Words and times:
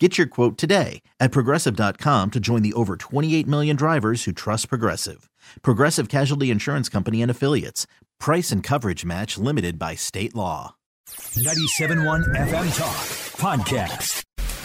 Get 0.00 0.16
your 0.16 0.28
quote 0.28 0.56
today 0.56 1.02
at 1.18 1.32
progressive.com 1.32 2.30
to 2.30 2.38
join 2.38 2.62
the 2.62 2.72
over 2.74 2.96
28 2.96 3.48
million 3.48 3.74
drivers 3.74 4.24
who 4.24 4.32
trust 4.32 4.68
Progressive. 4.68 5.28
Progressive 5.62 6.08
Casualty 6.08 6.52
Insurance 6.52 6.88
Company 6.88 7.20
and 7.20 7.30
Affiliates. 7.30 7.86
Price 8.20 8.52
and 8.52 8.62
coverage 8.62 9.04
match 9.04 9.38
limited 9.38 9.76
by 9.76 9.96
state 9.96 10.36
law. 10.36 10.76
97.1 11.08 12.36
FM 12.36 12.78
Talk 12.78 12.96
Podcast. 13.38 14.22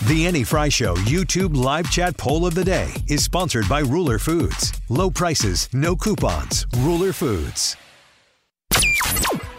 The 0.07 0.27
Annie 0.27 0.43
Frey 0.43 0.69
Show 0.69 0.95
YouTube 0.97 1.55
live 1.55 1.89
chat 1.89 2.17
poll 2.17 2.45
of 2.45 2.53
the 2.53 2.63
day 2.65 2.93
is 3.07 3.23
sponsored 3.23 3.67
by 3.69 3.79
Ruler 3.79 4.19
Foods. 4.19 4.73
Low 4.89 5.09
prices, 5.09 5.67
no 5.73 5.95
coupons. 5.95 6.67
Ruler 6.79 7.13
Foods. 7.13 7.75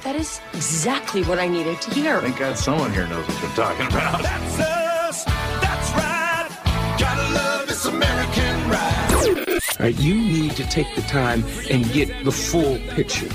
That 0.04 0.14
is 0.16 0.40
exactly 0.52 1.24
what 1.24 1.38
I 1.38 1.48
needed 1.48 1.80
to 1.80 1.90
hear. 1.94 2.20
Thank 2.20 2.38
God 2.38 2.58
someone 2.58 2.92
here 2.92 3.08
knows 3.08 3.26
what 3.26 3.40
they're 3.40 3.56
talking 3.56 3.86
about. 3.86 4.73
This 7.84 7.92
American 7.92 8.70
ride. 8.70 9.60
All 9.78 9.86
right, 9.86 9.98
you 9.98 10.14
need 10.14 10.56
to 10.56 10.64
take 10.68 10.94
the 10.94 11.02
time 11.02 11.44
and 11.70 11.90
get 11.92 12.24
the 12.24 12.32
full 12.32 12.78
picture. 12.94 13.28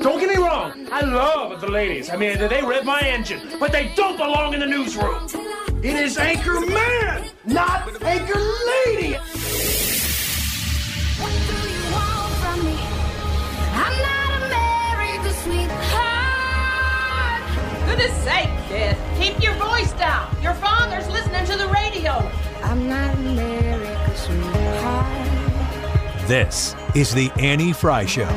Don't 0.00 0.20
get 0.20 0.28
me 0.28 0.36
wrong. 0.36 0.88
I 0.90 1.00
love 1.02 1.60
the 1.60 1.70
ladies. 1.70 2.10
I 2.10 2.16
mean, 2.16 2.38
they 2.38 2.62
rev 2.62 2.84
my 2.84 3.00
engine, 3.00 3.40
but 3.58 3.72
they 3.72 3.92
don't 3.94 4.16
belong 4.16 4.54
in 4.54 4.60
the 4.60 4.66
newsroom. 4.66 5.28
It 5.82 5.94
is 5.94 6.16
Anchor 6.18 6.60
Man, 6.60 7.30
not 7.46 8.02
Anchor 8.02 8.40
Lady. 8.66 9.16
Goodness 17.98 18.22
sake, 18.22 18.48
kid. 18.68 18.96
Keep 19.18 19.42
your 19.42 19.54
voice 19.54 19.90
down. 19.94 20.30
Your 20.40 20.54
father's 20.54 21.08
listening 21.08 21.44
to 21.46 21.58
the 21.58 21.66
radio. 21.66 22.12
I'm 22.62 22.88
not 22.88 23.12
America's 23.16 24.20
sweetheart. 24.20 26.28
This 26.28 26.76
is 26.94 27.12
the 27.12 27.32
Annie 27.40 27.72
Frey 27.72 28.06
Show. 28.06 28.28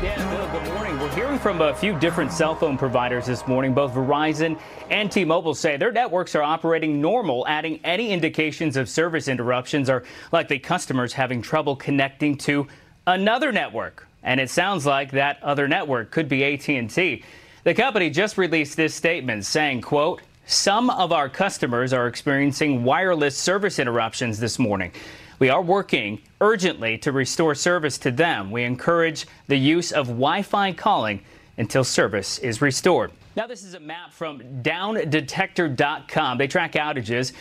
Dan 0.00 0.20
Bill, 0.30 0.48
good 0.52 0.72
morning. 0.72 1.00
We're 1.00 1.12
hearing 1.16 1.40
from 1.40 1.62
a 1.62 1.74
few 1.74 1.98
different 1.98 2.30
cell 2.30 2.54
phone 2.54 2.78
providers 2.78 3.26
this 3.26 3.44
morning. 3.48 3.74
Both 3.74 3.92
Verizon 3.92 4.56
and 4.88 5.10
T-Mobile 5.10 5.56
say 5.56 5.76
their 5.76 5.90
networks 5.90 6.36
are 6.36 6.44
operating 6.44 7.00
normal, 7.00 7.44
adding 7.48 7.80
any 7.82 8.12
indications 8.12 8.76
of 8.76 8.88
service 8.88 9.26
interruptions 9.26 9.90
are 9.90 10.04
likely 10.30 10.60
customers 10.60 11.12
having 11.12 11.42
trouble 11.42 11.74
connecting 11.74 12.36
to 12.36 12.68
another 13.04 13.50
network. 13.50 14.06
And 14.22 14.38
it 14.38 14.48
sounds 14.48 14.86
like 14.86 15.10
that 15.10 15.42
other 15.42 15.66
network 15.66 16.12
could 16.12 16.28
be 16.28 16.44
AT&T. 16.44 17.24
The 17.64 17.74
company 17.74 18.10
just 18.10 18.38
released 18.38 18.76
this 18.76 18.92
statement 18.92 19.44
saying, 19.44 19.82
quote, 19.82 20.22
some 20.46 20.90
of 20.90 21.12
our 21.12 21.28
customers 21.28 21.92
are 21.92 22.08
experiencing 22.08 22.82
wireless 22.82 23.38
service 23.38 23.78
interruptions 23.78 24.40
this 24.40 24.58
morning. 24.58 24.90
We 25.38 25.48
are 25.48 25.62
working 25.62 26.20
urgently 26.40 26.98
to 26.98 27.12
restore 27.12 27.54
service 27.54 27.98
to 27.98 28.10
them. 28.10 28.50
We 28.50 28.64
encourage 28.64 29.26
the 29.46 29.56
use 29.56 29.92
of 29.92 30.08
Wi 30.08 30.42
Fi 30.42 30.72
calling 30.72 31.22
until 31.56 31.84
service 31.84 32.38
is 32.38 32.60
restored. 32.60 33.12
Now, 33.36 33.46
this 33.46 33.62
is 33.62 33.74
a 33.74 33.80
map 33.80 34.12
from 34.12 34.40
downdetector.com. 34.62 36.38
They 36.38 36.48
track 36.48 36.72
outages. 36.72 37.32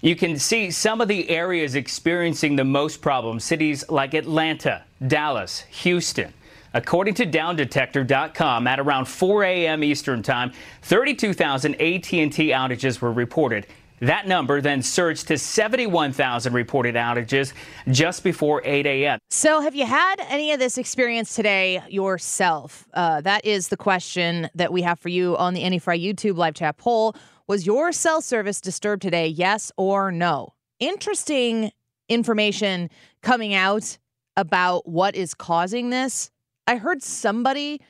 You 0.00 0.16
can 0.16 0.40
see 0.40 0.72
some 0.72 1.00
of 1.00 1.06
the 1.06 1.30
areas 1.30 1.76
experiencing 1.76 2.56
the 2.56 2.64
most 2.64 3.00
problems 3.00 3.44
cities 3.44 3.88
like 3.88 4.14
Atlanta, 4.14 4.82
Dallas, 5.06 5.60
Houston. 5.70 6.32
According 6.74 7.14
to 7.14 7.26
downdetector.com, 7.26 8.66
at 8.66 8.80
around 8.80 9.06
4 9.06 9.44
a.m. 9.44 9.82
Eastern 9.82 10.22
Time, 10.22 10.52
32,000 10.82 11.74
AT&T 11.74 12.28
outages 12.28 13.00
were 13.00 13.12
reported. 13.12 13.66
That 14.00 14.28
number 14.28 14.60
then 14.60 14.82
surged 14.82 15.28
to 15.28 15.38
71,000 15.38 16.52
reported 16.52 16.94
outages 16.94 17.52
just 17.90 18.22
before 18.22 18.62
8 18.64 18.86
a.m. 18.86 19.18
So, 19.30 19.60
have 19.60 19.74
you 19.74 19.86
had 19.86 20.16
any 20.28 20.52
of 20.52 20.60
this 20.60 20.78
experience 20.78 21.34
today 21.34 21.82
yourself? 21.88 22.86
Uh, 22.94 23.20
that 23.22 23.44
is 23.44 23.68
the 23.68 23.76
question 23.76 24.48
that 24.54 24.72
we 24.72 24.82
have 24.82 25.00
for 25.00 25.08
you 25.08 25.36
on 25.36 25.54
the 25.54 25.62
Annie 25.62 25.80
Frey 25.80 25.98
YouTube 25.98 26.36
live 26.36 26.54
chat 26.54 26.76
poll. 26.76 27.16
Was 27.48 27.66
your 27.66 27.92
cell 27.92 28.20
service 28.20 28.60
disturbed 28.60 29.02
today? 29.02 29.26
Yes 29.26 29.72
or 29.76 30.12
no? 30.12 30.54
Interesting 30.78 31.72
information 32.08 32.90
coming 33.22 33.54
out 33.54 33.98
about 34.36 34.88
what 34.88 35.16
is 35.16 35.34
causing 35.34 35.90
this. 35.90 36.30
I 36.68 36.76
heard 36.76 37.02
somebody 37.02 37.80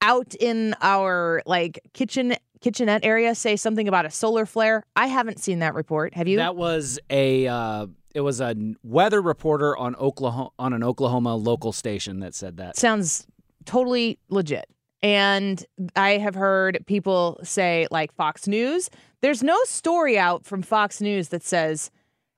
out 0.00 0.34
in 0.36 0.76
our 0.80 1.42
like 1.44 1.80
kitchen 1.92 2.36
kitchenette 2.60 3.04
area 3.04 3.34
say 3.34 3.56
something 3.56 3.88
about 3.88 4.06
a 4.06 4.10
solar 4.10 4.46
flare. 4.46 4.84
I 4.94 5.08
haven't 5.08 5.40
seen 5.40 5.58
that 5.58 5.74
report. 5.74 6.14
Have 6.14 6.28
you? 6.28 6.36
That 6.36 6.54
was 6.54 7.00
a 7.10 7.48
uh, 7.48 7.88
it 8.14 8.20
was 8.20 8.40
a 8.40 8.54
weather 8.84 9.20
reporter 9.20 9.76
on 9.76 9.96
Oklahoma 9.96 10.50
on 10.56 10.72
an 10.72 10.84
Oklahoma 10.84 11.34
local 11.34 11.72
station 11.72 12.20
that 12.20 12.34
said 12.34 12.58
that. 12.58 12.76
Sounds 12.76 13.26
totally 13.64 14.20
legit. 14.28 14.66
And 15.02 15.64
I 15.96 16.18
have 16.18 16.36
heard 16.36 16.78
people 16.86 17.40
say 17.42 17.88
like 17.90 18.14
Fox 18.14 18.46
News. 18.46 18.88
There's 19.20 19.42
no 19.42 19.58
story 19.64 20.16
out 20.16 20.46
from 20.46 20.62
Fox 20.62 21.00
News 21.00 21.28
that 21.30 21.42
says 21.42 21.90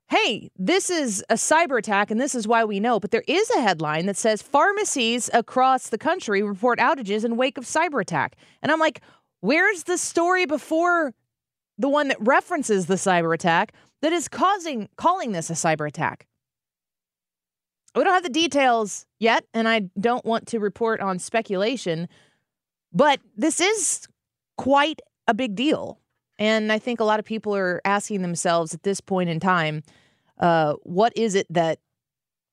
hey, 0.08 0.50
this 0.56 0.88
is 0.88 1.22
a 1.28 1.34
cyber 1.34 1.78
attack 1.78 2.10
and 2.10 2.20
this 2.20 2.34
is 2.34 2.48
why 2.48 2.64
we 2.64 2.80
know. 2.80 2.98
But 2.98 3.10
there 3.10 3.24
is 3.28 3.50
a 3.50 3.60
headline 3.60 4.06
that 4.06 4.16
says 4.16 4.40
pharmacies 4.40 5.28
across 5.34 5.88
the 5.88 5.98
country 5.98 6.42
report 6.42 6.78
outages 6.78 7.24
in 7.24 7.36
wake 7.36 7.58
of 7.58 7.64
cyber 7.64 8.00
attack. 8.00 8.36
And 8.62 8.72
I'm 8.72 8.80
like, 8.80 9.02
where's 9.40 9.84
the 9.84 9.98
story 9.98 10.46
before 10.46 11.14
the 11.76 11.88
one 11.88 12.08
that 12.08 12.16
references 12.20 12.86
the 12.86 12.94
cyber 12.94 13.34
attack 13.34 13.72
that 14.00 14.12
is 14.12 14.28
causing 14.28 14.88
calling 14.96 15.32
this 15.32 15.50
a 15.50 15.54
cyber 15.54 15.86
attack? 15.86 16.26
We 17.94 18.04
don't 18.04 18.12
have 18.12 18.22
the 18.22 18.28
details 18.28 19.06
yet, 19.18 19.44
and 19.52 19.68
I 19.68 19.90
don't 19.98 20.24
want 20.24 20.46
to 20.48 20.60
report 20.60 21.00
on 21.00 21.18
speculation, 21.18 22.08
but 22.92 23.18
this 23.36 23.60
is 23.60 24.06
quite 24.56 25.00
a 25.26 25.34
big 25.34 25.54
deal. 25.54 25.98
And 26.38 26.70
I 26.70 26.78
think 26.78 27.00
a 27.00 27.04
lot 27.04 27.18
of 27.18 27.24
people 27.24 27.56
are 27.56 27.80
asking 27.84 28.22
themselves 28.22 28.72
at 28.72 28.84
this 28.84 29.00
point 29.00 29.28
in 29.28 29.40
time, 29.40 29.82
uh, 30.38 30.74
what 30.82 31.16
is 31.16 31.34
it 31.34 31.46
that 31.50 31.78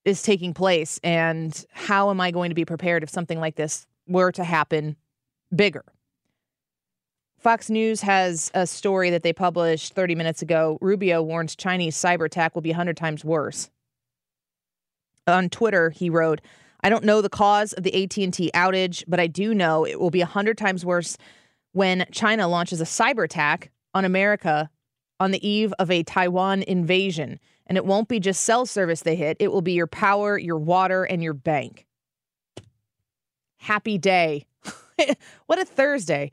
is 0.04 0.22
taking 0.22 0.54
place 0.54 1.00
and 1.04 1.66
how 1.72 2.10
am 2.10 2.22
I 2.22 2.32
going 2.32 2.50
to 2.50 2.56
be 2.56 2.66
prepared 2.66 3.04
if 3.04 3.10
something 3.10 3.40
like 3.40 3.56
this 3.56 3.88
were 4.08 4.32
to 4.34 4.44
happen 4.44 4.96
bigger? 5.56 5.84
Fox 7.40 7.70
News 7.70 8.02
has 8.02 8.50
a 8.56 8.66
story 8.66 9.12
that 9.12 9.22
they 9.22 9.34
published 9.34 9.94
30 9.94 10.16
minutes 10.16 10.42
ago. 10.42 10.80
Rubio 10.82 11.22
warns 11.22 11.56
Chinese 11.56 11.96
cyber 11.96 12.26
attack 12.26 12.56
will 12.56 12.64
be 12.64 12.72
100 12.72 12.98
times 12.98 13.24
worse. 13.24 13.70
On 15.28 15.50
Twitter, 15.50 15.92
he 15.92 16.10
wrote, 16.10 16.42
"I 16.82 16.90
don't 16.90 17.04
know 17.04 17.22
the 17.22 17.30
cause 17.30 17.74
of 17.74 17.84
the 17.84 17.94
AT&T 17.94 18.50
outage, 18.54 19.04
but 19.08 19.20
I 19.20 19.28
do 19.28 19.54
know 19.54 19.86
it 19.86 20.00
will 20.00 20.10
be 20.10 20.22
100 20.22 20.58
times 20.58 20.84
worse 20.84 21.18
when 21.72 22.08
China 22.12 22.48
launches 22.48 22.82
a 22.82 22.86
cyber 22.86 23.26
attack 23.26 23.70
on 23.94 24.06
America 24.06 24.70
on 25.20 25.32
the 25.32 25.48
eve 25.48 25.74
of 25.78 25.92
a 25.92 26.04
Taiwan 26.04 26.64
invasion. 26.64 27.40
And 27.68 27.78
it 27.78 27.86
won't 27.86 28.08
be 28.08 28.20
just 28.20 28.44
cell 28.44 28.66
service 28.66 29.02
they 29.02 29.16
hit, 29.16 29.38
it 29.40 29.52
will 29.52 29.62
be 29.62 29.74
your 29.74 29.88
power, 29.88 30.38
your 30.38 30.58
water, 30.58 31.04
and 31.04 31.24
your 31.24 31.34
bank. 31.34 31.86
Happy 33.58 33.98
day. 33.98 34.46
what 35.48 35.60
a 35.60 35.66
Thursday. 35.66 36.32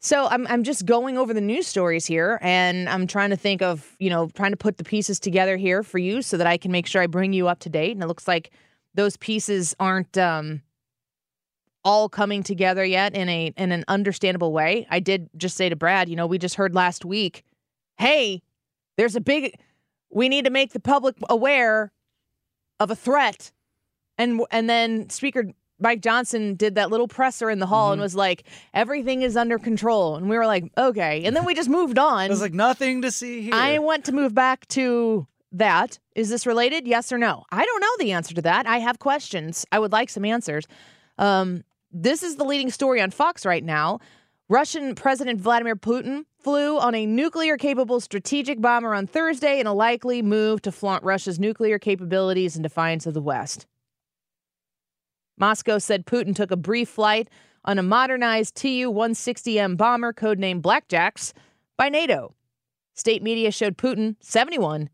So 0.00 0.26
I'm 0.26 0.46
I'm 0.48 0.64
just 0.64 0.84
going 0.84 1.16
over 1.16 1.32
the 1.32 1.40
news 1.40 1.66
stories 1.66 2.04
here 2.04 2.38
and 2.42 2.90
I'm 2.90 3.06
trying 3.06 3.30
to 3.30 3.36
think 3.36 3.62
of, 3.62 3.96
you 3.98 4.10
know, 4.10 4.28
trying 4.34 4.50
to 4.50 4.56
put 4.56 4.76
the 4.76 4.84
pieces 4.84 5.18
together 5.18 5.56
here 5.56 5.82
for 5.82 5.96
you 5.96 6.20
so 6.20 6.36
that 6.36 6.46
I 6.46 6.58
can 6.58 6.70
make 6.70 6.86
sure 6.86 7.00
I 7.00 7.06
bring 7.06 7.32
you 7.32 7.48
up 7.48 7.60
to 7.60 7.70
date. 7.70 7.92
And 7.92 8.02
it 8.02 8.06
looks 8.06 8.28
like 8.28 8.50
those 8.92 9.16
pieces 9.16 9.74
aren't 9.80 10.18
um 10.18 10.60
all 11.84 12.10
coming 12.10 12.42
together 12.42 12.84
yet 12.84 13.14
in 13.14 13.30
a 13.30 13.52
in 13.56 13.72
an 13.72 13.84
understandable 13.88 14.52
way. 14.52 14.86
I 14.90 15.00
did 15.00 15.30
just 15.38 15.56
say 15.56 15.70
to 15.70 15.76
Brad, 15.76 16.10
you 16.10 16.16
know, 16.16 16.26
we 16.26 16.38
just 16.38 16.56
heard 16.56 16.74
last 16.74 17.06
week, 17.06 17.42
"Hey, 17.96 18.42
there's 18.98 19.16
a 19.16 19.22
big 19.22 19.58
we 20.14 20.28
need 20.28 20.44
to 20.46 20.50
make 20.50 20.72
the 20.72 20.80
public 20.80 21.16
aware 21.28 21.92
of 22.80 22.90
a 22.90 22.96
threat." 22.96 23.52
And 24.16 24.40
and 24.50 24.70
then 24.70 25.10
Speaker 25.10 25.44
Mike 25.78 26.00
Johnson 26.00 26.54
did 26.54 26.76
that 26.76 26.90
little 26.90 27.08
presser 27.08 27.50
in 27.50 27.58
the 27.58 27.66
hall 27.66 27.88
mm-hmm. 27.88 27.94
and 27.94 28.02
was 28.02 28.14
like, 28.14 28.44
"Everything 28.72 29.22
is 29.22 29.36
under 29.36 29.58
control." 29.58 30.16
And 30.16 30.30
we 30.30 30.36
were 30.36 30.46
like, 30.46 30.72
"Okay." 30.78 31.24
And 31.24 31.36
then 31.36 31.44
we 31.44 31.54
just 31.54 31.68
moved 31.68 31.98
on. 31.98 32.26
It 32.26 32.30
was 32.30 32.40
like 32.40 32.54
nothing 32.54 33.02
to 33.02 33.10
see 33.10 33.42
here. 33.42 33.54
I 33.54 33.78
want 33.78 34.04
to 34.06 34.12
move 34.12 34.34
back 34.34 34.66
to 34.68 35.26
that. 35.52 35.98
Is 36.14 36.28
this 36.28 36.46
related? 36.46 36.86
Yes 36.86 37.12
or 37.12 37.18
no? 37.18 37.44
I 37.50 37.64
don't 37.64 37.80
know 37.80 37.96
the 37.98 38.12
answer 38.12 38.34
to 38.34 38.42
that. 38.42 38.66
I 38.66 38.78
have 38.78 38.98
questions. 38.98 39.66
I 39.72 39.78
would 39.78 39.92
like 39.92 40.10
some 40.10 40.24
answers. 40.24 40.64
Um, 41.18 41.64
this 41.92 42.22
is 42.22 42.36
the 42.36 42.44
leading 42.44 42.70
story 42.70 43.00
on 43.00 43.10
Fox 43.10 43.46
right 43.46 43.64
now. 43.64 44.00
Russian 44.48 44.94
President 44.94 45.40
Vladimir 45.40 45.76
Putin 45.76 46.24
flew 46.44 46.78
on 46.78 46.94
a 46.94 47.06
nuclear 47.06 47.56
capable 47.56 48.00
strategic 48.00 48.60
bomber 48.60 48.94
on 48.94 49.06
Thursday 49.06 49.58
in 49.58 49.66
a 49.66 49.72
likely 49.72 50.20
move 50.20 50.60
to 50.62 50.70
flaunt 50.70 51.02
Russia's 51.02 51.40
nuclear 51.40 51.78
capabilities 51.78 52.54
in 52.54 52.62
defiance 52.62 53.06
of 53.06 53.14
the 53.14 53.22
West. 53.22 53.66
Moscow 55.38 55.78
said 55.78 56.06
Putin 56.06 56.36
took 56.36 56.50
a 56.50 56.56
brief 56.56 56.90
flight 56.90 57.28
on 57.64 57.78
a 57.78 57.82
modernized 57.82 58.54
Tu 58.54 58.92
160M 58.92 59.76
bomber 59.78 60.12
codenamed 60.12 60.60
Blackjacks 60.60 61.32
by 61.78 61.88
NATO. 61.88 62.34
State 62.94 63.22
media 63.22 63.50
showed 63.50 63.78
Putin, 63.78 64.14
71, 64.20 64.90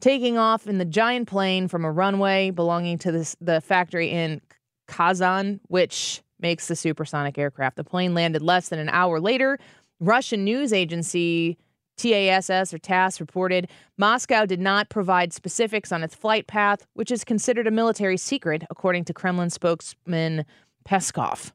taking 0.00 0.36
off 0.36 0.66
in 0.66 0.78
the 0.78 0.84
giant 0.84 1.28
plane 1.28 1.68
from 1.68 1.84
a 1.84 1.92
runway 1.92 2.50
belonging 2.50 2.98
to 2.98 3.12
this, 3.12 3.36
the 3.40 3.60
factory 3.60 4.10
in 4.10 4.42
Kazan, 4.88 5.60
which 5.68 6.22
makes 6.40 6.68
the 6.68 6.76
supersonic 6.76 7.38
aircraft. 7.38 7.76
The 7.76 7.84
plane 7.84 8.14
landed 8.14 8.42
less 8.42 8.68
than 8.68 8.78
an 8.78 8.90
hour 8.90 9.20
later. 9.20 9.58
Russian 10.00 10.44
news 10.44 10.72
agency 10.72 11.56
TASS 11.96 12.74
or 12.74 12.78
TASS 12.78 13.20
reported 13.20 13.68
Moscow 13.96 14.44
did 14.44 14.60
not 14.60 14.88
provide 14.90 15.32
specifics 15.32 15.92
on 15.92 16.02
its 16.02 16.14
flight 16.14 16.46
path, 16.46 16.86
which 16.94 17.10
is 17.10 17.24
considered 17.24 17.66
a 17.66 17.70
military 17.70 18.16
secret, 18.16 18.64
according 18.70 19.04
to 19.06 19.14
Kremlin 19.14 19.50
spokesman 19.50 20.44
Peskov. 20.86 21.52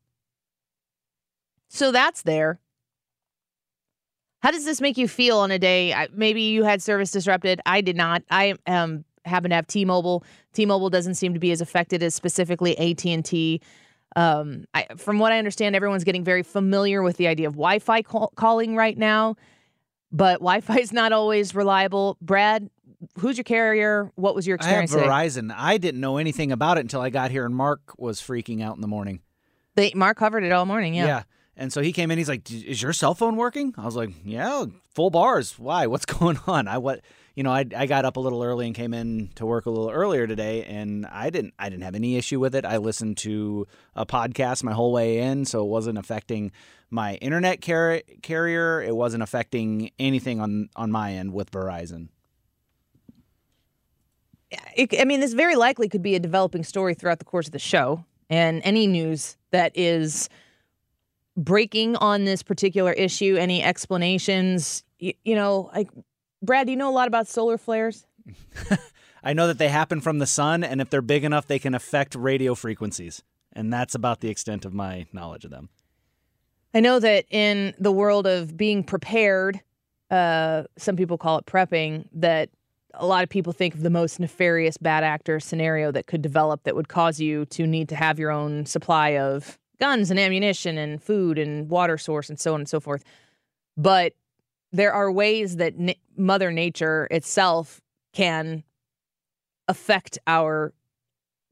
So 1.70 1.92
that's 1.92 2.24
there. 2.24 2.60
How 4.42 4.52
does 4.52 4.66
this 4.66 4.82
make 4.82 4.98
you 4.98 5.08
feel 5.08 5.38
on 5.38 5.52
a 5.52 5.60
day? 5.60 6.08
Maybe 6.14 6.42
you 6.42 6.64
had 6.64 6.82
service 6.82 7.12
disrupted. 7.12 7.62
I 7.66 7.82
did 7.82 7.96
not. 7.96 8.24
I 8.32 8.56
um, 8.66 9.06
happen 9.24 9.52
to 9.52 9.56
have 9.56 9.68
T-Mobile. 9.68 10.24
T-Mobile 10.54 10.90
doesn't 10.90 11.16
seem 11.16 11.36
to 11.36 11.40
be 11.40 11.52
as 11.52 11.62
affected 11.62 12.02
as 12.02 12.16
specifically 12.16 12.78
AT&T. 12.78 13.62
Um, 14.16 14.66
I, 14.74 14.88
from 14.98 15.20
what 15.20 15.32
I 15.32 15.38
understand, 15.38 15.76
everyone's 15.76 16.04
getting 16.04 16.24
very 16.24 16.44
familiar 16.44 17.02
with 17.02 17.18
the 17.18 17.28
idea 17.28 17.48
of 17.48 17.54
Wi-Fi 17.54 18.02
call- 18.02 18.34
calling 18.36 18.76
right 18.76 18.98
now, 18.98 19.36
but 20.12 20.36
Wi-Fi 20.40 20.80
is 20.80 20.92
not 20.92 21.12
always 21.14 21.56
reliable. 21.56 22.18
Brad, 22.22 22.70
who's 23.20 23.38
your 23.38 23.44
carrier? 23.46 24.12
What 24.16 24.36
was 24.36 24.46
your 24.46 24.56
experience? 24.56 24.94
I 24.94 25.00
have 25.00 25.08
Verizon. 25.08 25.42
Today? 25.50 25.56
I 25.58 25.78
didn't 25.78 26.02
know 26.02 26.18
anything 26.18 26.52
about 26.52 26.78
it 26.78 26.82
until 26.82 27.02
I 27.02 27.10
got 27.10 27.32
here, 27.32 27.46
and 27.46 27.56
Mark 27.56 27.80
was 27.98 28.20
freaking 28.22 28.62
out 28.62 28.76
in 28.76 28.82
the 28.82 28.88
morning. 28.88 29.22
They 29.76 29.94
Mark 29.96 30.18
covered 30.18 30.44
it 30.44 30.52
all 30.52 30.66
morning. 30.66 30.94
Yeah. 30.94 31.06
Yeah. 31.06 31.24
And 31.56 31.72
so 31.72 31.82
he 31.82 31.94
came 31.94 32.12
in. 32.12 32.18
He's 32.18 32.30
like, 32.30 32.50
"Is 32.52 32.82
your 32.82 32.94
cell 32.94 33.14
phone 33.14 33.36
working?" 33.36 33.74
I 33.78 33.86
was 33.86 33.96
like, 33.96 34.12
"Yeah, 34.24 34.66
full 34.94 35.10
bars. 35.10 35.58
Why? 35.60 35.88
What's 35.88 36.06
going 36.20 36.40
on?" 36.48 36.68
I 36.68 36.78
what 36.78 37.02
you 37.36 37.44
know, 37.44 37.52
I, 37.52 37.66
I 37.76 37.86
got 37.86 38.06
up 38.06 38.18
a 38.18 38.20
little 38.20 38.44
early 38.44 38.66
and 38.66 38.76
came 38.76 38.94
in 38.94 39.30
to 39.36 39.46
work 39.46 39.66
a 39.66 39.70
little 39.70 39.90
earlier 39.90 40.28
today, 40.28 40.64
and 40.66 41.06
I 41.06 41.30
didn't 41.30 41.54
I 41.58 41.70
didn't 41.70 41.84
have 41.84 41.96
any 41.96 42.18
issue 42.18 42.40
with 42.40 42.56
it. 42.56 42.66
I 42.66 42.78
listened 42.78 43.18
to 43.20 43.68
a 43.96 44.06
podcast 44.06 44.64
my 44.64 44.74
whole 44.74 44.92
way 44.92 45.20
in, 45.20 45.46
so 45.46 45.64
it 45.64 45.70
wasn't 45.70 45.98
affecting 45.98 46.52
my 46.90 47.16
internet 47.16 47.62
car- 47.62 48.02
carrier. 48.22 48.82
It 48.82 48.96
wasn't 48.96 49.24
affecting 49.24 49.92
anything 49.98 50.42
on 50.42 50.70
on 50.76 50.92
my 50.92 51.14
end 51.14 51.34
with 51.34 51.52
Verizon. 51.52 52.10
It, 54.76 55.00
I 55.00 55.06
mean, 55.06 55.22
this 55.22 55.34
very 55.34 55.56
likely 55.56 55.88
could 55.88 56.02
be 56.02 56.16
a 56.16 56.20
developing 56.20 56.64
story 56.66 56.94
throughout 56.94 57.20
the 57.20 57.26
course 57.26 57.48
of 57.48 57.54
the 57.54 57.60
show, 57.60 58.04
and 58.30 58.62
any 58.66 58.88
news 58.88 59.38
that 59.52 59.72
is 59.76 60.28
breaking 61.38 61.96
on 61.96 62.26
this 62.26 62.44
particular 62.44 62.92
issue, 62.92 63.38
any 63.40 63.64
explanations, 63.64 64.84
you, 65.00 65.14
you 65.24 65.36
know, 65.36 65.70
like 65.74 65.90
Brad, 66.42 66.68
do 66.68 66.72
you 66.72 66.78
know 66.78 66.90
a 66.90 66.92
lot 66.92 67.08
about 67.08 67.28
solar 67.28 67.58
flares? 67.58 68.06
I 69.24 69.34
know 69.34 69.48
that 69.48 69.60
they 69.60 69.70
happen 69.70 70.02
from 70.02 70.20
the 70.20 70.26
sun, 70.26 70.64
and 70.64 70.82
if 70.82 70.90
they're 70.90 71.02
big 71.02 71.24
enough, 71.24 71.48
they 71.48 71.60
can 71.60 71.76
affect 71.76 72.16
radio 72.16 72.56
frequencies. 72.56 73.22
And 73.54 73.72
that's 73.72 73.94
about 73.94 74.22
the 74.22 74.30
extent 74.30 74.66
of 74.66 74.74
my 74.74 75.06
knowledge 75.14 75.46
of 75.46 75.52
them. 75.52 75.70
I 76.74 76.80
know 76.80 77.00
that 77.00 77.26
in 77.30 77.74
the 77.78 77.92
world 77.92 78.26
of 78.26 78.56
being 78.58 78.84
prepared, 78.84 79.60
uh, 80.10 80.64
some 80.78 80.96
people 80.96 81.18
call 81.18 81.38
it 81.38 81.46
prepping, 81.46 82.08
that 82.14 82.50
a 82.94 83.06
lot 83.06 83.24
of 83.24 83.30
people 83.30 83.54
think 83.54 83.76
of 83.76 83.84
the 83.84 83.90
most 83.90 84.20
nefarious 84.20 84.78
bad 84.78 85.04
actor 85.04 85.40
scenario 85.40 85.92
that 85.92 86.08
could 86.08 86.22
develop 86.22 86.64
that 86.64 86.76
would 86.76 86.88
cause 86.88 87.20
you 87.20 87.46
to 87.46 87.68
need 87.68 87.90
to 87.90 87.96
have 87.96 88.20
your 88.20 88.32
own 88.32 88.66
supply 88.66 89.10
of 89.10 89.60
guns 89.80 90.12
and 90.12 90.20
ammunition 90.20 90.78
and 90.78 91.02
food 91.02 91.38
and 91.38 91.70
water 91.70 91.98
source 91.98 92.30
and 92.30 92.40
so 92.40 92.54
on 92.54 92.62
and 92.62 92.70
so 92.70 92.80
forth. 92.80 93.04
But 93.78 94.14
there 94.72 94.94
are 94.94 95.12
ways 95.12 95.58
that 95.58 95.78
na- 95.78 95.94
Mother 96.18 96.52
Nature 96.52 97.08
itself 97.12 97.82
can 98.14 98.64
affect 99.68 100.18
our 100.28 100.74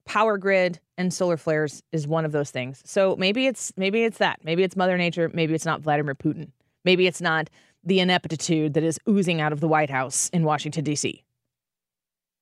power 0.06 0.38
grid 0.38 0.80
and 0.98 1.14
solar 1.14 1.38
flares 1.38 1.84
is 1.92 2.08
one 2.08 2.26
of 2.26 2.32
those 2.32 2.52
things. 2.52 2.82
So 2.86 3.16
maybe 3.16 3.48
it's 3.48 3.72
maybe 3.78 4.04
it's 4.04 4.18
that. 4.18 4.40
Maybe 4.44 4.64
it's 4.64 4.76
Mother 4.76 4.98
Nature, 4.98 5.30
maybe 5.34 5.54
it's 5.54 5.66
not 5.66 5.82
Vladimir 5.82 6.16
Putin. 6.16 6.52
Maybe 6.84 7.08
it's 7.08 7.22
not 7.22 7.50
the 7.84 8.00
ineptitude 8.00 8.74
that 8.74 8.84
is 8.84 9.00
oozing 9.08 9.40
out 9.40 9.54
of 9.54 9.60
the 9.60 9.68
White 9.68 9.90
House 9.90 10.30
in 10.30 10.44
Washington 10.44 10.84
D.C. 10.84 11.24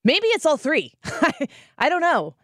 Maybe 0.03 0.27
it's 0.27 0.45
all 0.45 0.57
three. 0.57 0.93
I 1.77 1.89
don't 1.89 2.01
know. 2.01 2.35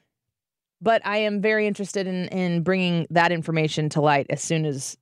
But 0.82 1.02
I 1.06 1.18
am 1.18 1.42
very 1.42 1.66
interested 1.66 2.06
in 2.06 2.28
in 2.28 2.62
bringing 2.62 3.08
that 3.10 3.32
information 3.32 3.90
to 3.90 4.02
light 4.02 4.28
as 4.30 4.42
soon 4.42 4.66
as 4.66 4.98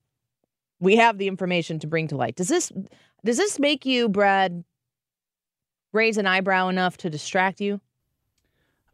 we 0.82 0.96
have 0.96 1.16
the 1.16 1.28
information 1.28 1.78
to 1.78 1.86
bring 1.86 2.08
to 2.08 2.16
light. 2.16 2.34
Does 2.34 2.48
this 2.48 2.72
does 3.24 3.36
this 3.36 3.60
make 3.60 3.86
you, 3.86 4.08
Brad, 4.08 4.64
raise 5.92 6.18
an 6.18 6.26
eyebrow 6.26 6.68
enough 6.68 6.96
to 6.98 7.08
distract 7.08 7.60
you? 7.60 7.80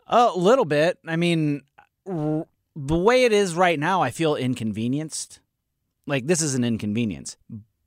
A 0.06 0.30
little 0.36 0.66
bit. 0.66 0.98
I 1.06 1.16
mean, 1.16 1.62
r- 2.06 2.46
the 2.76 2.98
way 2.98 3.24
it 3.24 3.32
is 3.32 3.54
right 3.54 3.78
now, 3.78 4.02
I 4.02 4.10
feel 4.10 4.36
inconvenienced. 4.36 5.40
Like 6.06 6.26
this 6.26 6.42
is 6.42 6.54
an 6.54 6.62
inconvenience. 6.62 7.38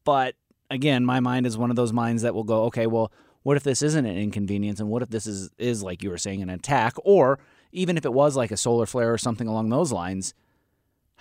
But 0.04 0.34
again, 0.72 1.06
my 1.06 1.20
mind 1.20 1.46
is 1.46 1.56
one 1.56 1.70
of 1.70 1.76
those 1.76 1.94
minds 1.94 2.24
that 2.24 2.34
will 2.34 2.44
go, 2.44 2.64
okay, 2.66 2.88
well, 2.88 3.12
what 3.44 3.56
if 3.56 3.64
this 3.64 3.84
isn't 3.84 4.06
an 4.06 4.18
inconvenience 4.18 4.80
and 4.80 4.90
what 4.90 5.04
if 5.04 5.10
this 5.10 5.28
is 5.28 5.52
is 5.60 5.84
like 5.84 6.02
you 6.02 6.10
were 6.10 6.18
saying 6.18 6.42
an 6.42 6.50
attack 6.50 6.96
or 7.04 7.38
even 7.72 7.98
if 7.98 8.06
it 8.06 8.14
was 8.14 8.36
like 8.36 8.50
a 8.50 8.58
solar 8.58 8.88
flare 8.88 9.14
or 9.14 9.20
something 9.20 9.48
along 9.48 9.70
those 9.70 9.92
lines, 9.92 10.34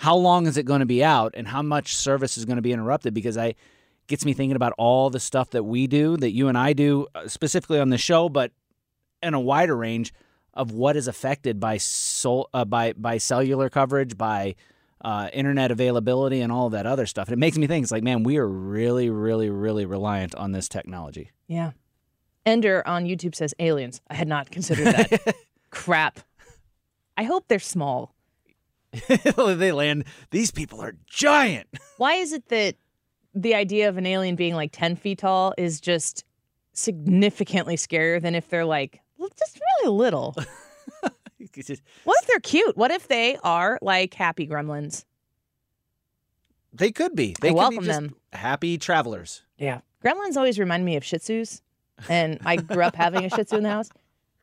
how 0.00 0.16
long 0.16 0.47
is 0.47 0.57
it 0.57 0.62
going 0.62 0.80
to 0.80 0.87
be 0.87 1.04
out 1.04 1.35
and 1.37 1.47
how 1.47 1.61
much 1.61 1.95
service 1.95 2.38
is 2.38 2.47
going 2.47 2.57
to 2.57 2.62
be 2.62 2.73
interrupted 2.73 3.12
because 3.12 3.37
I 3.37 3.54
gets 4.07 4.25
me 4.25 4.33
thinking 4.33 4.57
about 4.57 4.73
all 4.78 5.11
the 5.11 5.21
stuff 5.21 5.50
that 5.50 5.64
we 5.64 5.87
do, 5.87 6.16
that 6.16 6.30
you 6.30 6.49
and 6.49 6.57
I 6.57 6.73
do, 6.73 7.07
uh, 7.14 7.28
specifically 7.28 7.78
on 7.78 7.90
the 7.90 7.99
show, 7.99 8.30
but 8.30 8.50
in 9.23 9.35
a 9.35 9.40
wider 9.40 9.76
range 9.76 10.14
of 10.54 10.73
what 10.73 10.97
is 10.97 11.07
affected 11.07 11.61
by 11.61 11.76
sol- 11.76 12.49
uh, 12.54 12.64
by 12.64 12.95
by 12.95 13.19
cellular 13.19 13.69
coverage, 13.69 14.16
by 14.16 14.54
uh, 15.02 15.28
internet 15.35 15.71
availability, 15.71 16.40
and 16.40 16.50
all 16.50 16.71
that 16.71 16.87
other 16.87 17.04
stuff. 17.04 17.28
And 17.28 17.35
it 17.35 17.38
makes 17.38 17.59
me 17.59 17.66
think 17.66 17.83
it's 17.83 17.92
like, 17.92 18.02
man, 18.02 18.23
we 18.23 18.38
are 18.38 18.49
really, 18.49 19.11
really, 19.11 19.50
really 19.50 19.85
reliant 19.85 20.35
on 20.35 20.52
this 20.52 20.66
technology. 20.66 21.30
Yeah. 21.47 21.73
Ender 22.47 22.83
on 22.88 23.04
YouTube 23.04 23.35
says 23.35 23.52
aliens. 23.59 24.00
I 24.09 24.14
had 24.14 24.28
not 24.28 24.50
considered 24.50 24.87
that. 24.87 25.37
Crap. 25.71 26.21
I 27.19 27.25
hope 27.25 27.49
they're 27.49 27.59
small. 27.59 28.14
they 29.37 29.73
land. 29.73 30.04
These 30.30 30.50
people 30.50 30.80
are 30.80 30.94
giant. 31.06 31.68
Why 31.97 32.14
is 32.14 32.32
it 32.32 32.49
that 32.49 32.76
the 33.35 33.54
idea 33.54 33.88
of 33.88 33.97
an 33.97 34.06
alien 34.06 34.37
being 34.37 34.54
like 34.54 34.70
10 34.73 34.97
feet 34.97 35.18
tall 35.18 35.54
is 35.56 35.80
just 35.80 36.25
significantly 36.73 37.76
scarier 37.76 38.20
than 38.20 38.35
if 38.35 38.49
they're 38.49 38.64
like 38.64 39.00
just 39.40 39.61
really 39.82 39.97
little. 39.97 40.37
What 42.04 42.16
if 42.23 42.28
they're 42.28 42.38
cute? 42.40 42.76
What 42.76 42.90
if 42.90 43.09
they 43.09 43.37
are 43.42 43.78
like 43.82 44.14
happy 44.14 44.47
gremlins? 44.47 45.04
They 46.73 46.92
could 46.92 47.16
be. 47.16 47.35
They 47.40 47.49
I 47.49 47.50
could 47.50 47.56
welcome 47.56 47.78
be 47.80 47.87
just 47.87 48.00
them. 48.00 48.14
happy 48.32 48.78
travelers. 48.78 49.42
Yeah. 49.59 49.80
Gremlins 50.04 50.37
always 50.37 50.59
remind 50.59 50.85
me 50.85 50.97
of 50.97 51.04
Shih 51.04 51.16
Tzus. 51.16 51.61
And 52.09 52.38
I 52.44 52.56
grew 52.56 52.82
up 52.82 52.94
having 52.94 53.25
a 53.25 53.30
Shih 53.30 53.44
Tzu 53.44 53.56
in 53.56 53.62
the 53.64 53.70
house. 53.70 53.88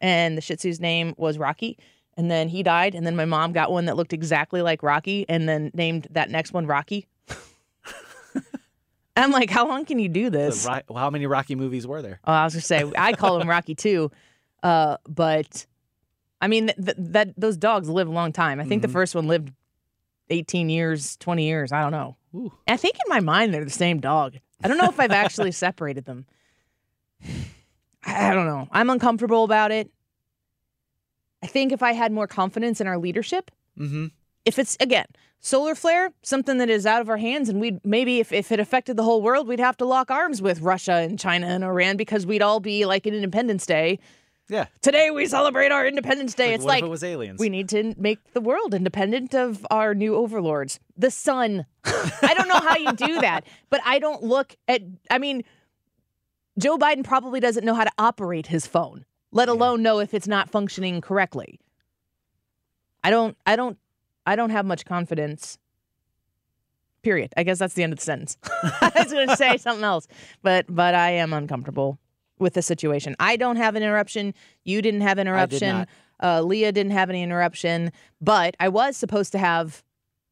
And 0.02 0.36
the 0.38 0.42
Shih 0.42 0.56
Tzu's 0.58 0.80
name 0.82 1.14
was 1.18 1.38
Rocky. 1.38 1.78
And 2.18 2.30
then 2.32 2.50
he 2.50 2.64
died. 2.64 2.96
And 2.96 3.06
then 3.06 3.16
my 3.16 3.26
mom 3.26 3.54
got 3.54 3.72
one 3.72 3.86
that 3.86 3.96
looked 3.96 4.12
exactly 4.12 4.62
like 4.64 4.82
Rocky 4.84 5.26
and 5.30 5.48
then 5.48 5.70
named 5.76 6.08
that 6.12 6.30
next 6.32 6.52
one 6.52 6.66
Rocky. 6.66 7.06
I'm 9.16 9.32
like, 9.32 9.50
how 9.50 9.68
long 9.68 9.86
can 9.86 9.98
you 10.00 10.10
do 10.10 10.30
this? 10.30 10.64
The 10.64 10.84
well, 10.90 11.00
how 11.00 11.10
many 11.10 11.26
Rocky 11.26 11.56
movies 11.56 11.88
were 11.88 12.02
there? 12.04 12.20
Oh, 12.26 12.32
I 12.34 12.44
was 12.44 12.54
gonna 12.54 12.62
say 12.62 12.84
I 12.98 13.14
call 13.14 13.40
him 13.42 13.50
Rocky 13.50 13.74
too, 13.86 14.12
uh, 14.62 14.98
but 15.08 15.66
I 16.40 16.48
mean 16.48 16.68
th- 16.68 16.78
th- 16.78 16.98
that 17.00 17.34
those 17.36 17.58
dogs 17.58 17.90
live 17.90 18.08
a 18.08 18.12
long 18.12 18.32
time. 18.32 18.60
I 18.60 18.64
think 18.66 18.84
the 18.84 18.88
Mhm. 18.88 18.92
first 18.94 19.16
one 19.16 19.28
lived 19.28 19.52
18 20.30 20.70
years, 20.70 21.18
20 21.18 21.46
years. 21.48 21.72
I 21.72 21.82
don't 21.82 21.92
know. 21.92 22.16
I 22.68 22.78
think 22.78 22.96
in 22.96 23.10
my 23.10 23.20
mind 23.20 23.54
they're 23.56 23.64
the 23.66 23.72
same 23.72 24.00
dog. 24.00 24.36
I 24.64 24.68
don't 24.68 24.78
know 24.78 24.90
if 24.90 25.00
I've 25.00 25.12
actually 25.12 25.52
separated 25.64 26.06
them. 26.06 26.26
I 28.06 28.34
don't 28.34 28.46
know. 28.46 28.68
I'm 28.72 28.90
uncomfortable 28.92 29.44
about 29.44 29.72
it. 29.72 29.90
I 31.44 31.48
think 31.48 31.72
if 31.72 31.84
I 31.84 31.94
had 31.94 32.12
more 32.12 32.28
confidence 32.28 32.82
in 32.82 32.88
our 32.88 32.98
leadership, 32.98 33.52
Mm-hmm. 33.80 34.08
if 34.44 34.58
it's 34.58 34.76
again 34.80 35.06
solar 35.40 35.76
flare 35.76 36.10
something 36.24 36.58
that 36.58 36.68
is 36.68 36.88
out 36.88 37.00
of 37.00 37.10
our 37.10 37.18
hands 37.18 37.48
and 37.48 37.62
we'd 37.62 37.80
maybe 37.86 38.20
if, 38.20 38.32
if 38.32 38.52
it 38.52 38.60
affected 38.60 38.98
the 38.98 39.04
whole 39.04 39.22
world 39.22 39.48
we'd 39.48 39.60
have 39.60 39.78
to 39.78 39.86
lock 39.86 40.10
arms 40.10 40.42
with 40.42 40.62
russia 40.62 40.94
and 40.94 41.20
china 41.20 41.46
and 41.46 41.64
iran 41.64 41.96
because 41.96 42.26
we'd 42.26 42.42
all 42.42 42.60
be 42.60 42.88
like 42.88 43.06
an 43.06 43.14
independence 43.14 43.68
day 43.68 44.00
Yeah. 44.50 44.66
today 44.82 45.12
we 45.12 45.28
celebrate 45.28 45.72
our 45.72 45.86
independence 45.86 46.34
day 46.34 46.56
it's 46.56 46.66
what 46.66 46.78
if 46.78 46.82
like 46.82 46.84
it 46.86 46.90
was 46.90 47.04
aliens? 47.04 47.40
we 47.40 47.50
need 47.50 47.70
to 47.70 47.94
make 48.00 48.18
the 48.34 48.42
world 48.42 48.74
independent 48.74 49.36
of 49.36 49.64
our 49.70 49.94
new 49.94 50.16
overlords 50.16 50.80
the 50.98 51.12
sun 51.12 51.68
i 51.86 52.34
don't 52.36 52.48
know 52.48 52.60
how 52.68 52.78
you 52.78 52.94
do 52.94 53.22
that 53.22 53.46
but 53.70 53.80
i 53.86 54.00
don't 54.00 54.24
look 54.24 54.56
at 54.68 54.82
i 55.12 55.20
mean 55.20 55.44
joe 56.58 56.80
biden 56.80 57.04
probably 57.04 57.40
doesn't 57.40 57.64
know 57.64 57.76
how 57.76 57.84
to 57.84 57.92
operate 58.00 58.48
his 58.48 58.66
phone 58.66 59.06
let 59.32 59.50
alone 59.50 59.82
know 59.82 60.00
if 60.00 60.14
it's 60.14 60.28
not 60.28 60.50
functioning 60.50 61.02
correctly. 61.02 61.60
I 63.04 63.10
don't 63.10 63.38
i 63.46 63.56
don't 63.56 63.78
i 64.26 64.36
don't 64.36 64.50
have 64.50 64.66
much 64.66 64.86
confidence 64.86 65.58
period. 67.04 67.32
I 67.38 67.44
guess 67.44 67.60
that's 67.60 67.74
the 67.74 67.84
end 67.84 67.94
of 67.94 68.00
the 68.00 68.06
sentence. 68.06 68.38
I 68.82 68.92
was 68.96 69.14
going 69.14 69.30
to 69.30 69.38
say 69.38 69.58
something 69.58 69.84
else 69.84 70.08
but 70.42 70.66
but 70.68 70.94
i 70.96 71.12
am 71.12 71.34
uncomfortable 71.34 72.00
with 72.40 72.54
the 72.54 72.62
situation. 72.62 73.16
I 73.20 73.36
don't 73.36 73.56
have 73.56 73.76
an 73.76 73.82
interruption. 73.84 74.34
You 74.64 74.82
didn't 74.82 75.02
have 75.02 75.18
an 75.18 75.28
interruption. 75.28 75.88
uh, 76.22 76.42
leah 76.42 76.72
didn't 76.72 76.92
have 76.94 77.10
any 77.10 77.24
interruption 77.24 77.92
but 78.20 78.56
i 78.60 78.68
was 78.68 78.98
supposed 78.98 79.32
to 79.34 79.38
have 79.38 79.84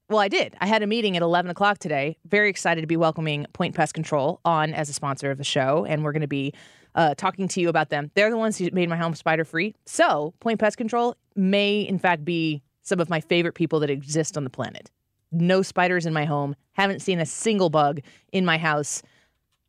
well, 0.07 0.19
I 0.19 0.27
did. 0.27 0.55
I 0.61 0.67
had 0.67 0.83
a 0.83 0.87
meeting 0.87 1.17
at 1.17 1.23
11 1.23 1.49
o'clock 1.49 1.79
today. 1.79 2.17
Very 2.27 2.47
excited 2.49 2.81
to 2.81 2.87
be 2.87 2.95
welcoming 2.95 3.47
Point 3.53 3.73
Pest 3.73 3.95
Control 3.95 4.39
on 4.45 4.71
as 4.71 4.87
a 4.87 4.93
sponsor 4.93 5.31
of 5.31 5.39
the 5.39 5.43
show. 5.43 5.83
And 5.83 6.03
we're 6.03 6.11
going 6.11 6.21
to 6.21 6.27
be 6.27 6.53
uh, 6.95 7.13
talking 7.15 7.47
to 7.49 7.61
you 7.61 7.69
about 7.69 7.89
them. 7.89 8.09
They're 8.15 8.29
the 8.29 8.37
ones 8.37 8.57
who 8.57 8.69
made 8.71 8.89
my 8.89 8.95
home 8.95 9.13
spider 9.13 9.45
free. 9.45 9.75
So, 9.85 10.33
Point 10.39 10.59
Pest 10.59 10.77
Control 10.77 11.15
may, 11.35 11.81
in 11.81 11.99
fact, 11.99 12.25
be 12.25 12.63
some 12.81 12.99
of 12.99 13.09
my 13.09 13.19
favorite 13.19 13.53
people 13.53 13.79
that 13.81 13.89
exist 13.89 14.37
on 14.37 14.43
the 14.43 14.49
planet. 14.49 14.89
No 15.31 15.61
spiders 15.61 16.05
in 16.05 16.13
my 16.13 16.25
home. 16.25 16.55
Haven't 16.73 17.01
seen 17.01 17.19
a 17.19 17.25
single 17.25 17.69
bug 17.69 17.99
in 18.31 18.45
my 18.45 18.57
house 18.57 19.01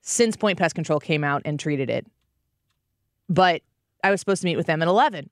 since 0.02 0.36
Point 0.36 0.58
Pest 0.58 0.74
Control 0.74 1.00
came 1.00 1.24
out 1.24 1.42
and 1.44 1.58
treated 1.58 1.90
it. 1.90 2.06
But 3.28 3.62
I 4.04 4.10
was 4.10 4.20
supposed 4.20 4.42
to 4.42 4.46
meet 4.46 4.56
with 4.56 4.66
them 4.66 4.82
at 4.82 4.88
11. 4.88 5.28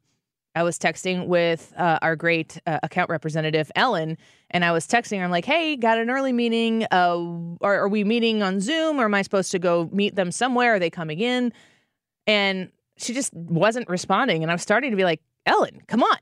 I 0.57 0.63
was 0.63 0.79
texting 0.79 1.27
with 1.27 1.73
uh, 1.77 1.99
our 2.01 2.15
great 2.15 2.61
uh, 2.67 2.79
account 2.83 3.11
representative, 3.11 3.73
Ellen, 3.75 4.17
and 4.51 4.65
I 4.65 4.71
was 4.71 4.87
texting 4.87 5.19
her. 5.19 5.25
I'm 5.25 5.31
like, 5.31 5.45
hey, 5.45 5.77
got 5.77 5.99
an 5.99 6.11
early 6.11 6.33
meeting. 6.33 6.87
Uh, 6.93 7.57
are, 7.61 7.81
are 7.81 7.89
we 7.89 8.05
meeting 8.05 8.43
on 8.43 8.61
Zoom 8.61 9.01
or 9.01 9.05
am 9.05 9.15
I 9.15 9.23
supposed 9.23 9.51
to 9.53 9.59
go 9.59 9.89
meet 9.93 10.15
them 10.15 10.31
somewhere? 10.31 10.75
Are 10.75 10.79
they 10.79 10.91
coming 10.91 11.21
in? 11.21 11.53
And 12.26 12.71
she 12.97 13.12
just 13.12 13.33
wasn't 13.35 13.88
responding. 13.88 14.43
And 14.43 14.50
I 14.50 14.54
was 14.54 14.62
starting 14.62 14.90
to 14.90 14.97
be 14.97 15.04
like, 15.04 15.21
Ellen, 15.47 15.83
come 15.87 16.02
on. 16.02 16.19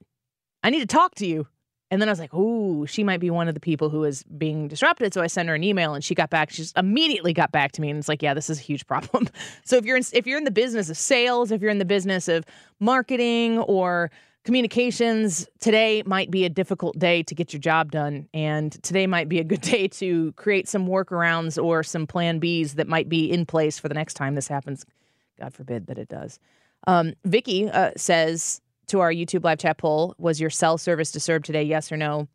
I 0.62 0.70
need 0.70 0.80
to 0.80 0.86
talk 0.86 1.14
to 1.16 1.26
you. 1.26 1.46
And 1.90 2.00
then 2.00 2.08
I 2.08 2.12
was 2.12 2.18
like, 2.18 2.32
ooh, 2.32 2.86
she 2.86 3.04
might 3.04 3.20
be 3.20 3.28
one 3.28 3.48
of 3.48 3.54
the 3.54 3.60
people 3.60 3.90
who 3.90 4.04
is 4.04 4.22
being 4.22 4.66
disrupted. 4.66 5.12
So 5.12 5.20
I 5.20 5.26
sent 5.26 5.50
her 5.50 5.54
an 5.54 5.62
email 5.62 5.92
and 5.92 6.02
she 6.02 6.14
got 6.14 6.30
back. 6.30 6.48
She 6.48 6.62
just 6.62 6.78
immediately 6.78 7.34
got 7.34 7.52
back 7.52 7.72
to 7.72 7.82
me 7.82 7.90
and 7.90 7.98
it's 7.98 8.08
like, 8.08 8.22
yeah, 8.22 8.32
this 8.32 8.48
is 8.48 8.58
a 8.58 8.62
huge 8.62 8.86
problem. 8.86 9.28
so 9.64 9.76
if 9.76 9.84
you're 9.84 9.98
in, 9.98 10.04
if 10.14 10.26
you're 10.26 10.38
in 10.38 10.44
the 10.44 10.50
business 10.50 10.88
of 10.88 10.96
sales, 10.96 11.50
if 11.50 11.60
you're 11.60 11.70
in 11.70 11.78
the 11.78 11.84
business 11.84 12.28
of 12.28 12.46
marketing 12.80 13.58
or 13.58 14.10
communications, 14.44 15.46
today 15.60 16.02
might 16.06 16.30
be 16.30 16.46
a 16.46 16.48
difficult 16.48 16.98
day 16.98 17.22
to 17.24 17.34
get 17.34 17.52
your 17.52 17.60
job 17.60 17.92
done. 17.92 18.26
And 18.32 18.72
today 18.82 19.06
might 19.06 19.28
be 19.28 19.38
a 19.38 19.44
good 19.44 19.60
day 19.74 19.86
to 19.88 20.32
create 20.32 20.68
some 20.68 20.88
workarounds 20.88 21.62
or 21.62 21.82
some 21.82 22.06
plan 22.06 22.40
Bs 22.40 22.72
that 22.76 22.88
might 22.88 23.10
be 23.10 23.30
in 23.30 23.44
place 23.44 23.78
for 23.78 23.88
the 23.88 23.94
next 23.94 24.14
time 24.14 24.34
this 24.34 24.48
happens. 24.48 24.86
God 25.42 25.52
forbid 25.54 25.86
that 25.88 25.98
it 25.98 26.08
does. 26.08 26.38
Um, 26.86 27.14
Vicky 27.24 27.68
uh, 27.68 27.90
says 27.96 28.60
to 28.86 29.00
our 29.00 29.12
YouTube 29.12 29.44
live 29.44 29.58
chat 29.58 29.78
poll, 29.78 30.14
was 30.18 30.40
your 30.40 30.50
cell 30.50 30.78
service 30.78 31.10
disturbed 31.10 31.44
today? 31.44 31.64
Yes 31.64 31.90
or 31.90 31.96
no? 31.96 32.28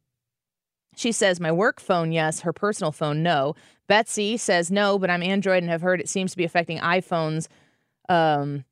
She 0.95 1.11
says, 1.11 1.39
my 1.39 1.51
work 1.51 1.79
phone, 1.79 2.11
yes. 2.11 2.41
Her 2.41 2.51
personal 2.51 2.91
phone, 2.91 3.23
no. 3.23 3.55
Betsy 3.87 4.35
says, 4.35 4.71
no, 4.71 4.99
but 4.99 5.09
I'm 5.09 5.23
Android 5.23 5.63
and 5.63 5.71
have 5.71 5.81
heard 5.81 6.01
it 6.01 6.09
seems 6.09 6.31
to 6.31 6.37
be 6.37 6.43
affecting 6.43 6.79
iPhones. 6.79 7.47
Um, 8.09 8.65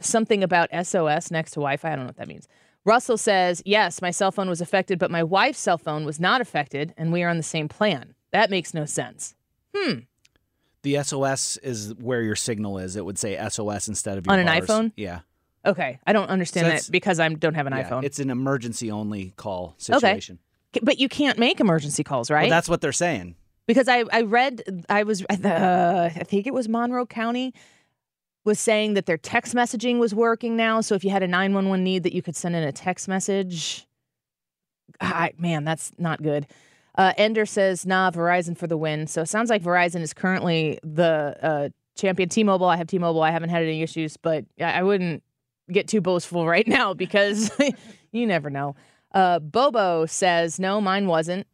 something 0.00 0.42
about 0.42 0.70
SOS 0.86 1.30
next 1.30 1.50
to 1.52 1.60
Wi 1.60 1.76
Fi. 1.76 1.92
I 1.92 1.96
don't 1.96 2.04
know 2.04 2.08
what 2.08 2.16
that 2.16 2.28
means. 2.28 2.48
Russell 2.84 3.18
says, 3.18 3.60
yes, 3.66 4.00
my 4.00 4.10
cell 4.10 4.32
phone 4.32 4.48
was 4.48 4.60
affected, 4.60 4.98
but 4.98 5.10
my 5.10 5.22
wife's 5.22 5.58
cell 5.58 5.78
phone 5.78 6.06
was 6.06 6.18
not 6.18 6.40
affected, 6.40 6.94
and 6.96 7.12
we 7.12 7.22
are 7.22 7.28
on 7.28 7.36
the 7.36 7.42
same 7.42 7.68
plan. 7.68 8.14
That 8.30 8.50
makes 8.50 8.72
no 8.72 8.86
sense. 8.86 9.34
The 10.88 11.02
SOS 11.04 11.58
is 11.58 11.94
where 12.00 12.22
your 12.22 12.34
signal 12.36 12.78
is. 12.78 12.96
It 12.96 13.04
would 13.04 13.18
say 13.18 13.36
SOS 13.50 13.88
instead 13.88 14.16
of 14.16 14.24
your 14.26 14.32
On 14.32 14.38
an 14.38 14.46
bars. 14.46 14.66
iPhone? 14.66 14.92
Yeah. 14.96 15.20
Okay. 15.66 15.98
I 16.06 16.12
don't 16.14 16.30
understand 16.30 16.64
So 16.64 16.68
that 16.68 16.74
it's- 16.76 16.88
because 16.88 17.20
I 17.20 17.28
don't 17.28 17.54
have 17.54 17.66
an 17.66 17.74
Yeah, 17.74 17.88
iPhone. 17.90 18.04
It's 18.04 18.18
an 18.18 18.30
emergency 18.30 18.90
only 18.90 19.34
call 19.36 19.74
situation. 19.76 20.38
K- 20.72 20.80
But 20.82 20.98
you 20.98 21.08
can't 21.10 21.38
make 21.38 21.60
emergency 21.60 22.02
calls, 22.04 22.30
right? 22.30 22.42
Well, 22.44 22.50
that's 22.50 22.68
what 22.70 22.80
they're 22.80 22.92
saying. 22.92 23.34
because 23.66 23.86
I, 23.86 24.04
I 24.10 24.22
read 24.22 24.62
I 24.88 25.02
was 25.02 25.22
uh, 25.30 26.10
I 26.14 26.24
think 26.24 26.46
it 26.46 26.54
was 26.54 26.68
Monroe 26.70 27.04
County 27.04 27.52
was 28.46 28.58
saying 28.58 28.94
that 28.94 29.04
their 29.04 29.18
text 29.18 29.54
messaging 29.54 29.98
was 29.98 30.14
working 30.14 30.56
now. 30.56 30.80
So 30.80 30.94
if 30.94 31.04
you 31.04 31.10
had 31.10 31.22
a 31.22 31.28
911 31.28 31.84
need 31.84 32.02
that 32.04 32.14
you 32.14 32.22
could 32.22 32.34
send 32.36 32.56
in 32.56 32.62
a 32.62 32.72
text 32.72 33.08
message. 33.08 33.86
I, 35.02 35.32
man, 35.36 35.64
that's 35.64 35.92
not 35.98 36.22
good. 36.22 36.46
Uh, 36.98 37.14
Ender 37.16 37.46
says, 37.46 37.86
nah, 37.86 38.10
Verizon 38.10 38.58
for 38.58 38.66
the 38.66 38.76
win. 38.76 39.06
So 39.06 39.22
it 39.22 39.28
sounds 39.28 39.48
like 39.48 39.62
Verizon 39.62 40.00
is 40.02 40.12
currently 40.12 40.80
the 40.82 41.36
uh, 41.40 41.68
champion. 41.96 42.28
T 42.28 42.44
Mobile, 42.44 42.66
I 42.66 42.76
have 42.76 42.88
T 42.88 42.98
Mobile. 42.98 43.22
I 43.22 43.30
haven't 43.30 43.50
had 43.50 43.62
any 43.62 43.82
issues, 43.82 44.16
but 44.16 44.44
I 44.60 44.82
wouldn't 44.82 45.22
get 45.70 45.88
too 45.88 46.00
boastful 46.00 46.46
right 46.54 46.66
now 46.66 46.92
because 46.92 47.50
you 48.12 48.26
never 48.26 48.50
know. 48.50 48.74
Uh, 49.14 49.38
Bobo 49.38 50.04
says, 50.04 50.58
no, 50.58 50.80
mine 50.80 51.06
wasn't. 51.06 51.46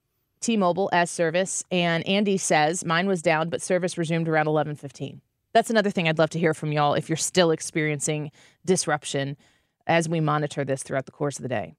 T-Mobile 0.44 0.90
as 0.92 1.10
service, 1.10 1.64
and 1.70 2.06
Andy 2.06 2.36
says 2.36 2.84
mine 2.84 3.06
was 3.06 3.22
down, 3.22 3.48
but 3.48 3.62
service 3.62 3.96
resumed 3.96 4.28
around 4.28 4.44
11:15. 4.44 5.20
That's 5.54 5.70
another 5.70 5.90
thing 5.90 6.06
I'd 6.06 6.18
love 6.18 6.28
to 6.30 6.38
hear 6.38 6.52
from 6.52 6.70
y'all 6.70 6.92
if 6.92 7.08
you're 7.08 7.16
still 7.16 7.50
experiencing 7.50 8.30
disruption 8.62 9.38
as 9.86 10.06
we 10.06 10.20
monitor 10.20 10.62
this 10.62 10.82
throughout 10.82 11.06
the 11.06 11.12
course 11.12 11.38
of 11.38 11.44
the 11.44 11.48
day. 11.48 11.76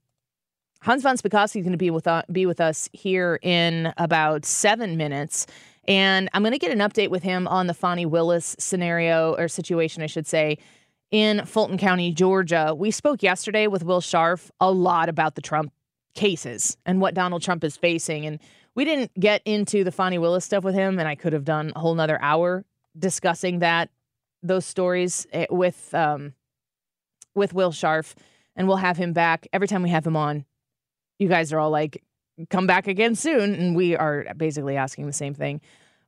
Hans 0.81 1.03
von 1.03 1.17
Spakovsky 1.17 1.57
is 1.59 1.63
going 1.63 1.71
to 1.71 1.77
be 1.77 1.89
with 1.89 2.07
uh, 2.07 2.23
be 2.31 2.45
with 2.45 2.61
us 2.61 2.89
here 2.93 3.39
in 3.41 3.93
about 3.97 4.45
seven 4.45 4.97
minutes, 4.97 5.47
and 5.87 6.29
I'm 6.33 6.41
going 6.43 6.53
to 6.53 6.59
get 6.59 6.71
an 6.71 6.79
update 6.79 7.09
with 7.09 7.23
him 7.23 7.47
on 7.47 7.67
the 7.67 7.73
Fani 7.73 8.05
Willis 8.05 8.55
scenario 8.59 9.35
or 9.35 9.47
situation, 9.47 10.03
I 10.03 10.07
should 10.07 10.27
say, 10.27 10.57
in 11.11 11.45
Fulton 11.45 11.77
County, 11.77 12.11
Georgia. 12.11 12.73
We 12.75 12.91
spoke 12.91 13.23
yesterday 13.23 13.67
with 13.67 13.83
Will 13.83 14.01
Scharf 14.01 14.49
a 14.59 14.71
lot 14.71 15.09
about 15.09 15.35
the 15.35 15.41
Trump 15.41 15.71
cases 16.13 16.77
and 16.85 17.01
what 17.01 17.13
Donald 17.13 17.41
Trump 17.41 17.63
is 17.63 17.77
facing. 17.77 18.25
And 18.25 18.39
we 18.73 18.85
didn't 18.85 19.17
get 19.19 19.41
into 19.45 19.83
the 19.83 19.91
Fani 19.91 20.17
Willis 20.17 20.45
stuff 20.45 20.63
with 20.63 20.75
him, 20.75 20.99
and 20.99 21.07
I 21.07 21.15
could 21.15 21.33
have 21.33 21.45
done 21.45 21.71
a 21.75 21.79
whole 21.79 21.95
nother 21.95 22.21
hour 22.21 22.65
discussing 22.97 23.59
that, 23.59 23.89
those 24.41 24.65
stories 24.65 25.27
eh, 25.31 25.45
with 25.49 25.93
um, 25.93 26.33
with 27.33 27.53
Will 27.53 27.71
Scharf, 27.71 28.13
and 28.55 28.67
we'll 28.67 28.77
have 28.77 28.97
him 28.97 29.13
back 29.13 29.47
every 29.51 29.67
time 29.67 29.83
we 29.83 29.89
have 29.89 30.07
him 30.07 30.15
on. 30.15 30.45
You 31.19 31.27
guys 31.27 31.53
are 31.53 31.59
all 31.59 31.69
like, 31.69 32.03
come 32.49 32.67
back 32.67 32.87
again 32.87 33.15
soon. 33.15 33.55
And 33.55 33.75
we 33.75 33.95
are 33.95 34.25
basically 34.35 34.77
asking 34.77 35.07
the 35.07 35.13
same 35.13 35.33
thing. 35.33 35.61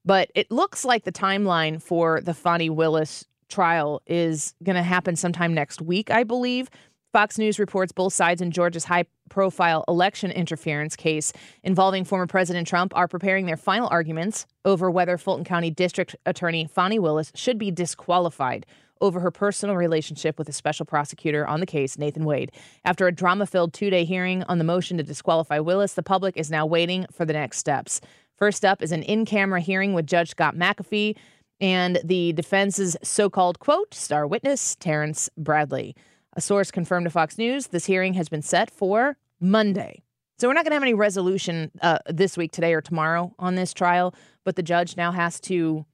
But 0.06 0.32
it 0.36 0.52
looks 0.52 0.86
like 0.86 1.04
the 1.04 1.12
timeline 1.12 1.82
for 1.82 2.22
the 2.22 2.34
Fani 2.34 2.70
Willis 2.70 3.26
trial 3.50 4.02
is 4.06 4.54
going 4.64 4.76
to 4.76 4.84
happen 4.84 5.16
sometime 5.16 5.54
next 5.54 5.82
week, 5.82 6.10
I 6.12 6.24
believe. 6.24 6.70
Fox 7.14 7.38
News 7.38 7.58
reports 7.58 7.92
both 7.92 8.14
sides 8.14 8.42
in 8.42 8.52
Georgia's 8.52 8.86
high 8.86 9.06
profile 9.30 9.84
election 9.88 10.30
interference 10.32 10.96
case 10.96 11.34
involving 11.64 12.04
former 12.04 12.28
President 12.28 12.68
Trump 12.68 12.94
are 12.96 13.08
preparing 13.08 13.46
their 13.46 13.58
final 13.58 13.88
arguments 13.90 14.46
over 14.66 14.92
whether 14.92 15.18
Fulton 15.18 15.46
County 15.46 15.72
District 15.72 16.16
Attorney 16.26 16.68
Fani 16.68 17.00
Willis 17.00 17.32
should 17.34 17.58
be 17.58 17.72
disqualified 17.72 18.66
over 19.02 19.20
her 19.20 19.32
personal 19.32 19.76
relationship 19.76 20.38
with 20.38 20.50
a 20.50 20.54
special 20.54 20.86
prosecutor 20.86 21.48
on 21.48 21.60
the 21.60 21.66
case, 21.66 21.98
Nathan 21.98 22.26
Wade. 22.26 22.52
After 22.86 23.08
a 23.08 23.12
drama 23.12 23.46
filled 23.46 23.74
two 23.74 23.90
day 23.90 24.06
hearing 24.06 24.44
on 24.44 24.58
the 24.58 24.64
motion 24.64 24.98
to 24.98 25.04
disqualify 25.04 25.60
Willis, 25.60 25.94
the 25.94 26.04
public 26.04 26.38
is 26.38 26.52
now 26.52 26.66
waiting 26.66 27.06
for 27.12 27.26
the 27.26 27.34
next 27.34 27.58
steps. 27.58 28.02
First 28.36 28.64
up 28.64 28.82
is 28.82 28.92
an 28.92 29.04
in 29.04 29.26
camera 29.26 29.60
hearing 29.60 29.94
with 29.94 30.06
Judge 30.06 30.32
Scott 30.32 30.56
McAfee 30.56 31.16
and 31.60 32.00
the 32.04 32.34
defense's 32.34 32.96
so 33.02 33.30
called 33.30 33.60
quote 33.60 33.94
star 33.94 34.28
witness, 34.28 34.76
Terrence 34.76 35.30
Bradley. 35.38 35.96
A 36.34 36.42
source 36.42 36.70
confirmed 36.70 37.06
to 37.06 37.10
Fox 37.10 37.38
News 37.38 37.68
this 37.68 37.86
hearing 37.86 38.14
has 38.14 38.30
been 38.30 38.44
set 38.44 38.70
for 38.70 39.18
Monday. 39.40 40.04
So 40.40 40.48
we're 40.48 40.54
not 40.54 40.66
going 40.66 40.72
to 40.72 40.76
have 40.76 40.84
any 40.84 40.94
resolution 40.94 41.72
uh, 41.82 41.98
this 42.08 42.38
week, 42.38 42.52
today, 42.52 42.74
or 42.74 42.82
tomorrow 42.82 43.34
on 43.40 43.56
this 43.56 43.74
trial, 43.74 44.14
but 44.44 44.56
the 44.56 44.62
judge 44.62 44.96
now 44.96 45.12
has 45.12 45.40
to 45.42 45.86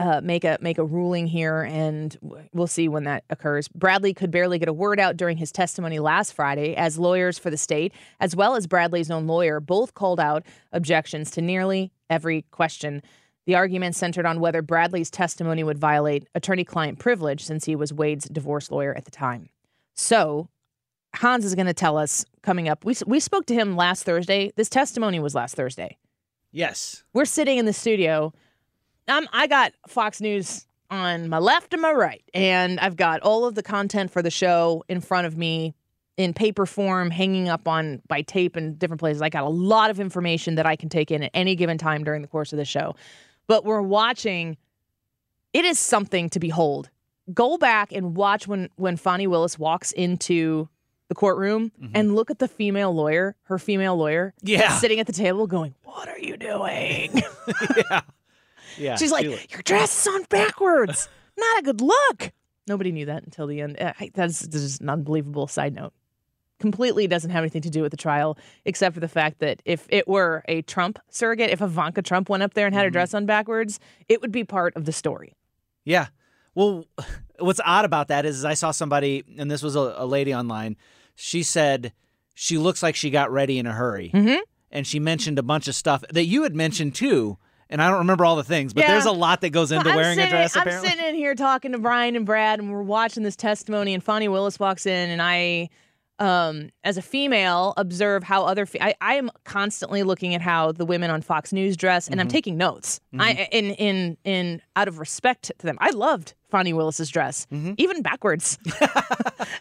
uh, 0.00 0.20
make 0.24 0.44
a 0.44 0.58
make 0.60 0.78
a 0.78 0.84
ruling 0.84 1.26
here, 1.26 1.62
and 1.62 2.16
we'll 2.52 2.66
see 2.66 2.88
when 2.88 3.04
that 3.04 3.22
occurs. 3.30 3.68
Bradley 3.68 4.12
could 4.14 4.30
barely 4.30 4.58
get 4.58 4.68
a 4.68 4.72
word 4.72 4.98
out 4.98 5.16
during 5.16 5.36
his 5.36 5.52
testimony 5.52 5.98
last 6.00 6.32
Friday, 6.32 6.74
as 6.74 6.98
lawyers 6.98 7.38
for 7.38 7.50
the 7.50 7.56
state, 7.56 7.92
as 8.18 8.34
well 8.34 8.56
as 8.56 8.66
Bradley's 8.66 9.10
own 9.10 9.26
lawyer, 9.26 9.60
both 9.60 9.94
called 9.94 10.18
out 10.18 10.44
objections 10.72 11.30
to 11.32 11.40
nearly 11.40 11.92
every 12.08 12.42
question. 12.50 13.02
The 13.46 13.54
argument 13.54 13.94
centered 13.96 14.26
on 14.26 14.40
whether 14.40 14.62
Bradley's 14.62 15.10
testimony 15.10 15.64
would 15.64 15.78
violate 15.78 16.28
attorney-client 16.34 16.98
privilege, 16.98 17.44
since 17.44 17.64
he 17.64 17.76
was 17.76 17.92
Wade's 17.92 18.28
divorce 18.28 18.70
lawyer 18.70 18.94
at 18.94 19.04
the 19.04 19.10
time. 19.10 19.48
So 19.94 20.48
Hans 21.16 21.44
is 21.44 21.54
going 21.54 21.66
to 21.66 21.74
tell 21.74 21.98
us 21.98 22.24
coming 22.42 22.68
up. 22.68 22.84
We 22.84 22.94
we 23.06 23.20
spoke 23.20 23.46
to 23.46 23.54
him 23.54 23.76
last 23.76 24.04
Thursday. 24.04 24.52
This 24.56 24.68
testimony 24.68 25.20
was 25.20 25.34
last 25.34 25.56
Thursday. 25.56 25.98
Yes. 26.52 27.04
We're 27.12 27.24
sitting 27.24 27.58
in 27.58 27.66
the 27.66 27.72
studio. 27.72 28.32
Um, 29.10 29.28
I 29.32 29.48
got 29.48 29.72
Fox 29.88 30.20
News 30.20 30.66
on 30.88 31.28
my 31.28 31.38
left 31.38 31.72
and 31.72 31.82
my 31.82 31.92
right, 31.92 32.22
and 32.32 32.78
I've 32.78 32.96
got 32.96 33.20
all 33.22 33.44
of 33.44 33.56
the 33.56 33.62
content 33.62 34.12
for 34.12 34.22
the 34.22 34.30
show 34.30 34.84
in 34.88 35.00
front 35.00 35.26
of 35.26 35.36
me 35.36 35.74
in 36.16 36.32
paper 36.32 36.64
form, 36.64 37.10
hanging 37.10 37.48
up 37.48 37.66
on 37.66 38.02
by 38.06 38.22
tape 38.22 38.56
in 38.56 38.74
different 38.74 39.00
places. 39.00 39.20
I 39.20 39.28
got 39.28 39.42
a 39.42 39.48
lot 39.48 39.90
of 39.90 39.98
information 39.98 40.54
that 40.54 40.66
I 40.66 40.76
can 40.76 40.88
take 40.88 41.10
in 41.10 41.24
at 41.24 41.30
any 41.34 41.56
given 41.56 41.76
time 41.76 42.04
during 42.04 42.22
the 42.22 42.28
course 42.28 42.52
of 42.52 42.56
the 42.56 42.64
show. 42.64 42.94
But 43.48 43.64
we're 43.64 43.82
watching. 43.82 44.56
It 45.52 45.64
is 45.64 45.80
something 45.80 46.30
to 46.30 46.38
behold. 46.38 46.90
Go 47.34 47.58
back 47.58 47.90
and 47.90 48.14
watch 48.16 48.46
when 48.46 48.68
when 48.76 48.96
Fani 48.96 49.26
Willis 49.26 49.58
walks 49.58 49.90
into 49.90 50.68
the 51.08 51.16
courtroom 51.16 51.72
mm-hmm. 51.80 51.96
and 51.96 52.14
look 52.14 52.30
at 52.30 52.38
the 52.38 52.46
female 52.46 52.94
lawyer, 52.94 53.34
her 53.44 53.58
female 53.58 53.96
lawyer, 53.96 54.34
yeah, 54.42 54.78
sitting 54.78 55.00
at 55.00 55.08
the 55.08 55.12
table 55.12 55.48
going, 55.48 55.74
"What 55.82 56.08
are 56.08 56.18
you 56.18 56.36
doing?" 56.36 57.22
yeah, 57.76 58.02
yeah. 58.80 58.96
She's 58.96 59.12
like, 59.12 59.24
"Your 59.24 59.62
dress 59.64 60.06
is 60.06 60.12
on 60.12 60.24
backwards. 60.24 61.08
Not 61.38 61.58
a 61.60 61.62
good 61.62 61.80
look." 61.80 62.32
Nobody 62.66 62.92
knew 62.92 63.06
that 63.06 63.24
until 63.24 63.46
the 63.46 63.60
end. 63.60 63.80
Uh, 63.80 63.92
that's 64.14 64.46
just 64.46 64.80
an 64.80 64.88
unbelievable 64.88 65.46
side 65.46 65.74
note. 65.74 65.92
Completely 66.58 67.06
doesn't 67.06 67.30
have 67.30 67.42
anything 67.42 67.62
to 67.62 67.70
do 67.70 67.82
with 67.82 67.90
the 67.90 67.96
trial, 67.96 68.36
except 68.64 68.94
for 68.94 69.00
the 69.00 69.08
fact 69.08 69.38
that 69.40 69.62
if 69.64 69.86
it 69.88 70.06
were 70.06 70.44
a 70.46 70.62
Trump 70.62 70.98
surrogate, 71.08 71.50
if 71.50 71.62
Ivanka 71.62 72.02
Trump 72.02 72.28
went 72.28 72.42
up 72.42 72.54
there 72.54 72.66
and 72.66 72.74
had 72.74 72.80
mm-hmm. 72.80 72.86
her 72.86 72.90
dress 72.90 73.14
on 73.14 73.26
backwards, 73.26 73.80
it 74.08 74.20
would 74.20 74.32
be 74.32 74.44
part 74.44 74.76
of 74.76 74.84
the 74.84 74.92
story. 74.92 75.34
Yeah. 75.84 76.08
Well, 76.54 76.84
what's 77.38 77.60
odd 77.64 77.84
about 77.84 78.08
that 78.08 78.26
is, 78.26 78.38
is 78.38 78.44
I 78.44 78.54
saw 78.54 78.70
somebody, 78.72 79.24
and 79.38 79.50
this 79.50 79.62
was 79.62 79.74
a, 79.74 79.94
a 79.96 80.06
lady 80.06 80.34
online 80.34 80.76
she 81.20 81.42
said 81.42 81.92
she 82.34 82.56
looks 82.56 82.82
like 82.82 82.96
she 82.96 83.10
got 83.10 83.30
ready 83.30 83.58
in 83.58 83.66
a 83.66 83.72
hurry. 83.72 84.10
Mm-hmm. 84.12 84.40
And 84.70 84.86
she 84.86 84.98
mentioned 84.98 85.38
a 85.38 85.42
bunch 85.42 85.68
of 85.68 85.74
stuff 85.74 86.02
that 86.10 86.24
you 86.24 86.44
had 86.44 86.54
mentioned 86.54 86.94
too. 86.94 87.36
And 87.70 87.80
I 87.80 87.88
don't 87.88 88.00
remember 88.00 88.24
all 88.24 88.36
the 88.36 88.44
things, 88.44 88.74
but 88.74 88.82
yeah. 88.82 88.92
there's 88.92 89.06
a 89.06 89.12
lot 89.12 89.40
that 89.42 89.50
goes 89.50 89.70
into 89.70 89.86
well, 89.86 89.96
wearing 89.96 90.16
sitting, 90.16 90.26
a 90.26 90.30
dress. 90.30 90.56
Apparently, 90.56 90.88
I'm 90.88 90.96
sitting 90.96 91.08
in 91.10 91.14
here 91.14 91.36
talking 91.36 91.72
to 91.72 91.78
Brian 91.78 92.16
and 92.16 92.26
Brad, 92.26 92.58
and 92.58 92.72
we're 92.72 92.82
watching 92.82 93.22
this 93.22 93.36
testimony. 93.36 93.94
And 93.94 94.02
Fani 94.02 94.26
Willis 94.26 94.58
walks 94.58 94.86
in, 94.86 95.08
and 95.08 95.22
I 95.22 95.70
um, 96.20 96.68
as 96.84 96.98
a 96.98 97.02
female, 97.02 97.72
observe 97.78 98.22
how 98.22 98.44
other. 98.44 98.66
Fe- 98.66 98.78
I, 98.80 98.94
I 99.00 99.14
am 99.14 99.30
constantly 99.44 100.02
looking 100.02 100.34
at 100.34 100.42
how 100.42 100.70
the 100.70 100.84
women 100.84 101.10
on 101.10 101.22
Fox 101.22 101.52
News 101.52 101.76
dress, 101.76 102.06
and 102.06 102.16
mm-hmm. 102.16 102.20
I'm 102.20 102.28
taking 102.28 102.58
notes. 102.58 103.00
Mm-hmm. 103.14 103.20
I 103.22 103.48
in 103.50 103.70
in 103.70 104.16
in 104.24 104.62
out 104.76 104.86
of 104.86 104.98
respect 104.98 105.50
to 105.58 105.66
them. 105.66 105.78
I 105.80 105.90
loved 105.90 106.34
Fani 106.50 106.74
Willis's 106.74 107.08
dress, 107.08 107.46
mm-hmm. 107.50 107.72
even 107.78 108.02
backwards. 108.02 108.58
if 108.66 108.80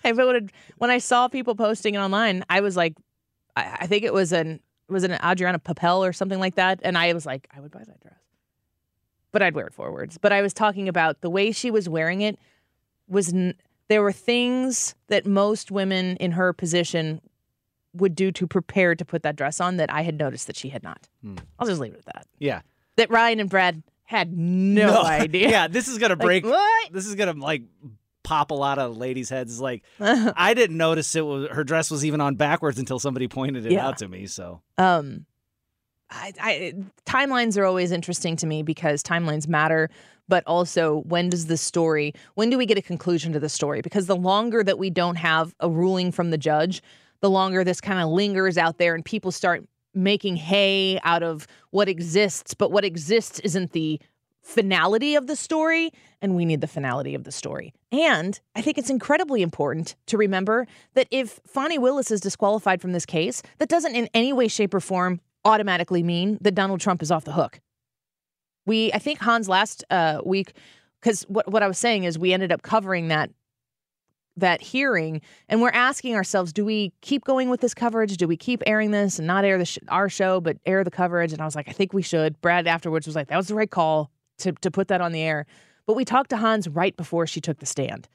it 0.04 0.16
would 0.16 0.52
when 0.78 0.90
I 0.90 0.98
saw 0.98 1.30
people 1.30 1.56
posting 1.56 1.96
it 1.96 2.00
online, 2.00 2.44
I 2.50 2.60
was 2.60 2.76
like, 2.76 2.96
I, 3.56 3.78
I 3.82 3.88
think 3.88 4.04
it 4.04 4.14
was 4.14 4.34
an 4.34 4.60
was 4.90 5.04
it 5.04 5.12
an 5.12 5.20
Adrianna 5.20 5.60
Papell 5.62 6.00
or 6.08 6.14
something 6.14 6.40
like 6.40 6.56
that, 6.56 6.80
and 6.84 6.98
I 6.98 7.14
was 7.14 7.26
like, 7.26 7.48
I 7.56 7.60
would 7.60 7.72
buy 7.72 7.84
that 7.86 8.00
dress, 8.02 8.20
but 9.32 9.42
I'd 9.42 9.56
wear 9.56 9.68
it 9.68 9.74
forwards. 9.74 10.18
But 10.18 10.32
I 10.34 10.42
was 10.42 10.54
talking 10.54 10.88
about 10.90 11.22
the 11.22 11.30
way 11.30 11.52
she 11.52 11.72
was 11.72 11.88
wearing 11.88 12.22
it 12.22 12.38
was. 13.08 13.34
N- 13.34 13.56
there 13.88 14.04
were 14.04 14.12
things 14.12 14.94
that 15.08 15.26
most 15.26 15.72
women 15.72 16.16
in 16.18 16.34
her 16.34 16.54
position 16.54 17.22
would 17.96 18.14
do 18.14 18.32
to 18.32 18.46
prepare 18.46 18.94
to 18.94 19.04
put 19.04 19.24
that 19.24 19.36
dress 19.36 19.60
on 19.60 19.78
that 19.78 19.92
I 19.92 20.04
had 20.04 20.20
noticed 20.20 20.46
that 20.46 20.56
she 20.56 20.70
had 20.70 20.84
not. 20.84 21.10
Hmm. 21.24 21.38
I'll 21.58 21.66
just 21.66 21.82
leave 21.82 21.94
it 21.94 22.04
at 22.06 22.14
that. 22.14 22.28
Yeah. 22.38 22.62
That 22.98 23.10
Ryan 23.10 23.40
and 23.40 23.50
Brad 23.50 23.82
had 24.04 24.38
no, 24.38 24.88
no. 24.94 25.02
idea. 25.06 25.50
yeah, 25.50 25.68
this 25.68 25.88
is 25.88 25.98
gonna 25.98 26.16
break. 26.16 26.44
Like, 26.44 26.54
what? 26.54 26.94
This 26.94 27.08
is 27.08 27.16
gonna 27.16 27.34
like 27.34 27.64
pop 28.30 28.52
a 28.52 28.54
lot 28.54 28.78
of 28.78 28.96
ladies' 28.96 29.30
heads. 29.30 29.60
Like 29.60 29.84
I 30.00 30.54
didn't 30.54 30.78
notice 30.78 31.16
it 31.16 31.26
was 31.26 31.50
her 31.50 31.64
dress 31.64 31.90
was 31.90 32.06
even 32.06 32.22
on 32.22 32.36
backwards 32.36 32.78
until 32.78 33.00
somebody 33.00 33.28
pointed 33.28 33.66
it 33.66 33.72
yeah. 33.72 33.88
out 33.88 33.98
to 33.98 34.08
me. 34.08 34.28
So, 34.28 34.62
um, 34.78 35.26
I, 36.12 36.34
I 36.40 36.74
timelines 37.06 37.58
are 37.58 37.66
always 37.66 37.92
interesting 37.92 38.36
to 38.38 38.48
me 38.48 38.62
because 38.62 39.02
timelines 39.02 39.48
matter 39.48 39.90
but 40.28 40.44
also 40.46 41.00
when 41.08 41.30
does 41.30 41.48
the 41.48 41.58
story 41.58 42.14
when 42.36 42.50
do 42.52 42.58
we 42.58 42.66
get 42.66 42.78
a 42.78 42.82
conclusion 42.84 43.34
to 43.34 43.40
the 43.40 43.50
story 43.50 43.82
because 43.82 44.06
the 44.06 44.16
longer 44.16 44.64
that 44.64 44.78
we 44.78 44.90
don't 44.90 45.16
have 45.16 45.56
a 45.60 45.70
ruling 45.70 46.12
from 46.12 46.30
the 46.30 46.38
judge 46.38 46.82
the 47.22 47.30
longer 47.30 47.64
this 47.64 47.82
kind 47.82 48.00
of 48.00 48.10
lingers 48.10 48.58
out 48.58 48.78
there 48.78 48.96
and 48.96 49.06
people 49.06 49.32
start 49.32 49.66
making 49.94 50.36
hay 50.36 51.00
out 51.04 51.24
of 51.24 51.48
what 51.72 51.90
exists 51.90 52.54
but 52.54 52.72
what 52.72 52.86
exists 52.86 53.40
isn't 53.40 53.72
the 53.72 54.00
finality 54.50 55.16
of 55.16 55.28
the 55.28 55.36
story 55.36 55.92
and 56.22 56.36
we 56.36 56.44
need 56.44 56.62
the 56.62 56.68
finality 56.68 57.16
of 57.16 57.24
the 57.24 57.32
story 57.32 57.74
and 57.92 58.40
i 58.56 58.62
think 58.62 58.78
it's 58.78 58.90
incredibly 58.90 59.42
important 59.42 59.96
to 60.06 60.18
remember 60.18 60.66
that 60.96 61.08
if 61.12 61.40
Fani 61.46 61.78
Willis 61.78 62.12
is 62.12 62.20
disqualified 62.20 62.82
from 62.82 62.92
this 62.92 63.06
case 63.06 63.42
that 63.60 63.70
doesn't 63.70 63.96
in 63.96 64.10
any 64.14 64.34
way 64.34 64.48
shape 64.48 64.74
or 64.74 64.80
form 64.80 65.22
automatically 65.46 66.04
mean 66.04 66.38
that 66.42 66.56
Donald 66.56 66.82
Trump 66.82 67.02
is 67.02 67.12
off 67.12 67.26
the 67.26 67.34
hook 67.34 67.62
we, 68.70 68.94
I 68.94 69.00
think 69.00 69.20
Hans 69.20 69.50
last 69.50 69.84
uh, 69.90 70.22
week, 70.24 70.54
because 71.02 71.24
what 71.24 71.52
what 71.52 71.64
I 71.64 71.68
was 71.68 71.80
saying 71.80 72.04
is 72.04 72.20
we 72.20 72.32
ended 72.32 72.52
up 72.52 72.62
covering 72.62 73.08
that 73.08 73.32
that 74.38 74.62
hearing, 74.62 75.22
and 75.50 75.62
we're 75.62 75.72
asking 75.72 76.16
ourselves, 76.16 76.54
do 76.54 76.64
we 76.64 76.94
keep 77.02 77.26
going 77.26 77.50
with 77.50 77.60
this 77.60 77.74
coverage? 77.74 78.16
Do 78.16 78.28
we 78.28 78.38
keep 78.38 78.62
airing 78.66 78.92
this 78.92 79.18
and 79.18 79.28
not 79.28 79.44
air 79.44 79.66
sh- 79.66 79.80
our 79.90 80.08
show, 80.08 80.40
but 80.40 80.58
air 80.66 80.84
the 80.84 80.92
coverage? 80.92 81.34
And 81.34 81.42
I 81.42 81.46
was 81.46 81.56
like, 81.56 81.68
I 81.68 81.72
think 81.72 81.94
we 81.94 82.04
should. 82.04 82.40
Brad 82.42 82.68
afterwards 82.68 83.08
was 83.08 83.16
like, 83.16 83.28
that 83.30 83.38
was 83.38 83.48
the 83.48 83.56
right 83.56 83.70
call 83.70 84.12
to 84.40 84.54
to 84.54 84.72
put 84.72 84.88
that 84.90 85.02
on 85.02 85.12
the 85.12 85.22
air. 85.22 85.46
But 85.86 85.96
we 85.96 86.06
talked 86.06 86.30
to 86.32 86.38
Hans 86.38 86.68
right 86.68 86.96
before 86.96 87.26
she 87.26 87.42
took 87.42 87.60
the 87.60 87.66
stand. 87.66 88.08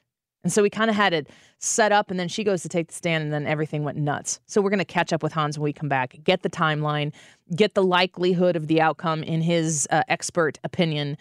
And 0.44 0.52
so 0.52 0.62
we 0.62 0.70
kind 0.70 0.90
of 0.90 0.94
had 0.94 1.14
it 1.14 1.28
set 1.58 1.90
up, 1.90 2.10
and 2.10 2.20
then 2.20 2.28
she 2.28 2.44
goes 2.44 2.62
to 2.62 2.68
take 2.68 2.88
the 2.88 2.94
stand, 2.94 3.24
and 3.24 3.32
then 3.32 3.46
everything 3.46 3.82
went 3.82 3.96
nuts. 3.96 4.40
So 4.46 4.60
we're 4.60 4.70
going 4.70 4.78
to 4.78 4.84
catch 4.84 5.12
up 5.12 5.22
with 5.22 5.32
Hans 5.32 5.58
when 5.58 5.64
we 5.64 5.72
come 5.72 5.88
back, 5.88 6.16
get 6.22 6.42
the 6.42 6.50
timeline, 6.50 7.12
get 7.56 7.74
the 7.74 7.82
likelihood 7.82 8.54
of 8.54 8.68
the 8.68 8.80
outcome 8.80 9.22
in 9.22 9.40
his 9.40 9.88
uh, 9.90 10.02
expert 10.08 10.58
opinion, 10.62 11.16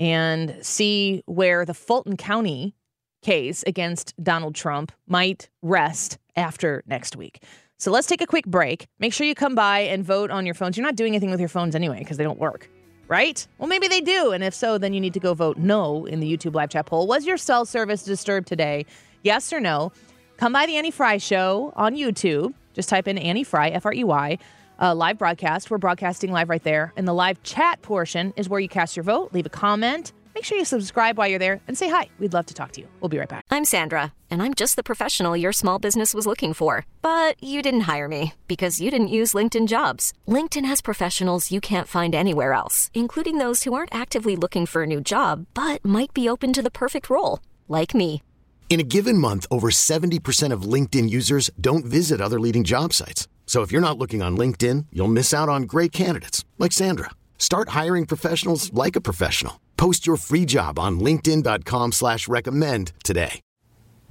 and 0.00 0.58
see 0.60 1.22
where 1.26 1.64
the 1.64 1.72
Fulton 1.72 2.16
County 2.16 2.74
case 3.22 3.62
against 3.66 4.12
Donald 4.22 4.56
Trump 4.56 4.90
might 5.06 5.48
rest 5.62 6.18
after 6.34 6.82
next 6.86 7.16
week. 7.16 7.42
So 7.78 7.92
let's 7.92 8.08
take 8.08 8.20
a 8.20 8.26
quick 8.26 8.44
break. 8.44 8.88
Make 8.98 9.12
sure 9.12 9.26
you 9.26 9.34
come 9.34 9.54
by 9.54 9.80
and 9.80 10.04
vote 10.04 10.30
on 10.30 10.44
your 10.44 10.54
phones. 10.54 10.76
You're 10.76 10.84
not 10.84 10.96
doing 10.96 11.12
anything 11.12 11.30
with 11.30 11.40
your 11.40 11.48
phones 11.48 11.74
anyway 11.74 12.00
because 12.00 12.16
they 12.16 12.24
don't 12.24 12.40
work 12.40 12.68
right? 13.08 13.46
Well, 13.58 13.68
maybe 13.68 13.88
they 13.88 14.00
do. 14.00 14.32
And 14.32 14.42
if 14.44 14.54
so, 14.54 14.78
then 14.78 14.92
you 14.94 15.00
need 15.00 15.14
to 15.14 15.20
go 15.20 15.34
vote 15.34 15.56
no 15.56 16.06
in 16.06 16.20
the 16.20 16.36
YouTube 16.36 16.54
live 16.54 16.70
chat 16.70 16.86
poll. 16.86 17.06
Was 17.06 17.26
your 17.26 17.36
cell 17.36 17.64
service 17.64 18.02
disturbed 18.02 18.46
today? 18.46 18.86
Yes 19.22 19.52
or 19.52 19.60
no? 19.60 19.92
Come 20.36 20.52
by 20.52 20.66
the 20.66 20.76
Annie 20.76 20.90
Frey 20.90 21.18
Show 21.18 21.72
on 21.76 21.94
YouTube. 21.94 22.54
Just 22.72 22.88
type 22.88 23.06
in 23.06 23.18
Annie 23.18 23.44
Frey, 23.44 23.70
F 23.70 23.86
R 23.86 23.94
E 23.94 24.02
Y, 24.04 24.38
uh, 24.80 24.94
live 24.94 25.18
broadcast. 25.18 25.70
We're 25.70 25.78
broadcasting 25.78 26.32
live 26.32 26.48
right 26.48 26.62
there. 26.64 26.92
And 26.96 27.06
the 27.06 27.14
live 27.14 27.42
chat 27.42 27.80
portion 27.82 28.32
is 28.36 28.48
where 28.48 28.60
you 28.60 28.68
cast 28.68 28.96
your 28.96 29.04
vote, 29.04 29.32
leave 29.32 29.46
a 29.46 29.50
comment 29.50 30.12
Make 30.34 30.44
sure 30.44 30.58
you 30.58 30.64
subscribe 30.64 31.16
while 31.16 31.28
you're 31.28 31.38
there 31.38 31.60
and 31.68 31.78
say 31.78 31.88
hi. 31.88 32.08
We'd 32.18 32.32
love 32.32 32.46
to 32.46 32.54
talk 32.54 32.72
to 32.72 32.80
you. 32.80 32.88
We'll 33.00 33.08
be 33.08 33.18
right 33.18 33.28
back. 33.28 33.44
I'm 33.52 33.64
Sandra, 33.64 34.12
and 34.32 34.42
I'm 34.42 34.52
just 34.52 34.74
the 34.74 34.82
professional 34.82 35.36
your 35.36 35.52
small 35.52 35.78
business 35.78 36.12
was 36.12 36.26
looking 36.26 36.54
for. 36.54 36.86
But 37.02 37.40
you 37.40 37.62
didn't 37.62 37.82
hire 37.82 38.08
me 38.08 38.34
because 38.48 38.80
you 38.80 38.90
didn't 38.90 39.14
use 39.20 39.32
LinkedIn 39.32 39.68
jobs. 39.68 40.12
LinkedIn 40.26 40.64
has 40.64 40.82
professionals 40.82 41.52
you 41.52 41.60
can't 41.60 41.86
find 41.86 42.16
anywhere 42.16 42.52
else, 42.52 42.90
including 42.94 43.38
those 43.38 43.62
who 43.62 43.74
aren't 43.74 43.94
actively 43.94 44.34
looking 44.34 44.66
for 44.66 44.82
a 44.82 44.88
new 44.88 45.00
job 45.00 45.46
but 45.54 45.84
might 45.84 46.12
be 46.12 46.28
open 46.28 46.52
to 46.52 46.62
the 46.62 46.78
perfect 46.82 47.08
role, 47.08 47.38
like 47.68 47.94
me. 47.94 48.20
In 48.68 48.80
a 48.80 48.90
given 48.96 49.18
month, 49.18 49.46
over 49.52 49.70
70% 49.70 50.52
of 50.52 50.62
LinkedIn 50.62 51.08
users 51.08 51.48
don't 51.60 51.84
visit 51.84 52.20
other 52.20 52.40
leading 52.40 52.64
job 52.64 52.92
sites. 52.92 53.28
So 53.46 53.62
if 53.62 53.70
you're 53.70 53.88
not 53.88 53.98
looking 53.98 54.20
on 54.20 54.36
LinkedIn, 54.36 54.86
you'll 54.90 55.06
miss 55.06 55.32
out 55.32 55.48
on 55.48 55.62
great 55.62 55.92
candidates 55.92 56.44
like 56.58 56.72
Sandra. 56.72 57.10
Start 57.38 57.68
hiring 57.68 58.04
professionals 58.04 58.72
like 58.74 58.96
a 58.96 59.00
professional. 59.00 59.60
Post 59.84 60.06
your 60.06 60.16
free 60.16 60.46
job 60.46 60.78
on 60.78 60.98
linkedin.com 60.98 61.92
slash 61.92 62.26
recommend 62.26 62.94
today. 63.04 63.42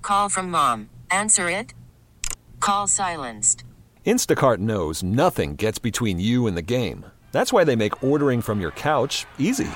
Call 0.04 0.30
from 0.30 0.52
mom. 0.52 0.92
Answer 1.10 1.50
it. 1.50 1.74
Call 2.60 2.86
silenced. 2.86 3.64
Instacart 4.06 4.60
knows 4.60 5.02
nothing 5.02 5.56
gets 5.56 5.80
between 5.80 6.20
you 6.20 6.46
and 6.46 6.56
the 6.56 6.62
game. 6.62 7.08
That's 7.32 7.52
why 7.52 7.64
they 7.64 7.76
make 7.76 8.04
ordering 8.04 8.40
from 8.40 8.62
your 8.62 8.70
couch 8.70 9.26
easy. 9.40 9.72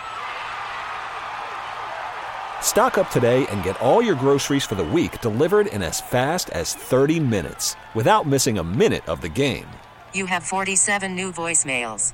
Stock 2.62 3.00
up 3.00 3.10
today 3.10 3.48
and 3.48 3.64
get 3.64 3.82
all 3.82 4.00
your 4.00 4.14
groceries 4.14 4.66
for 4.66 4.76
the 4.76 4.84
week 4.84 5.20
delivered 5.22 5.66
in 5.66 5.82
as 5.82 6.00
fast 6.00 6.52
as 6.52 6.76
30 6.76 7.20
minutes 7.20 7.76
without 7.96 8.28
missing 8.28 8.60
a 8.60 8.64
minute 8.64 9.10
of 9.10 9.22
the 9.22 9.30
game. 9.30 9.66
You 10.14 10.28
have 10.28 10.44
47 10.44 11.16
new 11.16 11.32
voicemails. 11.32 12.14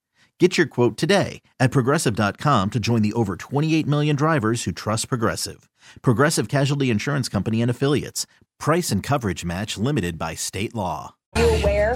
Get 0.41 0.57
your 0.57 0.65
quote 0.65 0.97
today 0.97 1.43
at 1.59 1.69
progressive.com 1.69 2.69
to 2.71 2.79
join 2.79 3.03
the 3.03 3.13
over 3.13 3.35
28 3.35 3.85
million 3.85 4.15
drivers 4.15 4.63
who 4.63 4.71
trust 4.71 5.07
Progressive. 5.07 5.69
Progressive 6.01 6.47
Casualty 6.47 6.89
Insurance 6.89 7.29
Company 7.29 7.61
and 7.61 7.69
Affiliates. 7.69 8.25
Price 8.57 8.89
and 8.89 9.03
coverage 9.03 9.45
match 9.45 9.77
limited 9.77 10.17
by 10.17 10.33
state 10.33 10.73
law. 10.73 11.13
Are 11.35 11.43
you 11.43 11.49
aware 11.61 11.95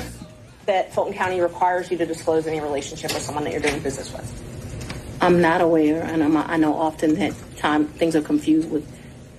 that 0.68 0.94
Fulton 0.94 1.16
County 1.16 1.42
requires 1.42 1.90
you 1.90 1.98
to 1.98 2.06
disclose 2.06 2.46
any 2.46 2.60
relationship 2.60 3.16
with 3.16 3.24
someone 3.24 3.46
that 3.46 3.52
you're 3.52 3.64
doing 3.64 3.80
business 3.80 4.14
with? 4.14 5.18
I'm 5.22 5.42
not 5.42 5.62
aware, 5.62 6.04
and 6.04 6.24
I'm, 6.24 6.38
I 6.38 6.58
know 6.58 6.76
often 6.76 7.16
that 7.16 7.34
time 7.58 7.88
things 7.88 8.16
are 8.16 8.22
confused 8.22 8.70
with 8.70 8.88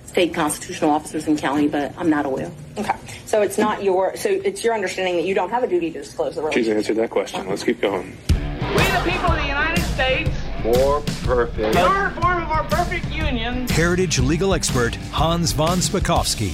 state 0.05 0.33
constitutional 0.33 0.89
officers 0.89 1.27
in 1.27 1.37
county, 1.37 1.69
but 1.69 1.93
I'm 1.97 2.09
not 2.09 2.25
aware. 2.25 2.51
Okay, 2.77 2.97
so 3.25 3.41
it's 3.41 3.57
not 3.57 3.83
your, 3.83 4.17
so 4.17 4.27
it's 4.27 4.65
your 4.65 4.73
understanding 4.73 5.15
that 5.15 5.23
you 5.23 5.33
don't 5.33 5.51
have 5.51 5.63
a 5.63 5.67
duty 5.67 5.91
to 5.91 5.99
disclose 5.99 6.35
the 6.35 6.41
She's 6.51 6.67
relationship. 6.67 6.77
answered 6.77 6.97
that 6.97 7.09
question. 7.09 7.47
Let's 7.47 7.63
keep 7.63 7.79
going. 7.79 8.17
We 8.75 8.83
the 8.83 9.11
people 9.11 9.31
of 9.31 9.37
the 9.37 9.47
United 9.47 9.83
States, 9.83 10.29
More 10.63 11.01
perfect. 11.23 11.75
our 11.75 12.11
form 12.11 12.43
of 12.43 12.49
our 12.49 12.63
perfect 12.65 13.05
union, 13.11 13.67
Heritage 13.69 14.19
legal 14.19 14.53
expert 14.53 14.95
Hans 15.11 15.51
von 15.53 15.79
Spakovsky. 15.79 16.53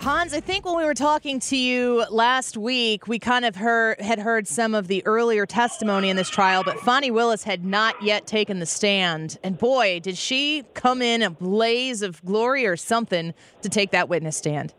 Hans, 0.00 0.32
I 0.34 0.40
think 0.40 0.64
when 0.64 0.76
we 0.76 0.84
were 0.84 0.94
talking 0.94 1.40
to 1.40 1.56
you 1.56 2.04
last 2.10 2.56
week, 2.56 3.08
we 3.08 3.18
kind 3.18 3.44
of 3.44 3.56
heard 3.56 4.00
had 4.00 4.20
heard 4.20 4.46
some 4.46 4.72
of 4.74 4.86
the 4.86 5.04
earlier 5.04 5.46
testimony 5.46 6.10
in 6.10 6.16
this 6.16 6.28
trial, 6.28 6.62
but 6.64 6.78
Fani 6.80 7.10
Willis 7.10 7.42
had 7.42 7.64
not 7.64 8.00
yet 8.02 8.24
taken 8.26 8.60
the 8.60 8.66
stand. 8.66 9.36
And 9.42 9.58
boy, 9.58 9.98
did 10.00 10.16
she 10.16 10.62
come 10.74 11.02
in 11.02 11.22
a 11.22 11.30
blaze 11.30 12.02
of 12.02 12.24
glory 12.24 12.66
or 12.66 12.76
something 12.76 13.34
to 13.62 13.68
take 13.68 13.90
that 13.90 14.08
witness 14.08 14.36
stand. 14.36 14.74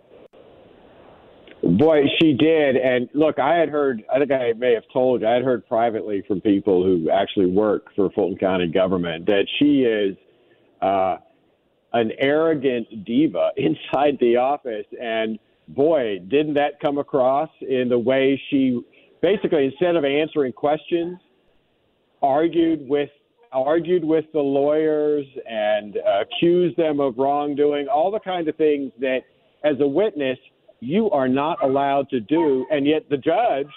Boy, 1.68 2.04
she 2.22 2.34
did. 2.34 2.78
And 2.78 3.10
look, 3.14 3.40
I 3.40 3.56
had 3.56 3.68
heard, 3.68 4.02
I 4.14 4.20
think 4.20 4.32
I 4.32 4.54
may 4.54 4.74
have 4.74 4.86
told 4.94 5.22
you, 5.22 5.28
I 5.28 5.34
had 5.34 5.44
heard 5.44 5.68
privately 5.68 6.24
from 6.26 6.40
people 6.40 6.84
who 6.84 7.10
actually 7.12 7.48
work 7.48 7.88
for 7.94 8.10
Fulton 8.12 8.38
County 8.38 8.68
government 8.68 9.26
that 9.26 9.46
she 9.60 9.82
is 9.82 10.16
uh, 10.82 11.18
an 11.92 12.12
arrogant 12.20 13.04
diva 13.04 13.50
inside 13.58 14.18
the 14.22 14.38
office. 14.38 14.86
And 15.02 15.40
boy, 15.68 16.20
didn't 16.20 16.54
that 16.54 16.80
come 16.80 17.00
across 17.00 17.50
in 17.60 17.90
the 17.90 18.00
way 18.00 18.42
she 18.50 18.82
basically, 19.22 19.66
instead 19.66 19.98
of 19.98 20.06
answering 20.06 20.54
questions, 20.54 21.20
argued 22.22 22.88
with 22.88 23.10
argued 23.52 24.04
with 24.04 24.26
the 24.34 24.40
lawyers 24.40 25.26
and 25.50 25.98
accused 26.22 26.76
them 26.78 27.00
of 27.00 27.18
wrongdoing, 27.18 27.88
all 27.88 28.12
the 28.12 28.20
kind 28.20 28.48
of 28.48 28.56
things 28.58 28.92
that, 29.00 29.22
as 29.64 29.76
a 29.80 29.88
witness, 29.88 30.38
you 30.80 31.10
are 31.12 31.28
not 31.28 31.64
allowed 31.64 32.10
to 32.10 32.20
do. 32.20 32.66
And 32.72 32.86
yet 32.86 33.10
the 33.10 33.18
judge, 33.18 33.72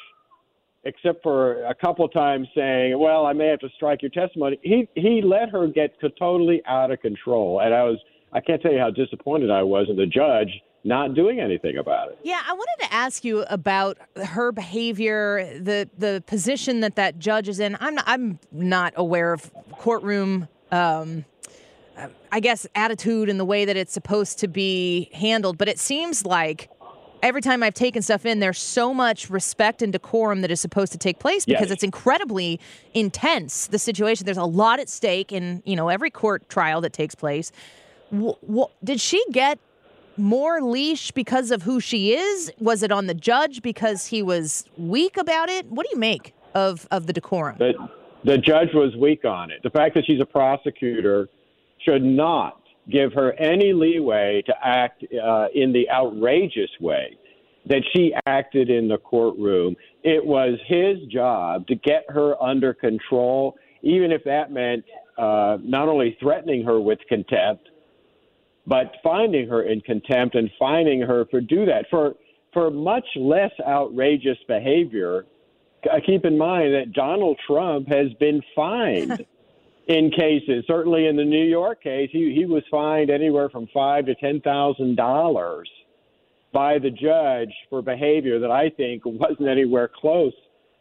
except 0.85 1.23
for 1.23 1.65
a 1.65 1.75
couple 1.75 2.09
times 2.09 2.49
saying, 2.55 2.99
"Well, 2.99 3.27
I 3.27 3.33
may 3.33 3.47
have 3.49 3.61
to 3.61 3.69
strike 3.77 4.03
your 4.03 4.11
testimony," 4.11 4.59
he 4.63 4.89
he 4.95 5.23
let 5.23 5.51
her 5.51 5.67
get 5.67 5.95
totally 6.19 6.63
out 6.67 6.91
of 6.91 7.01
control. 7.01 7.61
And 7.61 7.75
I 7.75 7.85
was 7.85 7.99
I 8.33 8.41
can't 8.41 8.61
tell 8.63 8.73
you 8.73 8.79
how 8.79 8.91
disappointed 8.91 9.51
I 9.51 9.63
was 9.63 9.89
in 9.89 9.97
the 9.97 10.07
judge 10.07 10.51
not 10.85 11.15
doing 11.15 11.41
anything 11.41 11.77
about 11.77 12.11
it. 12.11 12.19
Yeah, 12.23 12.41
I 12.47 12.53
wanted 12.53 12.87
to 12.87 12.93
ask 12.93 13.25
you 13.25 13.43
about 13.51 13.99
her 14.17 14.53
behavior, 14.53 15.59
the 15.61 15.89
the 15.99 16.23
position 16.27 16.81
that 16.81 16.97
that 16.97 17.19
judge 17.19 17.49
is 17.49 17.61
in. 17.61 17.77
I'm 17.81 17.95
not, 17.95 18.05
I'm 18.07 18.39
not 18.51 18.95
aware 18.97 19.33
of 19.33 19.53
courtroom. 19.73 20.49
Um, 20.73 21.25
I 22.33 22.41
guess 22.41 22.67
attitude 22.75 23.29
and 23.29 23.39
the 23.39 23.45
way 23.45 23.67
that 23.67 23.77
it's 23.77 23.93
supposed 23.93 24.39
to 24.39 24.49
be 24.49 25.11
handled, 25.13 25.59
but 25.59 25.69
it 25.69 25.79
seems 25.79 26.25
like 26.25 26.71
every 27.23 27.41
time 27.41 27.63
I've 27.63 27.75
taken 27.75 28.03
stuff 28.03 28.25
in, 28.27 28.41
there's 28.41 28.59
so 28.59 28.93
much 28.95 29.31
respect 29.31 29.83
and 29.83 29.93
decorum 29.93 30.41
that 30.43 30.51
is 30.51 30.61
supposed 30.61 30.93
to 30.93 30.99
take 30.99 31.19
place 31.19 31.45
because 31.45 31.63
Yes. 31.69 31.71
it's 31.73 31.83
incredibly 31.83 32.61
intense. 32.95 33.67
The 33.67 33.79
situation, 33.79 34.25
there's 34.25 34.37
a 34.37 34.45
lot 34.45 34.81
at 34.81 34.89
stake 34.89 35.33
in 35.33 35.63
you 35.65 35.77
know 35.77 35.89
every 35.89 36.11
court 36.11 36.49
trial 36.49 36.81
that 36.83 36.93
takes 36.93 37.15
place. 37.15 37.53
Wh- 38.13 38.39
wh- 38.53 38.71
did 38.85 39.01
she 39.01 39.23
get 39.33 39.59
more 40.17 40.61
leash 40.61 41.11
because 41.13 41.51
of 41.51 41.63
who 41.63 41.81
she 41.81 42.13
is? 42.15 42.53
Was 42.59 42.83
it 42.83 42.93
on 42.93 43.07
the 43.07 43.15
judge 43.15 43.63
because 43.63 44.07
he 44.07 44.23
was 44.23 44.65
weak 44.77 45.17
about 45.17 45.49
it? 45.49 45.67
What 45.67 45.87
do 45.87 45.91
you 45.93 45.99
make 46.01 46.35
of 46.55 46.87
of 46.91 47.07
the 47.07 47.13
decorum? 47.13 47.57
The, 47.59 47.75
the 48.25 48.39
judge 48.39 48.75
was 48.75 48.95
weak 48.97 49.25
on 49.25 49.51
it. 49.51 49.63
The 49.63 49.71
fact 49.71 49.95
that 49.95 50.05
she's 50.07 50.21
a 50.21 50.27
prosecutor 50.27 51.29
should 51.79 52.03
not 52.03 52.60
give 52.89 53.13
her 53.13 53.33
any 53.35 53.73
leeway 53.73 54.43
to 54.47 54.55
act 54.63 55.05
uh, 55.05 55.47
in 55.55 55.73
the 55.73 55.89
outrageous 55.91 56.71
way 56.81 57.17
that 57.67 57.83
she 57.93 58.15
acted 58.27 58.71
in 58.71 58.89
the 58.89 58.99
courtroom. 58.99 59.77
It 60.03 60.25
was 60.25 60.59
his 60.67 60.97
job 61.13 61.67
to 61.67 61.75
get 61.75 62.05
her 62.09 62.41
under 62.43 62.73
control, 62.73 63.57
even 63.83 64.13
if 64.13 64.25
that 64.25 64.51
meant 64.51 64.85
uh, 65.19 65.59
not 65.63 65.89
only 65.89 66.17
threatening 66.21 66.65
her 66.65 66.81
with 66.81 66.99
contempt, 67.09 67.69
but 68.67 68.93
finding 69.03 69.49
her 69.49 69.63
in 69.63 69.81
contempt 69.83 70.35
and 70.35 70.51
fining 70.59 71.01
her 71.01 71.27
for 71.31 71.41
do 71.41 71.67
that 71.67 71.87
for 71.91 72.15
for 72.53 72.71
much 72.71 73.05
less 73.17 73.53
outrageous 73.67 74.39
behavior. 74.49 75.25
uh, 75.91 75.99
Keep 76.05 76.25
in 76.25 76.37
mind 76.37 76.75
that 76.75 76.93
Donald 76.93 77.39
Trump 77.47 77.89
has 77.89 78.13
been 78.19 78.43
fined 78.57 79.25
in 79.91 80.09
cases. 80.11 80.65
Certainly 80.69 81.09
in 81.09 81.17
the 81.17 81.25
New 81.25 81.45
York 81.45 81.83
case, 81.83 82.11
he 82.13 82.33
he 82.33 82.47
was 82.47 82.63
fined 82.71 83.11
anywhere 83.11 83.49
from 83.49 83.67
five 83.75 84.07
to 84.07 84.15
ten 84.15 84.41
thousand 84.41 84.97
dollars 84.97 85.69
by 86.53 86.79
the 86.79 86.91
judge 86.91 87.53
for 87.69 87.83
behavior 87.83 88.39
that 88.39 88.51
I 88.53 88.71
think 88.71 89.03
wasn't 89.05 89.49
anywhere 89.49 89.91
close 89.93 90.33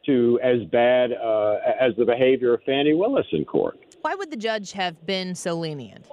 to 0.05 0.39
as 0.43 0.63
bad 0.71 1.11
uh, 1.11 1.57
as 1.79 1.93
the 1.97 2.05
behavior 2.05 2.53
of 2.53 2.61
Fani 2.65 2.93
Willis 2.93 3.25
in 3.31 3.45
court. 3.45 3.79
Why 4.01 4.15
would 4.15 4.31
the 4.31 4.37
judge 4.37 4.71
have 4.73 5.05
been 5.05 5.33
so 5.35 5.55
lenient? 5.55 6.05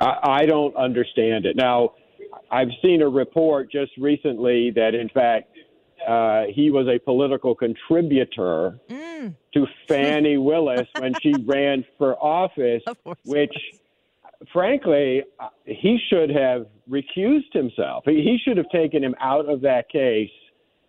I, 0.00 0.42
I 0.42 0.46
don't 0.46 0.74
understand 0.76 1.46
it. 1.46 1.56
Now, 1.56 1.94
I've 2.50 2.68
seen 2.82 3.02
a 3.02 3.08
report 3.08 3.70
just 3.70 3.92
recently 3.98 4.70
that, 4.72 4.94
in 4.94 5.08
fact, 5.08 5.55
uh, 6.06 6.44
he 6.48 6.70
was 6.70 6.86
a 6.88 6.98
political 6.98 7.54
contributor 7.54 8.78
to 8.88 9.66
Fani 9.88 10.36
Willis 10.48 10.86
when 10.98 11.14
she 11.20 11.34
ran 11.44 11.84
for 11.98 12.14
office, 12.22 12.82
which, 13.24 13.54
frankly, 14.52 15.24
uh, 15.40 15.48
he 15.64 15.98
should 16.08 16.30
have 16.30 16.66
recused 16.88 17.52
himself. 17.52 18.04
He 18.06 18.38
should 18.42 18.56
have 18.56 18.70
taken 18.70 19.02
him 19.02 19.14
out 19.20 19.48
of 19.48 19.62
that 19.62 19.88
case. 19.88 20.30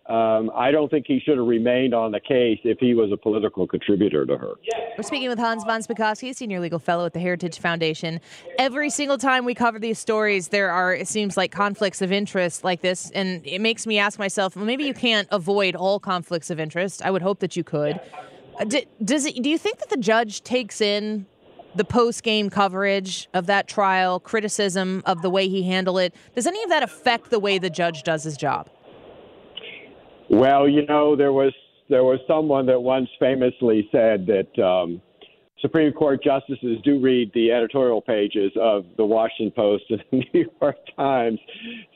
Um, 0.08 0.50
I 0.54 0.70
don't 0.70 0.90
think 0.90 1.04
he 1.06 1.20
should 1.20 1.36
have 1.36 1.46
remained 1.46 1.92
on 1.92 2.12
the 2.12 2.20
case 2.20 2.58
if 2.64 2.78
he 2.78 2.94
was 2.94 3.12
a 3.12 3.16
political 3.18 3.66
contributor 3.66 4.24
to 4.24 4.38
her. 4.38 4.52
We're 4.96 5.02
speaking 5.02 5.28
with 5.28 5.38
Hans 5.38 5.64
von 5.64 5.82
Spakovsky, 5.82 6.34
senior 6.34 6.60
legal 6.60 6.78
fellow 6.78 7.04
at 7.04 7.12
the 7.12 7.20
Heritage 7.20 7.58
Foundation. 7.58 8.18
Every 8.58 8.88
single 8.88 9.18
time 9.18 9.44
we 9.44 9.54
cover 9.54 9.78
these 9.78 9.98
stories, 9.98 10.48
there 10.48 10.70
are, 10.70 10.94
it 10.94 11.08
seems 11.08 11.36
like, 11.36 11.52
conflicts 11.52 12.00
of 12.00 12.10
interest 12.10 12.64
like 12.64 12.80
this. 12.80 13.10
And 13.10 13.46
it 13.46 13.60
makes 13.60 13.86
me 13.86 13.98
ask 13.98 14.18
myself, 14.18 14.56
well, 14.56 14.64
maybe 14.64 14.84
you 14.84 14.94
can't 14.94 15.28
avoid 15.30 15.76
all 15.76 16.00
conflicts 16.00 16.48
of 16.48 16.58
interest. 16.58 17.04
I 17.04 17.10
would 17.10 17.22
hope 17.22 17.40
that 17.40 17.54
you 17.54 17.62
could. 17.62 18.00
Uh, 18.58 18.64
d- 18.64 18.86
Does 19.04 19.26
it, 19.26 19.42
do 19.42 19.50
you 19.50 19.58
think 19.58 19.78
that 19.78 19.90
the 19.90 19.98
judge 19.98 20.42
takes 20.42 20.80
in 20.80 21.26
the 21.74 21.84
post 21.84 22.22
game 22.22 22.48
coverage 22.48 23.28
of 23.34 23.44
that 23.44 23.68
trial, 23.68 24.20
criticism 24.20 25.02
of 25.04 25.20
the 25.20 25.28
way 25.28 25.48
he 25.48 25.64
handled 25.64 25.98
it? 25.98 26.14
Does 26.34 26.46
any 26.46 26.62
of 26.62 26.70
that 26.70 26.82
affect 26.82 27.28
the 27.28 27.38
way 27.38 27.58
the 27.58 27.70
judge 27.70 28.04
does 28.04 28.24
his 28.24 28.38
job? 28.38 28.70
Well, 30.30 30.68
you 30.68 30.84
know, 30.86 31.16
there 31.16 31.32
was 31.32 31.52
there 31.88 32.04
was 32.04 32.20
someone 32.26 32.66
that 32.66 32.80
once 32.80 33.08
famously 33.18 33.88
said 33.90 34.26
that 34.26 34.62
um, 34.62 35.00
Supreme 35.60 35.92
Court 35.92 36.22
justices 36.22 36.78
do 36.84 37.00
read 37.00 37.30
the 37.34 37.50
editorial 37.50 38.02
pages 38.02 38.52
of 38.60 38.84
the 38.96 39.04
Washington 39.04 39.52
Post 39.56 39.84
and 39.88 40.02
the 40.10 40.16
New 40.34 40.50
York 40.60 40.76
Times, 40.96 41.38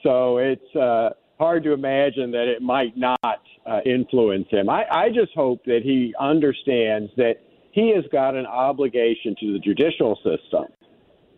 so 0.03 0.39
it's 0.39 0.77
uh, 0.77 1.11
hard 1.39 1.63
to 1.65 1.73
imagine 1.73 2.31
that 2.31 2.49
it 2.49 2.63
might 2.63 2.97
not 2.97 3.19
uh, 3.67 3.81
influence 3.85 4.47
him. 4.51 4.71
I, 4.71 4.85
I 4.91 5.09
just 5.09 5.33
hope 5.35 5.65
that 5.67 5.81
he 5.83 6.15
understands 6.19 7.11
that 7.17 7.35
he 7.73 7.93
has 7.95 8.05
got 8.13 8.35
an 8.35 8.47
obligation 8.47 9.35
to 9.41 9.53
the 9.53 9.59
judicial 9.59 10.17
system 10.17 10.67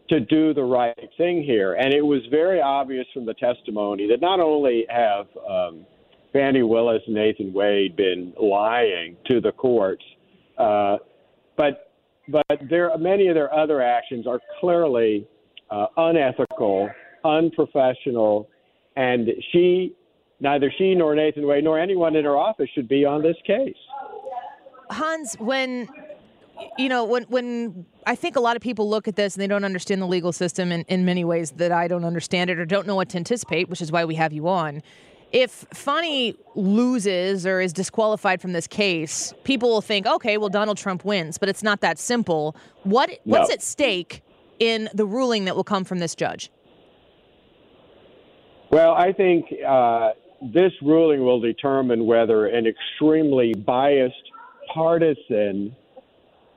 to 0.09 0.21
do 0.21 0.53
the 0.53 0.63
right 0.63 1.09
thing 1.17 1.43
here. 1.43 1.75
And 1.75 1.95
it 1.95 2.03
was 2.03 2.21
very 2.31 2.61
obvious 2.61 3.07
from 3.15 3.25
the 3.25 3.35
testimony 3.35 4.07
that 4.09 4.21
not 4.21 4.41
only 4.41 4.85
have 4.91 5.27
um, 5.49 5.87
Fani 6.35 6.65
Willis 6.65 7.01
and 7.07 7.15
Nathan 7.15 7.53
Wade 7.53 7.95
been 7.95 8.35
lying 8.41 9.17
to 9.27 9.41
the 9.41 9.53
courts, 9.53 10.05
uh, 10.59 10.97
but 11.57 11.93
but 12.29 12.45
there 12.69 12.91
many 12.99 13.29
of 13.29 13.37
their 13.37 13.55
other 13.55 13.81
actions 13.81 14.27
are 14.27 14.41
clearly 14.61 15.29
uh, 15.71 15.87
unethical, 15.97 16.91
unprofessional, 17.25 18.49
and 18.97 19.29
she, 19.53 19.95
neither 20.41 20.73
she 20.77 20.97
nor 20.97 21.15
Nathan 21.15 21.47
Wade 21.47 21.63
nor 21.63 21.79
anyone 21.79 22.17
in 22.17 22.25
her 22.25 22.37
office 22.37 22.69
should 22.75 22.89
be 22.89 23.05
on 23.05 23.23
this 23.23 23.37
case. 23.47 23.77
Hans, 24.91 25.37
when 25.39 25.89
you 26.79 26.89
know, 26.89 27.05
when 27.05 27.23
when 27.25 27.87
I 28.09 28.17
think 28.17 28.35
a 28.35 28.41
lot 28.41 28.57
of 28.57 28.63
people 28.63 28.91
look 28.91 29.07
at 29.07 29.15
this 29.15 29.37
and 29.37 29.41
they 29.43 29.47
don't 29.47 29.65
understand 29.65 30.03
the 30.03 30.07
legal 30.07 30.33
system 30.33 30.73
in, 30.73 30.83
in 30.83 31.05
many 31.05 31.25
ways 31.25 31.53
that 31.53 31.71
I 31.71 31.87
don't 31.87 32.05
understand 32.05 32.51
it 32.51 32.59
or 32.59 32.65
don't 32.65 32.89
know 32.89 32.97
what 32.97 33.11
to 33.11 33.19
anticipate, 33.19 33.69
which 33.69 33.81
is 33.81 33.93
why 33.93 34.05
we 34.05 34.17
have 34.17 34.33
you 34.33 34.49
on. 34.49 34.83
If 35.33 35.67
Fani 35.73 36.37
loses 36.55 37.47
or 37.47 37.61
is 37.61 37.73
disqualified 37.73 38.41
from 38.41 38.53
this 38.53 38.67
case, 38.67 39.35
people 39.43 39.69
will 39.69 39.81
think, 39.81 40.07
okay, 40.07 40.39
well, 40.39 40.49
Donald 40.49 40.79
Trump 40.79 41.05
wins, 41.05 41.39
but 41.39 41.49
it's 41.49 41.63
not 41.63 41.81
that 41.81 41.99
simple. 41.99 42.55
What 42.85 43.19
what's 43.25 43.49
No. 43.49 43.55
at 43.55 43.63
stake 43.63 44.23
in 44.61 44.89
the 44.95 45.05
ruling 45.05 45.45
that 45.47 45.57
will 45.57 45.65
come 45.65 45.85
from 45.85 45.99
this 45.99 46.15
judge? 46.15 46.51
Well, 48.71 48.95
I 48.95 49.13
think 49.13 49.47
uh, 49.67 50.11
this 50.41 50.73
ruling 50.83 51.25
will 51.25 51.41
determine 51.41 52.07
whether 52.07 52.47
an 52.47 52.67
extremely 52.67 53.55
biased, 53.55 54.15
partisan, 54.73 55.75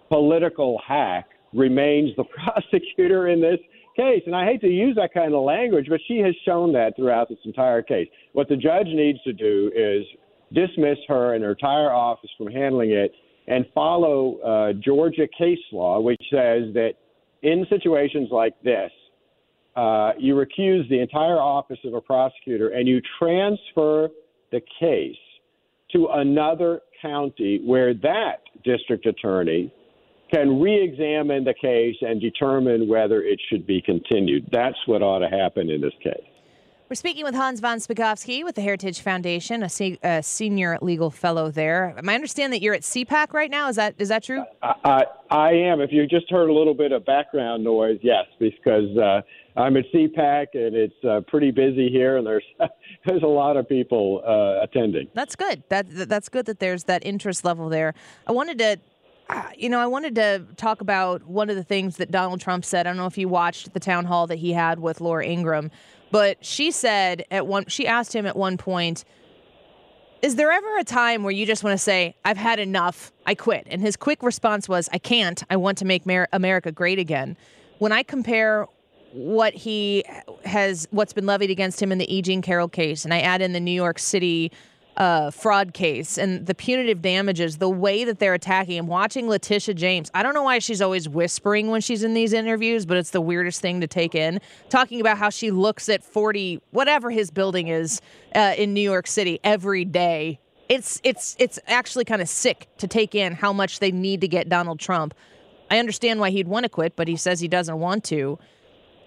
political 0.09 0.79
hack 0.85 1.29
remains 1.53 2.15
the 2.15 2.23
prosecutor 2.43 3.27
in 3.27 3.41
this 3.41 3.59
case. 3.97 4.23
And 4.25 4.35
I 4.35 4.45
hate 4.45 4.61
to 4.61 4.67
use 4.67 4.95
that 4.95 5.13
kind 5.13 5.33
of 5.33 5.43
language, 5.43 5.87
but 5.89 5.99
she 6.07 6.19
has 6.19 6.33
shown 6.45 6.71
that 6.73 6.95
throughout 6.95 7.27
this 7.27 7.39
entire 7.43 7.81
case. 7.81 8.07
What 8.33 8.47
the 8.47 8.55
judge 8.55 8.87
needs 8.87 9.19
to 9.23 9.33
do 9.33 9.71
is 9.75 10.05
dismiss 10.53 10.97
her 11.09 11.33
and 11.33 11.43
her 11.43 11.51
entire 11.51 11.91
office 11.91 12.29
from 12.37 12.47
handling 12.47 12.91
it 12.91 13.11
and 13.47 13.65
follow 13.73 14.37
uh, 14.39 14.73
Georgia 14.73 15.27
case 15.37 15.59
law, 15.71 15.99
which 15.99 16.21
says 16.31 16.73
that 16.73 16.93
in 17.41 17.65
situations 17.69 18.29
like 18.31 18.53
this, 18.63 18.91
uh, 19.75 20.11
you 20.17 20.35
recuse 20.35 20.87
the 20.89 20.99
entire 20.99 21.39
office 21.39 21.77
of 21.85 21.93
a 21.93 22.01
prosecutor 22.01 22.69
and 22.69 22.87
you 22.87 23.01
transfer 23.19 24.09
the 24.51 24.61
case 24.79 25.15
to 25.91 26.07
another 26.13 26.81
county 27.01 27.61
where 27.63 27.93
that 27.93 28.41
district 28.63 29.05
attorney 29.05 29.71
can 30.31 30.59
re-examine 30.59 31.43
the 31.43 31.53
case 31.53 31.95
and 32.01 32.19
determine 32.19 32.87
whether 32.87 33.21
it 33.23 33.39
should 33.49 33.65
be 33.65 33.81
continued. 33.81 34.47
That's 34.51 34.77
what 34.85 35.01
ought 35.01 35.19
to 35.19 35.29
happen 35.29 35.69
in 35.69 35.81
this 35.81 35.93
case. 36.03 36.23
We're 36.89 36.95
speaking 36.95 37.25
with 37.25 37.35
Hans 37.35 37.59
von 37.59 37.79
Spakovsky 37.79 38.45
with 38.45 38.55
the 38.55 38.61
Heritage 38.61 39.01
Foundation, 39.01 39.61
a, 39.61 39.67
se- 39.67 39.99
a 40.03 40.23
senior 40.23 40.77
legal 40.81 41.09
fellow 41.09 41.51
there. 41.51 41.93
I 41.97 42.15
understand 42.15 42.53
that 42.53 42.61
you're 42.61 42.73
at 42.73 42.83
CPAC 42.83 43.33
right 43.33 43.51
now. 43.51 43.67
Is 43.67 43.75
that 43.75 43.95
is 43.97 44.07
that 44.07 44.23
true? 44.23 44.45
I, 44.63 44.73
I, 44.85 45.03
I 45.29 45.51
am. 45.51 45.81
If 45.81 45.91
you 45.91 46.07
just 46.07 46.31
heard 46.31 46.49
a 46.49 46.53
little 46.53 46.73
bit 46.73 46.93
of 46.93 47.05
background 47.05 47.65
noise, 47.65 47.99
yes, 48.01 48.23
because 48.39 48.97
uh, 48.97 49.19
I'm 49.57 49.75
at 49.75 49.83
CPAC 49.93 50.47
and 50.53 50.77
it's 50.77 51.03
uh, 51.03 51.19
pretty 51.27 51.51
busy 51.51 51.89
here, 51.89 52.15
and 52.15 52.25
there's 52.25 52.45
there's 53.05 53.23
a 53.23 53.27
lot 53.27 53.57
of 53.57 53.67
people 53.67 54.21
uh, 54.25 54.63
attending. 54.63 55.09
That's 55.13 55.35
good. 55.35 55.63
That, 55.67 55.93
that 55.93 56.07
that's 56.07 56.29
good 56.29 56.45
that 56.45 56.59
there's 56.59 56.85
that 56.85 57.05
interest 57.05 57.43
level 57.43 57.67
there. 57.67 57.95
I 58.27 58.31
wanted 58.31 58.59
to, 58.59 58.77
Ah, 59.29 59.51
you 59.57 59.67
know, 59.67 59.79
I 59.79 59.87
wanted 59.87 60.15
to 60.15 60.45
talk 60.55 60.79
about 60.79 61.25
one 61.25 61.49
of 61.49 61.55
the 61.55 61.63
things 61.63 61.97
that 61.97 62.11
Donald 62.11 62.39
Trump 62.39 62.63
said. 62.63 62.87
I 62.87 62.91
don't 62.91 62.97
know 62.97 63.07
if 63.07 63.17
you 63.17 63.27
watched 63.27 63.73
the 63.73 63.79
town 63.79 64.05
hall 64.05 64.27
that 64.27 64.37
he 64.37 64.53
had 64.53 64.79
with 64.79 65.01
Laura 65.01 65.25
Ingraham, 65.25 65.69
but 66.11 66.43
she 66.45 66.71
said 66.71 67.25
at 67.29 67.45
one, 67.45 67.65
she 67.67 67.85
asked 67.87 68.15
him 68.15 68.25
at 68.25 68.37
one 68.37 68.57
point, 68.57 69.03
"Is 70.21 70.35
there 70.35 70.51
ever 70.51 70.77
a 70.77 70.85
time 70.85 71.23
where 71.23 71.31
you 71.31 71.45
just 71.45 71.63
want 71.63 71.73
to 71.73 71.77
say, 71.77 72.15
I've 72.23 72.37
had 72.37 72.59
enough, 72.59 73.11
I 73.25 73.35
quit?" 73.35 73.67
And 73.69 73.81
his 73.81 73.97
quick 73.97 74.23
response 74.23 74.69
was, 74.69 74.87
"I 74.93 74.97
can't. 74.97 75.43
I 75.49 75.57
want 75.57 75.77
to 75.79 75.85
make 75.85 76.05
Mer- 76.05 76.29
America 76.31 76.71
great 76.71 76.99
again." 76.99 77.35
When 77.79 77.91
I 77.91 78.03
compare 78.03 78.65
what 79.11 79.53
he 79.53 80.05
has 80.45 80.87
what's 80.91 81.13
been 81.13 81.25
levied 81.25 81.49
against 81.49 81.81
him 81.81 81.91
in 81.91 81.97
the 81.97 82.13
E. 82.13 82.21
Jean 82.21 82.41
Carroll 82.41 82.69
case, 82.69 83.03
and 83.03 83.13
I 83.13 83.19
add 83.19 83.41
in 83.41 83.51
the 83.51 83.59
New 83.59 83.71
York 83.71 83.99
City 83.99 84.51
uh, 84.97 85.29
fraud 85.31 85.73
case 85.73 86.17
and 86.17 86.45
the 86.47 86.55
punitive 86.55 87.01
damages, 87.01 87.57
the 87.57 87.69
way 87.69 88.03
that 88.03 88.19
they're 88.19 88.33
attacking 88.33 88.75
him. 88.75 88.87
Watching 88.87 89.29
Letitia 89.29 89.75
James, 89.75 90.09
I 90.13 90.23
don't 90.23 90.33
know 90.33 90.43
why 90.43 90.59
she's 90.59 90.81
always 90.81 91.07
whispering 91.07 91.67
when 91.67 91.81
she's 91.81 92.03
in 92.03 92.13
these 92.13 92.33
interviews, 92.33 92.85
but 92.85 92.97
it's 92.97 93.11
the 93.11 93.21
weirdest 93.21 93.61
thing 93.61 93.79
to 93.81 93.87
take 93.87 94.15
in. 94.15 94.41
Talking 94.69 94.99
about 94.99 95.17
how 95.17 95.29
she 95.29 95.51
looks 95.51 95.87
at 95.87 96.03
forty 96.03 96.59
whatever 96.71 97.11
his 97.11 97.31
building 97.31 97.67
is 97.67 98.01
uh, 98.35 98.55
in 98.57 98.73
New 98.73 98.81
York 98.81 99.07
City 99.07 99.39
every 99.43 99.85
day. 99.85 100.39
It's 100.67 100.99
it's 101.03 101.35
it's 101.39 101.59
actually 101.67 102.03
kind 102.03 102.21
of 102.21 102.27
sick 102.27 102.67
to 102.79 102.87
take 102.87 103.15
in 103.15 103.33
how 103.33 103.53
much 103.53 103.79
they 103.79 103.91
need 103.91 104.21
to 104.21 104.27
get 104.27 104.49
Donald 104.49 104.79
Trump. 104.79 105.13
I 105.69 105.79
understand 105.79 106.19
why 106.19 106.31
he'd 106.31 106.47
want 106.47 106.63
to 106.63 106.69
quit, 106.69 106.95
but 106.95 107.07
he 107.07 107.17
says 107.17 107.39
he 107.39 107.47
doesn't 107.47 107.79
want 107.79 108.03
to. 108.05 108.39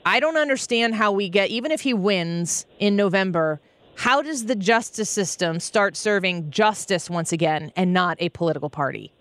I 0.07 0.21
don't 0.21 0.37
understand 0.37 0.95
how 0.95 1.13
we 1.13 1.29
get, 1.29 1.51
even 1.51 1.71
if 1.73 1.83
he 1.83 1.93
wins 1.93 2.65
in 2.79 2.97
November, 2.97 3.61
how 4.01 4.23
does 4.23 4.47
the 4.47 4.55
justice 4.55 5.11
system 5.11 5.61
start 5.61 5.95
serving 5.95 6.51
justice 6.51 7.11
once 7.11 7.33
again 7.33 7.71
and 7.77 7.93
not 7.93 8.17
a 8.19 8.31
political 8.31 8.71
party? 8.71 9.13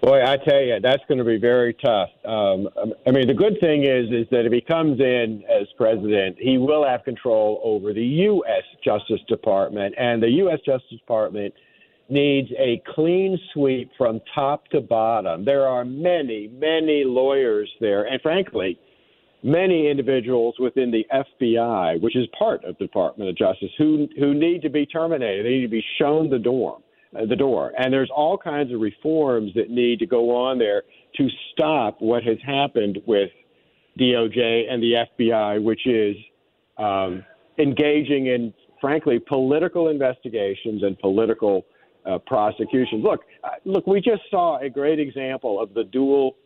Boy, 0.00 0.24
I 0.24 0.38
tell 0.38 0.62
you, 0.62 0.78
that's 0.82 1.02
going 1.08 1.18
to 1.18 1.24
be 1.24 1.36
very 1.36 1.74
tough. 1.74 2.08
Um, 2.24 2.68
I 3.06 3.10
mean, 3.10 3.26
the 3.26 3.34
good 3.34 3.60
thing 3.60 3.82
is, 3.82 4.06
is 4.10 4.26
that 4.30 4.46
if 4.46 4.52
he 4.52 4.62
comes 4.62 4.98
in 4.98 5.44
as 5.50 5.66
president, 5.76 6.38
he 6.38 6.56
will 6.56 6.86
have 6.86 7.04
control 7.04 7.60
over 7.62 7.92
the 7.92 8.02
U.S. 8.30 8.62
Justice 8.82 9.20
Department, 9.28 9.94
and 9.98 10.22
the 10.22 10.30
U.S. 10.42 10.60
Justice 10.64 10.98
Department 10.98 11.52
needs 12.08 12.48
a 12.58 12.82
clean 12.94 13.38
sweep 13.52 13.90
from 13.98 14.22
top 14.34 14.68
to 14.68 14.80
bottom. 14.80 15.44
There 15.44 15.68
are 15.68 15.84
many, 15.84 16.48
many 16.48 17.04
lawyers 17.04 17.70
there, 17.80 18.04
and 18.04 18.22
frankly, 18.22 18.78
many 19.42 19.90
individuals 19.90 20.54
within 20.58 20.90
the 20.90 21.06
FBI, 21.12 22.00
which 22.00 22.16
is 22.16 22.26
part 22.38 22.64
of 22.64 22.76
the 22.78 22.84
Department 22.84 23.30
of 23.30 23.36
Justice, 23.36 23.70
who 23.78 24.08
who 24.18 24.34
need 24.34 24.62
to 24.62 24.70
be 24.70 24.86
terminated. 24.86 25.44
They 25.46 25.50
need 25.50 25.62
to 25.62 25.68
be 25.68 25.84
shown 25.98 26.30
the 26.30 26.38
door, 26.38 26.78
uh, 27.16 27.26
the 27.26 27.36
door. 27.36 27.72
And 27.78 27.92
there's 27.92 28.10
all 28.14 28.38
kinds 28.38 28.72
of 28.72 28.80
reforms 28.80 29.52
that 29.54 29.70
need 29.70 29.98
to 30.00 30.06
go 30.06 30.34
on 30.34 30.58
there 30.58 30.82
to 31.16 31.28
stop 31.52 31.96
what 32.00 32.22
has 32.24 32.38
happened 32.44 32.98
with 33.06 33.30
DOJ 33.98 34.70
and 34.70 34.82
the 34.82 35.06
FBI, 35.18 35.62
which 35.62 35.86
is 35.86 36.16
um, 36.78 37.24
engaging 37.58 38.26
in, 38.26 38.52
frankly, 38.80 39.18
political 39.18 39.88
investigations 39.88 40.82
and 40.82 40.98
political 40.98 41.64
uh, 42.04 42.18
prosecutions. 42.26 43.02
Look, 43.02 43.20
uh, 43.42 43.48
look, 43.64 43.86
we 43.86 44.00
just 44.00 44.22
saw 44.30 44.58
a 44.60 44.68
great 44.68 45.00
example 45.00 45.60
of 45.60 45.74
the 45.74 45.84
dual 45.84 46.36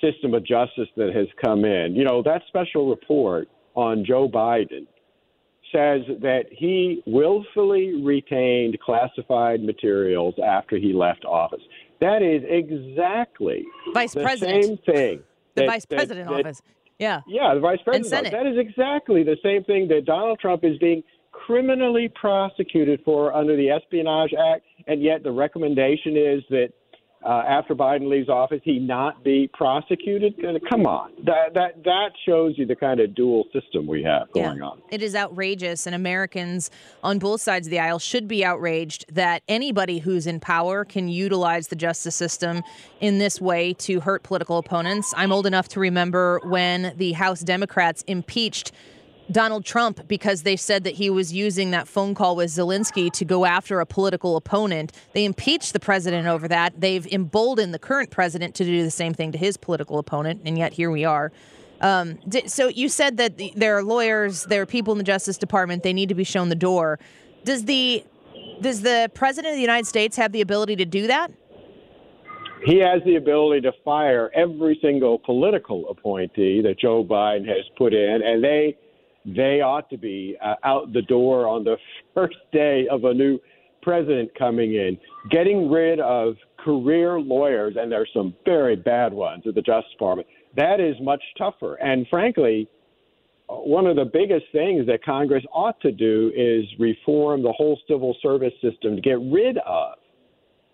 system 0.00 0.34
of 0.34 0.44
justice 0.44 0.88
that 0.96 1.14
has 1.14 1.26
come 1.42 1.64
in. 1.64 1.94
You 1.94 2.04
know, 2.04 2.22
that 2.22 2.42
special 2.48 2.88
report 2.88 3.48
on 3.74 4.04
Joe 4.04 4.28
Biden 4.28 4.86
says 5.72 6.02
that 6.20 6.44
he 6.50 7.02
willfully 7.06 8.02
retained 8.02 8.78
classified 8.80 9.62
materials 9.62 10.34
after 10.44 10.76
he 10.76 10.92
left 10.92 11.24
office. 11.24 11.62
That 12.00 12.22
is 12.22 12.42
exactly 12.48 13.64
Vice 13.94 14.14
the 14.14 14.22
president. 14.22 14.64
same 14.64 14.76
thing. 14.78 15.22
The 15.54 15.62
that- 15.62 15.66
vice 15.68 15.84
that- 15.86 15.96
president 15.96 16.28
that- 16.28 16.40
office. 16.40 16.62
Yeah. 16.98 17.20
yeah, 17.26 17.54
the 17.54 17.60
vice 17.60 17.80
president. 17.82 18.06
Senate. 18.10 18.32
That 18.32 18.46
is 18.46 18.58
exactly 18.58 19.22
the 19.22 19.36
same 19.42 19.64
thing 19.64 19.88
that 19.88 20.04
Donald 20.04 20.38
Trump 20.38 20.64
is 20.64 20.76
being 20.78 21.02
criminally 21.32 22.08
prosecuted 22.08 23.00
for 23.04 23.32
under 23.32 23.56
the 23.56 23.70
Espionage 23.70 24.34
Act, 24.34 24.64
and 24.86 25.02
yet 25.02 25.22
the 25.22 25.30
recommendation 25.30 26.16
is 26.16 26.42
that 26.50 26.72
uh, 27.22 27.42
after 27.46 27.74
Biden 27.74 28.08
leaves 28.08 28.30
office, 28.30 28.60
he 28.64 28.78
not 28.78 29.22
be 29.22 29.50
prosecuted. 29.52 30.34
Come 30.70 30.86
on, 30.86 31.12
that 31.24 31.52
that 31.54 31.84
that 31.84 32.10
shows 32.24 32.54
you 32.56 32.64
the 32.64 32.76
kind 32.76 32.98
of 32.98 33.14
dual 33.14 33.44
system 33.52 33.86
we 33.86 34.02
have 34.02 34.32
going 34.32 34.62
on. 34.62 34.80
It 34.90 35.02
is 35.02 35.14
outrageous, 35.14 35.86
and 35.86 35.94
Americans 35.94 36.70
on 37.02 37.18
both 37.18 37.42
sides 37.42 37.66
of 37.66 37.70
the 37.70 37.78
aisle 37.78 37.98
should 37.98 38.26
be 38.26 38.42
outraged 38.42 39.04
that 39.14 39.42
anybody 39.48 39.98
who's 39.98 40.26
in 40.26 40.40
power 40.40 40.84
can 40.84 41.08
utilize 41.08 41.68
the 41.68 41.76
justice 41.76 42.16
system 42.16 42.62
in 43.00 43.18
this 43.18 43.38
way 43.38 43.74
to 43.74 44.00
hurt 44.00 44.22
political 44.22 44.56
opponents. 44.56 45.12
I'm 45.14 45.30
old 45.30 45.46
enough 45.46 45.68
to 45.68 45.80
remember 45.80 46.40
when 46.44 46.94
the 46.96 47.12
House 47.12 47.40
Democrats 47.40 48.02
impeached 48.06 48.72
Donald 49.30 49.64
Trump 49.64 50.06
because 50.08 50.42
they 50.42 50.56
said 50.56 50.84
that 50.84 50.94
he 50.94 51.10
was 51.10 51.32
using 51.32 51.70
that 51.70 51.86
phone 51.86 52.14
call 52.14 52.36
with 52.36 52.50
Zelensky 52.50 53.10
to 53.12 53.24
go 53.24 53.44
after 53.44 53.80
a 53.80 53.86
political 53.86 54.36
opponent. 54.36 54.92
They 55.12 55.24
impeached 55.24 55.72
the 55.72 55.80
president 55.80 56.26
over 56.26 56.48
that. 56.48 56.80
They've 56.80 57.06
emboldened 57.06 57.72
the 57.72 57.78
current 57.78 58.10
president 58.10 58.54
to 58.56 58.64
do 58.64 58.82
the 58.82 58.90
same 58.90 59.14
thing 59.14 59.32
to 59.32 59.38
his 59.38 59.56
political 59.56 59.98
opponent, 59.98 60.42
and 60.44 60.58
yet 60.58 60.72
here 60.72 60.90
we 60.90 61.04
are. 61.04 61.32
Um, 61.80 62.18
so 62.46 62.68
you 62.68 62.88
said 62.88 63.16
that 63.16 63.38
the, 63.38 63.52
there 63.56 63.76
are 63.76 63.82
lawyers, 63.82 64.44
there 64.44 64.60
are 64.62 64.66
people 64.66 64.92
in 64.92 64.98
the 64.98 65.04
Justice 65.04 65.38
Department. 65.38 65.82
They 65.82 65.94
need 65.94 66.10
to 66.10 66.14
be 66.14 66.24
shown 66.24 66.48
the 66.48 66.54
door. 66.54 66.98
Does 67.44 67.64
the 67.64 68.04
does 68.60 68.82
the 68.82 69.10
president 69.14 69.52
of 69.52 69.56
the 69.56 69.62
United 69.62 69.86
States 69.86 70.16
have 70.16 70.32
the 70.32 70.42
ability 70.42 70.76
to 70.76 70.84
do 70.84 71.06
that? 71.06 71.30
He 72.64 72.78
has 72.78 73.02
the 73.06 73.16
ability 73.16 73.62
to 73.62 73.72
fire 73.82 74.30
every 74.34 74.78
single 74.82 75.18
political 75.18 75.88
appointee 75.88 76.60
that 76.60 76.78
Joe 76.78 77.02
Biden 77.02 77.46
has 77.48 77.64
put 77.78 77.94
in, 77.94 78.20
and 78.22 78.44
they 78.44 78.76
they 79.24 79.60
ought 79.60 79.88
to 79.90 79.98
be 79.98 80.36
uh, 80.42 80.54
out 80.64 80.92
the 80.92 81.02
door 81.02 81.46
on 81.46 81.64
the 81.64 81.76
first 82.14 82.36
day 82.52 82.86
of 82.90 83.04
a 83.04 83.14
new 83.14 83.38
president 83.82 84.30
coming 84.38 84.74
in. 84.74 84.98
Getting 85.30 85.70
rid 85.70 86.00
of 86.00 86.34
career 86.58 87.18
lawyers, 87.20 87.74
and 87.78 87.90
there's 87.90 88.10
some 88.14 88.34
very 88.44 88.76
bad 88.76 89.12
ones 89.12 89.44
at 89.46 89.54
the 89.54 89.62
Justice 89.62 89.90
Department, 89.92 90.28
that 90.56 90.80
is 90.80 90.96
much 91.00 91.22
tougher. 91.38 91.76
And 91.76 92.06
frankly, 92.08 92.68
one 93.48 93.86
of 93.86 93.96
the 93.96 94.04
biggest 94.04 94.46
things 94.52 94.86
that 94.86 95.02
Congress 95.04 95.44
ought 95.52 95.80
to 95.80 95.90
do 95.90 96.32
is 96.36 96.64
reform 96.78 97.42
the 97.42 97.52
whole 97.52 97.78
civil 97.88 98.16
service 98.22 98.52
system 98.62 98.96
to 98.96 99.02
get 99.02 99.18
rid 99.20 99.58
of 99.58 99.94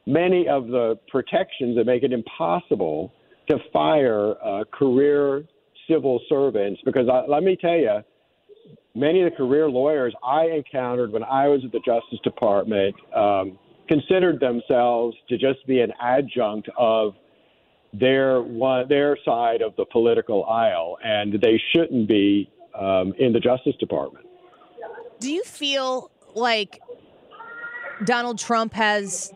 many 0.07 0.47
of 0.49 0.69
the 0.69 0.99
protections 1.09 1.77
that 1.77 1.85
make 1.85 2.03
it 2.03 2.13
impossible 2.13 3.13
to 3.49 3.57
fire 3.73 4.35
uh, 4.45 4.65
career 4.73 5.45
civil 5.89 6.21
servants. 6.29 6.81
Because 6.85 7.09
I, 7.09 7.25
let 7.27 7.43
me 7.43 7.57
tell 7.61 7.77
you, 7.77 8.01
many 8.97 9.23
of 9.23 9.31
the 9.31 9.37
career 9.37 9.69
lawyers 9.69 10.15
I 10.25 10.47
encountered 10.47 11.13
when 11.13 11.23
I 11.23 11.49
was 11.49 11.61
at 11.65 11.71
the 11.71 11.81
Justice 11.81 12.19
Department 12.25 12.95
um, 13.15 13.59
considered 13.89 14.41
themselves 14.41 15.17
to 15.29 15.37
just 15.37 15.65
be 15.67 15.81
an 15.81 15.93
adjunct 16.01 16.69
of 16.79 17.15
their 17.93 18.43
one, 18.43 18.89
their 18.89 19.17
side 19.25 19.63
of 19.63 19.77
the 19.77 19.85
political 19.85 20.45
aisle, 20.47 20.99
and 21.05 21.35
they 21.35 21.61
shouldn't 21.73 22.09
be 22.09 22.51
um, 22.75 23.15
in 23.19 23.33
the 23.33 23.41
Justice 23.41 23.77
Department. 23.79 24.27
Do 25.21 25.31
you 25.31 25.45
feel 25.45 26.11
like 26.35 26.81
Donald 28.05 28.39
Trump 28.39 28.73
has 28.75 29.33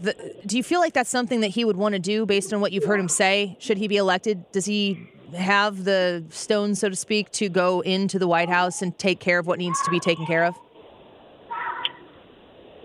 the, 0.00 0.14
do 0.46 0.56
you 0.56 0.62
feel 0.62 0.78
like 0.80 0.92
that's 0.92 1.10
something 1.10 1.40
that 1.40 1.48
he 1.48 1.64
would 1.64 1.76
want 1.76 1.94
to 1.94 1.98
do 1.98 2.24
based 2.24 2.52
on 2.52 2.60
what 2.60 2.72
you've 2.72 2.84
heard 2.84 3.00
him 3.00 3.08
say? 3.08 3.56
Should 3.58 3.78
he 3.78 3.88
be 3.88 3.96
elected? 3.96 4.50
Does 4.52 4.64
he 4.64 5.08
have 5.34 5.84
the 5.84 6.24
stones, 6.30 6.80
so 6.80 6.88
to 6.88 6.96
speak, 6.96 7.30
to 7.32 7.48
go 7.48 7.80
into 7.80 8.18
the 8.18 8.28
White 8.28 8.48
House 8.48 8.82
and 8.82 8.96
take 8.98 9.20
care 9.20 9.38
of 9.38 9.46
what 9.46 9.58
needs 9.58 9.80
to 9.82 9.90
be 9.90 10.00
taken 10.00 10.26
care 10.26 10.44
of? 10.44 10.54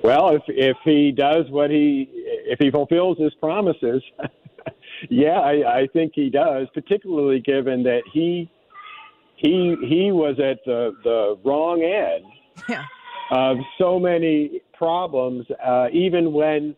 Well, 0.03 0.35
if 0.35 0.41
if 0.47 0.75
he 0.83 1.11
does 1.11 1.45
what 1.49 1.69
he 1.69 2.09
if 2.45 2.59
he 2.59 2.69
fulfills 2.69 3.17
his 3.17 3.33
promises, 3.35 4.03
yeah, 5.09 5.39
I, 5.39 5.81
I 5.81 5.87
think 5.93 6.11
he 6.13 6.29
does. 6.29 6.67
Particularly 6.73 7.39
given 7.39 7.83
that 7.83 8.01
he 8.11 8.51
he 9.37 9.75
he 9.87 10.11
was 10.11 10.37
at 10.39 10.59
the 10.65 10.91
the 11.03 11.37
wrong 11.45 11.81
end 11.83 12.25
yeah. 12.69 12.83
of 13.31 13.57
so 13.77 13.97
many 13.97 14.61
problems, 14.73 15.45
uh, 15.65 15.87
even 15.93 16.33
when 16.33 16.75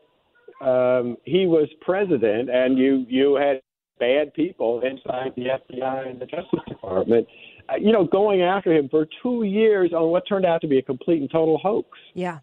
um, 0.62 1.18
he 1.26 1.48
was 1.48 1.68
president, 1.82 2.52
and 2.52 2.78
you 2.78 3.06
you 3.10 3.36
had 3.36 3.60
bad 4.00 4.34
people 4.34 4.82
inside 4.82 5.34
the 5.36 5.46
FBI 5.46 6.10
and 6.10 6.20
the 6.20 6.26
Justice 6.26 6.60
Department, 6.68 7.28
uh, 7.70 7.76
you 7.76 7.92
know, 7.92 8.06
going 8.06 8.42
after 8.42 8.74
him 8.74 8.90
for 8.90 9.08
two 9.22 9.44
years 9.44 9.94
on 9.94 10.10
what 10.10 10.24
turned 10.28 10.46
out 10.46 10.62
to 10.62 10.68
be 10.68 10.78
a 10.78 10.82
complete 10.82 11.22
and 11.22 11.30
total 11.30 11.58
hoax. 11.58 11.90
Yeah. 12.14 12.40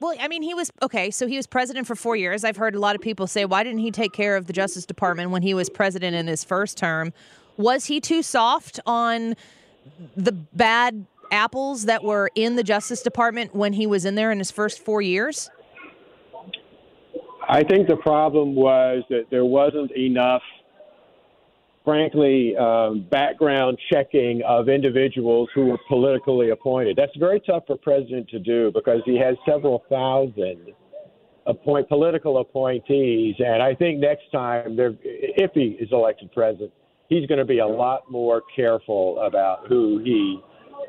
Well, 0.00 0.14
I 0.20 0.28
mean, 0.28 0.42
he 0.42 0.54
was 0.54 0.70
okay. 0.82 1.10
So 1.10 1.26
he 1.26 1.36
was 1.36 1.46
president 1.46 1.86
for 1.86 1.94
four 1.94 2.16
years. 2.16 2.44
I've 2.44 2.56
heard 2.56 2.74
a 2.74 2.80
lot 2.80 2.94
of 2.94 3.00
people 3.00 3.26
say, 3.26 3.44
why 3.44 3.62
didn't 3.62 3.78
he 3.78 3.90
take 3.90 4.12
care 4.12 4.36
of 4.36 4.46
the 4.46 4.52
Justice 4.52 4.84
Department 4.84 5.30
when 5.30 5.42
he 5.42 5.54
was 5.54 5.70
president 5.70 6.16
in 6.16 6.26
his 6.26 6.44
first 6.44 6.76
term? 6.76 7.12
Was 7.56 7.86
he 7.86 8.00
too 8.00 8.22
soft 8.22 8.80
on 8.86 9.36
the 10.16 10.32
bad 10.32 11.06
apples 11.30 11.84
that 11.84 12.02
were 12.02 12.30
in 12.34 12.56
the 12.56 12.62
Justice 12.62 13.02
Department 13.02 13.54
when 13.54 13.72
he 13.72 13.86
was 13.86 14.04
in 14.04 14.14
there 14.14 14.32
in 14.32 14.38
his 14.38 14.50
first 14.50 14.84
four 14.84 15.00
years? 15.00 15.50
I 17.48 17.62
think 17.62 17.88
the 17.88 17.96
problem 17.96 18.54
was 18.54 19.04
that 19.10 19.26
there 19.30 19.44
wasn't 19.44 19.92
enough 19.96 20.42
frankly, 21.84 22.56
um, 22.56 23.06
background 23.10 23.78
checking 23.92 24.42
of 24.48 24.68
individuals 24.68 25.48
who 25.54 25.66
were 25.66 25.78
politically 25.88 26.50
appointed. 26.50 26.96
That's 26.96 27.16
very 27.16 27.40
tough 27.40 27.64
for 27.66 27.76
president 27.76 28.28
to 28.30 28.38
do 28.38 28.70
because 28.74 29.02
he 29.04 29.18
has 29.18 29.36
several 29.46 29.84
thousand 29.90 30.72
appoint 31.46 31.88
political 31.88 32.38
appointees, 32.38 33.34
and 33.38 33.62
I 33.62 33.74
think 33.74 34.00
next 34.00 34.32
time, 34.32 34.76
if 34.78 35.50
he 35.52 35.76
is 35.78 35.90
elected 35.92 36.32
president, 36.32 36.72
he's 37.08 37.26
going 37.26 37.38
to 37.38 37.44
be 37.44 37.58
a 37.58 37.66
lot 37.66 38.10
more 38.10 38.42
careful 38.56 39.20
about 39.20 39.66
who 39.68 40.00
he 40.02 40.40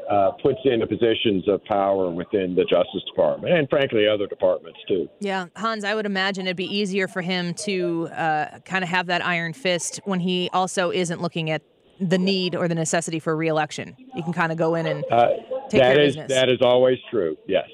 uh, 0.09 0.31
puts 0.41 0.59
into 0.65 0.85
positions 0.85 1.47
of 1.47 1.63
power 1.65 2.11
within 2.11 2.55
the 2.55 2.63
Justice 2.63 3.03
Department 3.07 3.53
and, 3.53 3.69
frankly, 3.69 4.07
other 4.07 4.27
departments 4.27 4.79
too. 4.87 5.09
Yeah, 5.19 5.47
Hans, 5.55 5.83
I 5.83 5.95
would 5.95 6.05
imagine 6.05 6.45
it'd 6.45 6.57
be 6.57 6.65
easier 6.65 7.07
for 7.07 7.21
him 7.21 7.53
to 7.65 8.07
uh, 8.09 8.59
kind 8.59 8.83
of 8.83 8.89
have 8.89 9.07
that 9.07 9.25
iron 9.25 9.53
fist 9.53 9.99
when 10.05 10.19
he 10.19 10.49
also 10.53 10.91
isn't 10.91 11.21
looking 11.21 11.49
at 11.49 11.63
the 11.99 12.17
need 12.17 12.55
or 12.55 12.67
the 12.67 12.75
necessity 12.75 13.19
for 13.19 13.35
reelection. 13.35 13.95
He 14.13 14.21
can 14.21 14.33
kind 14.33 14.51
of 14.51 14.57
go 14.57 14.75
in 14.75 14.85
and 14.85 15.03
uh, 15.11 15.29
take 15.69 15.81
care 15.81 15.99
is, 15.99 16.15
of 16.15 16.27
business. 16.27 16.29
That 16.29 16.49
is 16.49 16.61
always 16.61 16.99
true. 17.09 17.37
Yes. 17.47 17.67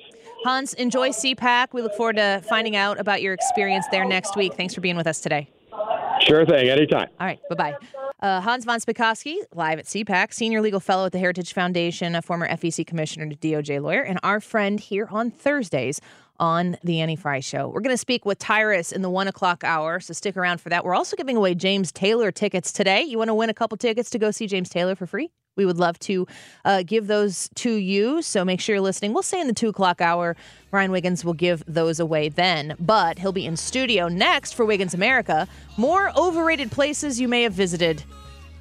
Hans, 0.43 0.73
enjoy 0.75 1.09
CPAC. 1.09 1.67
We 1.73 1.81
look 1.81 1.95
forward 1.95 2.15
to 2.15 2.41
finding 2.47 2.75
out 2.75 2.99
about 2.99 3.21
your 3.21 3.33
experience 3.33 3.85
there 3.91 4.05
next 4.05 4.35
week. 4.35 4.53
Thanks 4.55 4.73
for 4.73 4.81
being 4.81 4.95
with 4.95 5.07
us 5.07 5.21
today. 5.21 5.49
Sure 6.21 6.45
thing. 6.45 6.69
Anytime. 6.69 7.09
All 7.19 7.27
right. 7.27 7.39
Bye 7.49 7.55
bye. 7.55 8.07
Uh, 8.21 8.39
Hans 8.39 8.65
von 8.65 8.79
Spakovsky, 8.79 9.37
live 9.55 9.79
at 9.79 9.85
CPAC, 9.85 10.31
senior 10.31 10.61
legal 10.61 10.79
fellow 10.79 11.07
at 11.07 11.11
the 11.11 11.17
Heritage 11.17 11.53
Foundation, 11.53 12.13
a 12.13 12.21
former 12.21 12.47
FEC 12.49 12.85
commissioner 12.85 13.23
and 13.23 13.41
DOJ 13.41 13.81
lawyer, 13.81 14.03
and 14.03 14.19
our 14.21 14.39
friend 14.39 14.79
here 14.79 15.07
on 15.09 15.31
Thursdays 15.31 15.99
on 16.39 16.77
the 16.83 17.01
Annie 17.01 17.15
Frey 17.15 17.41
Show. 17.41 17.67
We're 17.67 17.81
going 17.81 17.93
to 17.93 17.97
speak 17.97 18.23
with 18.23 18.37
Tyrus 18.37 18.91
in 18.91 19.01
the 19.01 19.09
one 19.09 19.27
o'clock 19.27 19.63
hour, 19.63 19.99
so 19.99 20.13
stick 20.13 20.37
around 20.37 20.61
for 20.61 20.69
that. 20.69 20.85
We're 20.85 20.93
also 20.93 21.15
giving 21.15 21.35
away 21.35 21.55
James 21.55 21.91
Taylor 21.91 22.31
tickets 22.31 22.71
today. 22.71 23.01
You 23.01 23.17
want 23.17 23.29
to 23.29 23.33
win 23.33 23.49
a 23.49 23.55
couple 23.55 23.75
tickets 23.75 24.11
to 24.11 24.19
go 24.19 24.29
see 24.29 24.45
James 24.45 24.69
Taylor 24.69 24.95
for 24.95 25.07
free? 25.07 25.31
We 25.55 25.65
would 25.65 25.77
love 25.77 25.99
to 25.99 26.27
uh, 26.63 26.83
give 26.85 27.07
those 27.07 27.49
to 27.55 27.71
you. 27.71 28.21
So 28.21 28.45
make 28.45 28.61
sure 28.61 28.75
you're 28.75 28.81
listening. 28.81 29.13
We'll 29.13 29.23
say 29.23 29.39
in 29.41 29.47
the 29.47 29.53
two 29.53 29.69
o'clock 29.69 30.01
hour, 30.01 30.35
Brian 30.69 30.91
Wiggins 30.91 31.25
will 31.25 31.33
give 31.33 31.63
those 31.67 31.99
away 31.99 32.29
then. 32.29 32.75
But 32.79 33.19
he'll 33.19 33.31
be 33.31 33.45
in 33.45 33.57
studio 33.57 34.07
next 34.07 34.53
for 34.53 34.65
Wiggins 34.65 34.93
America. 34.93 35.47
More 35.77 36.11
overrated 36.17 36.71
places 36.71 37.19
you 37.19 37.27
may 37.27 37.43
have 37.43 37.53
visited. 37.53 38.03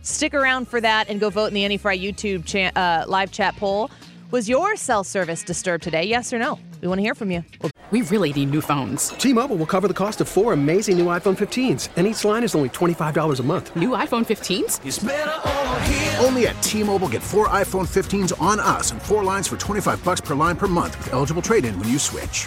Stick 0.02 0.34
around 0.34 0.66
for 0.66 0.80
that 0.80 1.08
and 1.08 1.20
go 1.20 1.30
vote 1.30 1.46
in 1.46 1.54
the 1.54 1.64
Annie 1.64 1.76
Frey 1.76 1.98
YouTube 1.98 2.44
cha- 2.44 2.72
uh, 2.80 3.04
live 3.06 3.30
chat 3.30 3.54
poll. 3.56 3.90
Was 4.30 4.48
your 4.48 4.76
cell 4.76 5.02
service 5.02 5.42
disturbed 5.42 5.82
today? 5.82 6.04
Yes 6.04 6.32
or 6.32 6.38
no? 6.38 6.56
We 6.80 6.86
want 6.86 6.98
to 6.98 7.02
hear 7.02 7.16
from 7.16 7.32
you. 7.32 7.44
We 7.90 8.02
really 8.02 8.32
need 8.32 8.50
new 8.50 8.60
phones. 8.60 9.08
T 9.08 9.32
Mobile 9.32 9.56
will 9.56 9.66
cover 9.66 9.88
the 9.88 9.94
cost 9.94 10.20
of 10.20 10.28
four 10.28 10.52
amazing 10.52 10.96
new 10.96 11.06
iPhone 11.06 11.36
15s, 11.36 11.88
and 11.96 12.06
each 12.06 12.24
line 12.24 12.44
is 12.44 12.54
only 12.54 12.68
$25 12.68 13.40
a 13.40 13.42
month. 13.42 13.74
New 13.74 13.88
iPhone 13.90 14.24
15s? 14.24 14.78
Only 16.24 16.46
at 16.46 16.62
T 16.62 16.84
Mobile 16.84 17.08
get 17.08 17.22
four 17.22 17.48
iPhone 17.48 17.88
15s 17.88 18.40
on 18.40 18.60
us 18.60 18.92
and 18.92 19.02
four 19.02 19.24
lines 19.24 19.48
for 19.48 19.56
25 19.56 20.04
bucks 20.04 20.20
per 20.20 20.36
line 20.36 20.54
per 20.54 20.68
month 20.68 20.96
with 20.98 21.12
eligible 21.12 21.42
trade 21.42 21.64
in 21.64 21.76
when 21.80 21.88
you 21.88 21.98
switch. 21.98 22.46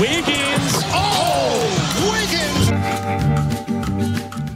Wiggins. 0.00 0.72
Oh, 0.92 1.60
Wiggins. 2.10 2.68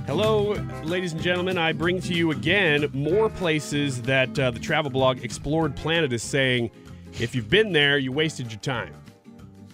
Hello, 0.06 0.54
ladies 0.82 1.12
and 1.12 1.22
gentlemen. 1.22 1.56
I 1.56 1.72
bring 1.72 2.00
to 2.00 2.12
you 2.12 2.32
again 2.32 2.90
more 2.92 3.28
places 3.28 4.02
that 4.02 4.36
uh, 4.36 4.50
the 4.50 4.58
travel 4.58 4.90
blog 4.90 5.22
Explored 5.22 5.76
Planet 5.76 6.12
is 6.12 6.24
saying 6.24 6.72
if 7.20 7.36
you've 7.36 7.48
been 7.48 7.72
there, 7.72 7.98
you 7.98 8.10
wasted 8.10 8.50
your 8.50 8.58
time. 8.58 8.92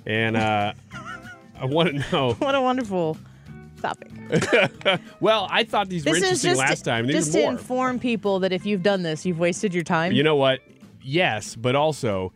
And 0.04 0.36
uh, 0.36 0.74
I 1.58 1.64
want 1.64 1.88
to 1.88 2.12
know. 2.12 2.34
What 2.38 2.54
a 2.54 2.60
wonderful 2.60 3.16
topic. 3.80 4.10
well, 5.20 5.48
I 5.50 5.64
thought 5.64 5.88
these 5.88 6.04
were 6.04 6.12
This 6.12 6.24
is 6.24 6.44
interesting 6.44 6.50
just, 6.50 6.60
last 6.60 6.84
time. 6.84 7.06
These 7.06 7.16
just 7.16 7.36
are 7.36 7.40
to 7.40 7.48
inform 7.48 7.98
people 7.98 8.38
that 8.40 8.52
if 8.52 8.66
you've 8.66 8.82
done 8.82 9.02
this, 9.02 9.24
you've 9.24 9.38
wasted 9.38 9.72
your 9.72 9.84
time. 9.84 10.12
You 10.12 10.24
know 10.24 10.36
what? 10.36 10.60
Yes, 11.00 11.56
but 11.56 11.74
also 11.74 12.34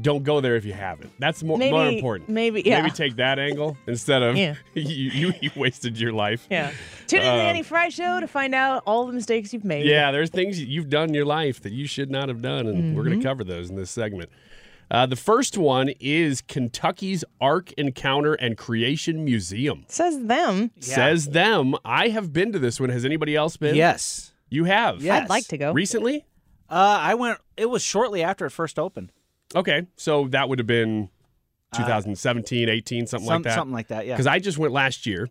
don't 0.00 0.24
go 0.24 0.40
there 0.40 0.56
if 0.56 0.64
you 0.64 0.72
haven't. 0.72 1.12
That's 1.18 1.42
more, 1.42 1.58
more 1.58 1.86
important. 1.86 2.28
maybe, 2.28 2.62
yeah. 2.64 2.82
Maybe 2.82 2.90
take 2.92 3.16
that 3.16 3.38
angle 3.38 3.76
instead 3.86 4.22
of 4.22 4.36
Yeah. 4.36 4.54
you, 4.74 4.82
you, 5.10 5.32
you 5.40 5.50
wasted 5.56 5.98
your 5.98 6.12
life. 6.12 6.46
Yeah. 6.50 6.72
Tune 7.06 7.20
in 7.20 7.26
to 7.26 7.30
the 7.30 7.34
Um, 7.34 7.40
Annie 7.40 7.62
Frey 7.62 7.90
Show 7.90 8.20
to 8.20 8.26
find 8.26 8.54
out 8.54 8.82
all 8.86 9.06
the 9.06 9.12
mistakes 9.12 9.52
you've 9.52 9.64
made. 9.64 9.86
Yeah, 9.86 10.10
there's 10.10 10.30
things 10.30 10.60
you've 10.60 10.88
done 10.88 11.08
in 11.10 11.14
your 11.14 11.24
life 11.26 11.60
that 11.62 11.72
you 11.72 11.86
should 11.86 12.10
not 12.10 12.28
have 12.28 12.42
done, 12.42 12.66
and 12.66 12.96
we're 12.96 13.04
going 13.04 13.18
to 13.20 13.24
cover 13.24 13.44
those 13.44 13.70
in 13.70 13.76
this 13.76 13.90
segment. 13.90 14.30
Uh, 14.90 15.06
the 15.06 15.16
first 15.16 15.56
one 15.56 15.88
is 15.98 16.40
Kentucky's 16.42 17.24
Ark 17.40 17.72
Encounter 17.78 18.34
and 18.34 18.56
Creation 18.56 19.24
Museum. 19.24 19.84
Says 19.88 20.24
them. 20.26 20.70
Says 20.80 21.26
them. 21.28 21.74
I 21.84 22.08
have 22.08 22.32
been 22.32 22.52
to 22.52 22.58
this 22.58 22.78
one. 22.78 22.90
Has 22.90 23.04
anybody 23.04 23.34
else 23.34 23.56
been? 23.56 23.74
Yes. 23.74 24.32
You 24.50 24.64
have? 24.64 25.02
Yes. 25.02 25.22
I'd 25.22 25.28
like 25.30 25.46
to 25.48 25.58
go. 25.58 25.72
Recently? 25.72 26.26
Uh, 26.68 26.98
I 27.00 27.14
went. 27.14 27.38
It 27.56 27.70
was 27.70 27.82
shortly 27.82 28.22
after 28.22 28.44
it 28.46 28.50
first 28.50 28.78
opened. 28.78 29.10
Okay, 29.54 29.86
so 29.96 30.26
that 30.28 30.48
would 30.48 30.58
have 30.58 30.66
been 30.66 31.08
2017, 31.74 32.68
18, 32.68 33.06
something 33.06 33.28
Uh, 33.28 33.32
some- 33.32 33.34
like 33.42 33.44
that. 33.44 33.54
something 33.54 33.72
like 33.74 33.88
that, 33.88 34.06
yeah. 34.06 34.14
Because 34.14 34.26
I 34.26 34.38
just 34.38 34.58
went 34.58 34.72
last 34.72 35.06
year, 35.06 35.28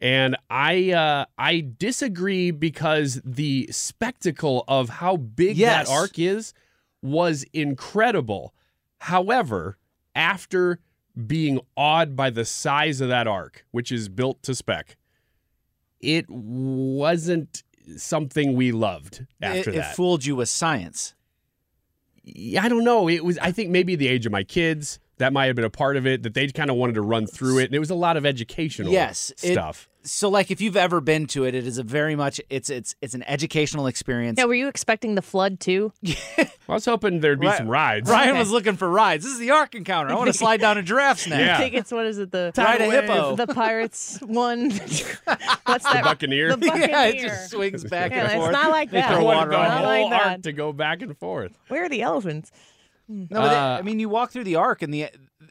and 0.00 0.36
I 0.50 0.90
uh, 0.92 1.24
I 1.38 1.66
disagree 1.78 2.50
because 2.50 3.20
the 3.24 3.68
spectacle 3.70 4.64
of 4.68 4.88
how 4.88 5.16
big 5.16 5.56
Yes. 5.56 5.88
that 5.88 5.92
ark 5.92 6.18
is 6.18 6.54
was 7.02 7.44
incredible. 7.52 8.54
However, 9.00 9.78
after 10.14 10.78
being 11.26 11.60
awed 11.76 12.16
by 12.16 12.30
the 12.30 12.44
size 12.44 13.00
of 13.00 13.08
that 13.08 13.26
ark, 13.26 13.64
which 13.70 13.90
is 13.92 14.08
built 14.08 14.42
to 14.44 14.54
spec, 14.54 14.96
it 16.00 16.26
wasn't 16.28 17.62
something 17.96 18.54
we 18.54 18.72
loved 18.72 19.26
after 19.40 19.70
it, 19.70 19.74
that. 19.76 19.90
it 19.92 19.96
fooled 19.96 20.24
you 20.24 20.36
with 20.36 20.48
science. 20.48 21.14
I 22.26 22.68
don't 22.68 22.84
know. 22.84 23.08
It 23.08 23.24
was. 23.24 23.38
I 23.38 23.50
think 23.52 23.70
maybe 23.70 23.96
the 23.96 24.08
age 24.08 24.26
of 24.26 24.32
my 24.32 24.44
kids 24.44 24.98
that 25.18 25.32
might 25.32 25.46
have 25.46 25.56
been 25.56 25.64
a 25.64 25.70
part 25.70 25.96
of 25.96 26.06
it. 26.06 26.22
That 26.22 26.34
they 26.34 26.48
kind 26.48 26.70
of 26.70 26.76
wanted 26.76 26.94
to 26.94 27.02
run 27.02 27.26
through 27.26 27.58
it, 27.58 27.66
and 27.66 27.74
it 27.74 27.78
was 27.80 27.90
a 27.90 27.94
lot 27.94 28.16
of 28.16 28.24
educational 28.26 28.92
yes 28.92 29.30
it- 29.42 29.52
stuff. 29.52 29.88
so 30.04 30.28
like 30.28 30.50
if 30.50 30.60
you've 30.60 30.76
ever 30.76 31.00
been 31.00 31.26
to 31.28 31.44
it, 31.44 31.54
it 31.54 31.64
is 31.66 31.78
a 31.78 31.82
very 31.84 32.16
much 32.16 32.40
it's 32.50 32.68
it's 32.70 32.94
it's 33.00 33.14
an 33.14 33.22
educational 33.28 33.86
experience. 33.86 34.38
Yeah, 34.38 34.46
were 34.46 34.54
you 34.54 34.68
expecting 34.68 35.14
the 35.14 35.22
flood 35.22 35.60
too? 35.60 35.92
I 36.38 36.48
was 36.74 36.84
hoping 36.86 37.20
there'd 37.20 37.38
be 37.40 37.46
Ri- 37.48 37.56
some 37.56 37.68
rides. 37.68 38.08
Ryan 38.10 38.38
was 38.38 38.50
looking 38.50 38.76
for 38.76 38.88
rides. 38.88 39.24
This 39.24 39.32
is 39.34 39.38
the 39.38 39.50
Ark 39.50 39.74
Encounter. 39.74 40.10
I 40.10 40.14
want 40.14 40.28
to 40.28 40.32
slide 40.38 40.60
down 40.60 40.78
a 40.78 40.82
giraffe's 40.82 41.26
neck. 41.28 41.40
Yeah. 41.40 41.56
I 41.56 41.58
think 41.60 41.74
it's 41.74 41.92
what 41.92 42.06
is 42.06 42.18
it 42.18 42.30
the 42.32 42.52
Ride 42.56 42.80
a 42.80 42.90
hippo. 42.90 43.36
The 43.36 43.46
pirates 43.48 44.18
one. 44.22 44.70
What's 45.66 45.84
that? 45.84 46.02
Buccaneer? 46.04 46.56
The 46.56 46.66
Yeah, 46.66 47.04
it 47.06 47.18
just 47.20 47.50
swings 47.50 47.84
back 47.84 48.10
Yeah, 48.12 48.22
and 48.24 48.26
it's 48.32 48.36
forth. 48.36 48.52
not 48.52 48.70
like 48.70 48.90
They 48.90 49.00
that. 49.00 49.10
throw 49.10 49.20
I 49.20 49.22
wanted 49.22 49.38
water 49.38 49.50
the 49.50 49.56
on 49.58 49.64
it. 49.64 49.68
Not 49.68 49.84
like 49.84 50.00
whole 50.00 50.10
that. 50.10 50.26
ark 50.26 50.42
to 50.42 50.52
go 50.52 50.72
back 50.72 51.02
and 51.02 51.16
forth. 51.18 51.58
Where 51.68 51.84
are 51.84 51.88
the 51.88 52.02
elephants? 52.02 52.50
No, 53.08 53.26
but 53.30 53.48
they- 53.48 53.56
Uh, 53.56 53.78
I 53.78 53.82
mean, 53.82 53.98
you 53.98 54.08
walk 54.08 54.30
through 54.30 54.44
the 54.44 54.56
ark, 54.56 54.82
and 54.82 54.92
the 54.92 55.06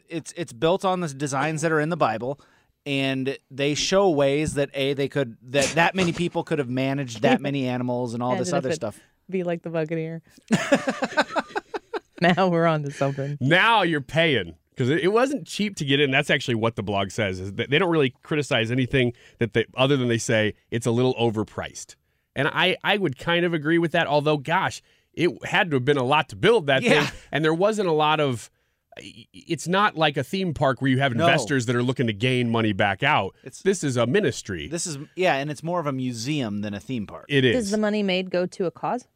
it's 0.08 0.32
it's 0.36 0.52
built 0.52 0.84
on 0.84 1.00
the 1.00 1.08
designs 1.08 1.62
that 1.62 1.70
are 1.72 1.80
in 1.80 1.88
the 1.90 1.96
Bible, 1.96 2.40
and 2.86 3.36
they 3.50 3.74
show 3.74 4.10
ways 4.10 4.54
that 4.54 4.70
a 4.74 4.94
they 4.94 5.08
could 5.08 5.36
that 5.42 5.66
that 5.74 5.94
many 5.94 6.12
people 6.12 6.42
could 6.44 6.58
have 6.58 6.68
managed 6.68 7.22
that 7.22 7.40
many 7.40 7.68
animals 7.68 8.14
and 8.14 8.22
all 8.22 8.32
And 8.32 8.40
this 8.40 8.52
other 8.52 8.72
stuff. 8.72 8.98
Be 9.30 9.44
like 9.44 9.62
the 9.62 9.70
Buccaneer. 9.70 10.20
now 12.20 12.48
we're 12.48 12.66
on 12.66 12.82
to 12.84 12.90
something. 12.90 13.38
Now 13.40 13.82
you're 13.82 14.00
paying 14.00 14.54
because 14.70 14.90
it, 14.90 15.00
it 15.00 15.08
wasn't 15.08 15.46
cheap 15.46 15.76
to 15.76 15.84
get 15.84 16.00
in. 16.00 16.10
That's 16.10 16.30
actually 16.30 16.54
what 16.56 16.76
the 16.76 16.82
blog 16.82 17.10
says. 17.10 17.40
Is 17.40 17.52
that 17.54 17.70
they 17.70 17.78
don't 17.78 17.90
really 17.90 18.14
criticize 18.22 18.70
anything 18.70 19.12
that 19.38 19.52
they 19.54 19.66
other 19.76 19.96
than 19.96 20.08
they 20.08 20.18
say 20.18 20.54
it's 20.70 20.86
a 20.86 20.90
little 20.90 21.14
overpriced, 21.14 21.96
and 22.34 22.48
I 22.48 22.76
I 22.84 22.96
would 22.98 23.18
kind 23.18 23.44
of 23.44 23.54
agree 23.54 23.78
with 23.78 23.92
that. 23.92 24.06
Although, 24.06 24.38
gosh, 24.38 24.82
it 25.14 25.30
had 25.44 25.70
to 25.70 25.76
have 25.76 25.84
been 25.84 25.96
a 25.98 26.02
lot 26.04 26.28
to 26.30 26.36
build 26.36 26.66
that 26.66 26.82
Yeah. 26.82 27.06
thing, 27.06 27.18
and 27.32 27.44
there 27.44 27.54
wasn't 27.54 27.88
a 27.88 27.92
lot 27.92 28.20
of. 28.20 28.50
It's 28.98 29.66
not 29.66 29.96
like 29.96 30.18
a 30.18 30.22
theme 30.22 30.52
park 30.52 30.82
where 30.82 30.90
you 30.90 30.98
have 30.98 31.14
No. 31.14 31.24
investors 31.24 31.64
that 31.66 31.74
are 31.74 31.82
looking 31.82 32.08
to 32.08 32.12
gain 32.12 32.50
money 32.50 32.72
back 32.74 33.02
out. 33.02 33.34
this 33.64 33.82
is 33.82 33.96
a 33.96 34.06
ministry. 34.06 34.68
This 34.68 34.86
is 34.86 34.98
yeah, 35.16 35.36
and 35.36 35.50
it's 35.50 35.62
more 35.62 35.80
of 35.80 35.86
a 35.86 35.92
museum 35.92 36.60
than 36.60 36.74
a 36.74 36.80
theme 36.80 37.06
park. 37.06 37.24
It 37.28 37.44
is. 37.44 37.56
Does 37.56 37.70
the 37.70 37.78
money 37.78 38.02
made 38.02 38.30
go 38.30 38.44
to 38.46 38.66
a 38.66 38.70
cause? 38.70 39.06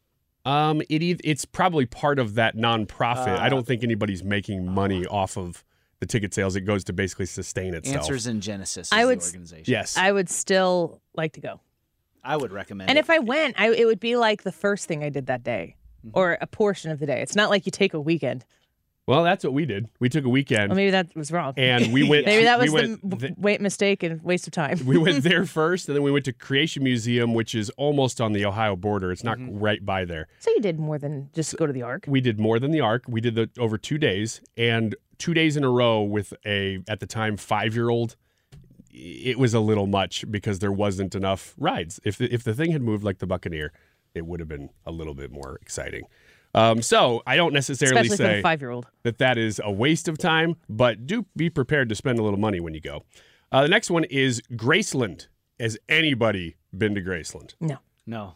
Um, 0.46 0.80
it 0.88 1.02
eith- 1.02 1.20
it's 1.24 1.44
probably 1.44 1.84
part 1.86 2.18
of 2.18 2.34
that 2.36 2.56
nonprofit. 2.56 3.36
I 3.38 3.46
Uh, 3.46 3.48
don't 3.50 3.66
think 3.66 3.82
anybody's 3.82 4.22
making 4.24 4.64
money 4.72 5.04
off 5.04 5.36
of 5.36 5.64
the 6.00 6.06
ticket 6.06 6.32
sales. 6.32 6.56
It 6.56 6.60
goes 6.62 6.84
to 6.84 6.92
basically 6.92 7.26
sustain 7.26 7.74
itself. 7.74 7.96
Answers 7.96 8.26
in 8.26 8.40
Genesis. 8.40 8.88
Is 8.88 8.92
I 8.92 9.04
would 9.04 9.18
s- 9.18 9.28
organization. 9.28 9.64
Yes. 9.66 9.96
I 9.98 10.12
would 10.12 10.28
still 10.30 11.00
like 11.16 11.32
to 11.32 11.40
go. 11.40 11.60
I 12.22 12.36
would 12.36 12.52
recommend. 12.52 12.88
And 12.90 12.96
it. 12.98 13.00
if 13.00 13.10
I 13.10 13.18
went, 13.18 13.56
I, 13.60 13.70
it 13.70 13.84
would 13.86 14.00
be 14.00 14.16
like 14.16 14.42
the 14.42 14.52
first 14.52 14.86
thing 14.86 15.02
I 15.04 15.08
did 15.10 15.26
that 15.26 15.42
day, 15.42 15.76
Mm-hmm. 16.06 16.18
or 16.18 16.38
a 16.40 16.46
portion 16.46 16.90
of 16.90 16.98
the 16.98 17.06
day. 17.06 17.20
It's 17.22 17.36
not 17.36 17.50
like 17.50 17.66
you 17.66 17.72
take 17.72 17.94
a 17.94 18.00
weekend. 18.00 18.44
Well, 19.08 19.22
that's 19.22 19.44
what 19.44 19.52
we 19.52 19.66
did. 19.66 19.88
We 20.00 20.08
took 20.08 20.24
a 20.24 20.28
weekend. 20.28 20.70
Well, 20.70 20.74
maybe 20.76 20.90
that 20.90 21.14
was 21.14 21.30
wrong. 21.30 21.54
And 21.56 21.92
we 21.92 22.02
went- 22.08 22.26
maybe 22.26 22.42
that 22.42 22.58
we 22.58 22.64
was 22.68 22.72
went 22.72 23.08
the 23.10 23.16
th- 23.16 23.32
wait 23.36 23.60
mistake 23.60 24.02
and 24.02 24.20
waste 24.24 24.48
of 24.48 24.52
time. 24.52 24.80
we 24.84 24.98
went 24.98 25.22
there 25.22 25.44
first, 25.46 25.88
and 25.88 25.94
then 25.94 26.02
we 26.02 26.10
went 26.10 26.24
to 26.24 26.32
Creation 26.32 26.82
Museum, 26.82 27.32
which 27.32 27.54
is 27.54 27.70
almost 27.76 28.20
on 28.20 28.32
the 28.32 28.44
Ohio 28.44 28.74
border. 28.74 29.12
It's 29.12 29.22
not 29.22 29.38
Mm-hmm. 29.38 29.60
right 29.60 29.84
by 29.86 30.04
there. 30.04 30.26
so 30.40 30.50
you 30.50 30.60
did 30.60 30.80
more 30.80 30.98
than 30.98 31.30
just 31.34 31.56
go 31.56 31.66
to 31.68 31.72
the 31.72 31.82
Ark. 31.82 32.06
We 32.08 32.20
did 32.20 32.40
more 32.40 32.58
than 32.58 32.72
the 32.72 32.80
Ark. 32.80 33.04
We 33.06 33.20
did 33.20 33.36
the 33.36 33.48
over 33.58 33.78
two 33.78 33.96
days, 33.98 34.40
and 34.56 34.96
two 35.18 35.34
days 35.34 35.56
in 35.56 35.62
a 35.62 35.70
row 35.70 36.02
with 36.02 36.34
a 36.44 36.80
at 36.88 36.98
the 36.98 37.06
time 37.06 37.36
five 37.36 37.74
year 37.76 37.88
old. 37.90 38.16
It 38.98 39.38
was 39.38 39.52
a 39.54 39.60
little 39.60 39.86
much 39.86 40.24
because 40.30 40.58
there 40.60 40.72
wasn't 40.72 41.14
enough 41.14 41.54
rides. 41.58 42.00
If 42.02 42.16
the, 42.16 42.32
if 42.32 42.42
the 42.42 42.54
thing 42.54 42.72
had 42.72 42.80
moved 42.82 43.04
like 43.04 43.18
the 43.18 43.26
Buccaneer, 43.26 43.72
it 44.16 44.26
would 44.26 44.40
have 44.40 44.48
been 44.48 44.70
a 44.86 44.90
little 44.90 45.14
bit 45.14 45.30
more 45.30 45.58
exciting. 45.62 46.04
Um, 46.54 46.80
so 46.80 47.22
I 47.26 47.36
don't 47.36 47.52
necessarily 47.52 48.00
Especially 48.00 48.16
for 48.16 48.22
the 48.22 48.38
say 48.38 48.42
five-year-old. 48.42 48.86
that 49.02 49.18
that 49.18 49.36
is 49.36 49.60
a 49.62 49.70
waste 49.70 50.08
of 50.08 50.16
time, 50.16 50.56
but 50.68 51.06
do 51.06 51.26
be 51.36 51.50
prepared 51.50 51.88
to 51.90 51.94
spend 51.94 52.18
a 52.18 52.22
little 52.22 52.38
money 52.38 52.60
when 52.60 52.72
you 52.72 52.80
go. 52.80 53.04
Uh, 53.52 53.62
the 53.62 53.68
next 53.68 53.90
one 53.90 54.04
is 54.04 54.40
Graceland. 54.52 55.26
Has 55.60 55.78
anybody 55.88 56.56
been 56.76 56.94
to 56.94 57.02
Graceland? 57.02 57.54
No. 57.60 57.78
No. 58.06 58.34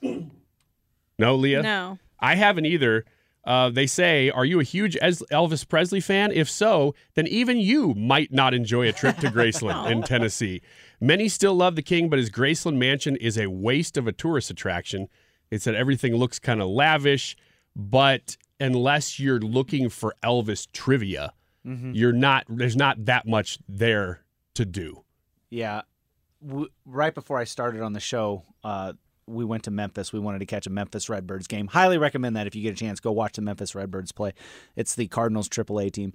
No, 1.18 1.35
Leah? 1.37 1.62
No. 1.62 1.99
I 2.18 2.35
haven't 2.35 2.66
either. 2.66 3.05
Uh, 3.45 3.70
they 3.70 3.87
say, 3.87 4.31
Are 4.31 4.45
you 4.45 4.61
a 4.61 4.64
huge 4.64 4.97
Elvis 4.97 5.66
Presley 5.66 6.01
fan? 6.01 6.31
If 6.33 6.49
so, 6.51 6.95
then 7.14 7.26
even 7.26 7.59
you 7.59 7.95
might 7.95 8.33
not 8.33 8.53
enjoy 8.55 8.89
a 8.89 8.93
trip 8.93 9.16
to 9.18 9.28
Graceland 9.31 9.91
in 9.91 10.03
Tennessee. 10.03 10.61
Many 11.01 11.28
still 11.28 11.55
love 11.55 11.76
the 11.76 11.83
king, 11.83 12.11
but 12.11 12.18
his 12.18 12.31
Graceland 12.31 12.76
mansion 12.76 13.16
is 13.16 13.39
a 13.39 13.49
waste 13.49 13.97
of 13.97 14.07
a 14.07 14.12
tourist 14.12 14.51
attraction. 14.51 15.09
It 15.51 15.62
said 15.62 15.74
everything 15.74 16.14
looks 16.14 16.38
kind 16.38 16.61
of 16.62 16.68
lavish, 16.68 17.36
but 17.76 18.36
unless 18.61 19.18
you're 19.18 19.40
looking 19.40 19.88
for 19.88 20.14
Elvis 20.22 20.70
trivia, 20.72 21.32
Mhm. 21.66 21.94
you're 21.94 22.12
not, 22.12 22.44
there's 22.48 22.76
not 22.76 23.05
that 23.07 23.26
much 23.26 23.59
there 23.68 24.20
to 24.55 24.64
do. 24.64 25.05
Yeah. 25.51 25.82
W- 26.46 26.68
right 26.86 27.14
before 27.14 27.38
I 27.38 27.44
started 27.44 27.82
on 27.82 27.92
the 27.92 28.01
show, 28.01 28.42
uh, 28.64 28.92
we 29.26 29.44
went 29.44 29.64
to 29.64 29.70
Memphis. 29.70 30.12
We 30.12 30.20
wanted 30.20 30.38
to 30.40 30.46
catch 30.46 30.66
a 30.66 30.70
Memphis 30.70 31.09
Redbirds 31.09 31.46
game. 31.46 31.68
Highly 31.68 31.98
recommend 31.98 32.34
that 32.36 32.46
if 32.46 32.55
you 32.57 32.62
get 32.62 32.72
a 32.72 32.76
chance, 32.76 32.98
go 33.01 33.12
watch 33.12 33.34
the 33.34 33.42
Memphis 33.42 33.74
Redbirds 33.74 34.12
play. 34.12 34.32
It's 34.76 34.94
the 34.94 35.07
Cardinals 35.07 35.48
AAA 35.48 35.90
team. 35.90 36.12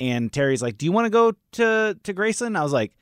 And 0.00 0.32
Terry's 0.32 0.62
like, 0.62 0.76
"Do 0.76 0.84
you 0.86 0.92
want 0.92 1.06
to 1.06 1.10
go 1.10 1.32
to 1.52 1.98
to 2.02 2.14
Graceland?" 2.14 2.56
I 2.58 2.62
was 2.62 2.72
like, 2.72 2.96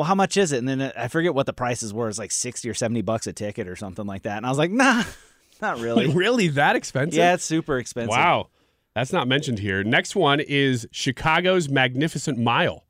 "Well, 0.00 0.06
how 0.06 0.14
much 0.14 0.36
is 0.38 0.50
it?" 0.52 0.58
And 0.58 0.68
then 0.68 0.92
I 0.96 1.08
forget 1.08 1.34
what 1.34 1.44
the 1.44 1.52
prices 1.52 1.92
were. 1.92 2.08
It's 2.08 2.18
like 2.18 2.32
sixty 2.32 2.70
or 2.70 2.74
seventy 2.74 3.02
bucks 3.02 3.26
a 3.26 3.32
ticket 3.34 3.68
or 3.68 3.76
something 3.76 4.06
like 4.06 4.22
that. 4.22 4.38
And 4.38 4.46
I 4.46 4.48
was 4.48 4.56
like, 4.58 4.70
"Nah, 4.70 5.04
not 5.60 5.78
really. 5.78 6.06
really 6.14 6.48
that 6.48 6.74
expensive? 6.76 7.18
Yeah, 7.18 7.34
it's 7.34 7.44
super 7.44 7.78
expensive. 7.78 8.10
Wow. 8.16 8.48
That's 8.94 9.12
not 9.12 9.28
mentioned 9.28 9.58
here. 9.60 9.84
Next 9.84 10.16
one 10.16 10.40
is 10.40 10.88
Chicago's 10.90 11.68
Magnificent 11.68 12.38
Mile. 12.38 12.84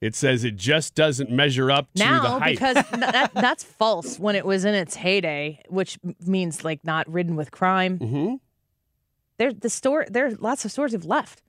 It 0.00 0.16
says 0.16 0.42
it 0.42 0.56
just 0.56 0.96
doesn't 0.96 1.30
measure 1.30 1.70
up 1.70 1.86
to 1.94 1.98
the 2.00 2.04
now 2.04 2.38
hype. 2.40 2.54
because 2.54 2.74
that, 2.90 3.30
that's 3.32 3.62
false 3.62 4.18
when 4.18 4.34
it 4.34 4.44
was 4.44 4.64
in 4.64 4.74
its 4.74 4.96
heyday, 4.96 5.62
which 5.68 5.96
means 6.26 6.64
like 6.64 6.84
not 6.84 7.08
ridden 7.08 7.36
with 7.36 7.52
crime. 7.52 7.98
hmm 7.98 8.34
There, 9.38 9.52
the 9.52 9.70
store, 9.70 10.04
there, 10.10 10.32
lots 10.32 10.64
of 10.64 10.72
stores 10.72 10.90
have 10.92 11.04
left. 11.04 11.40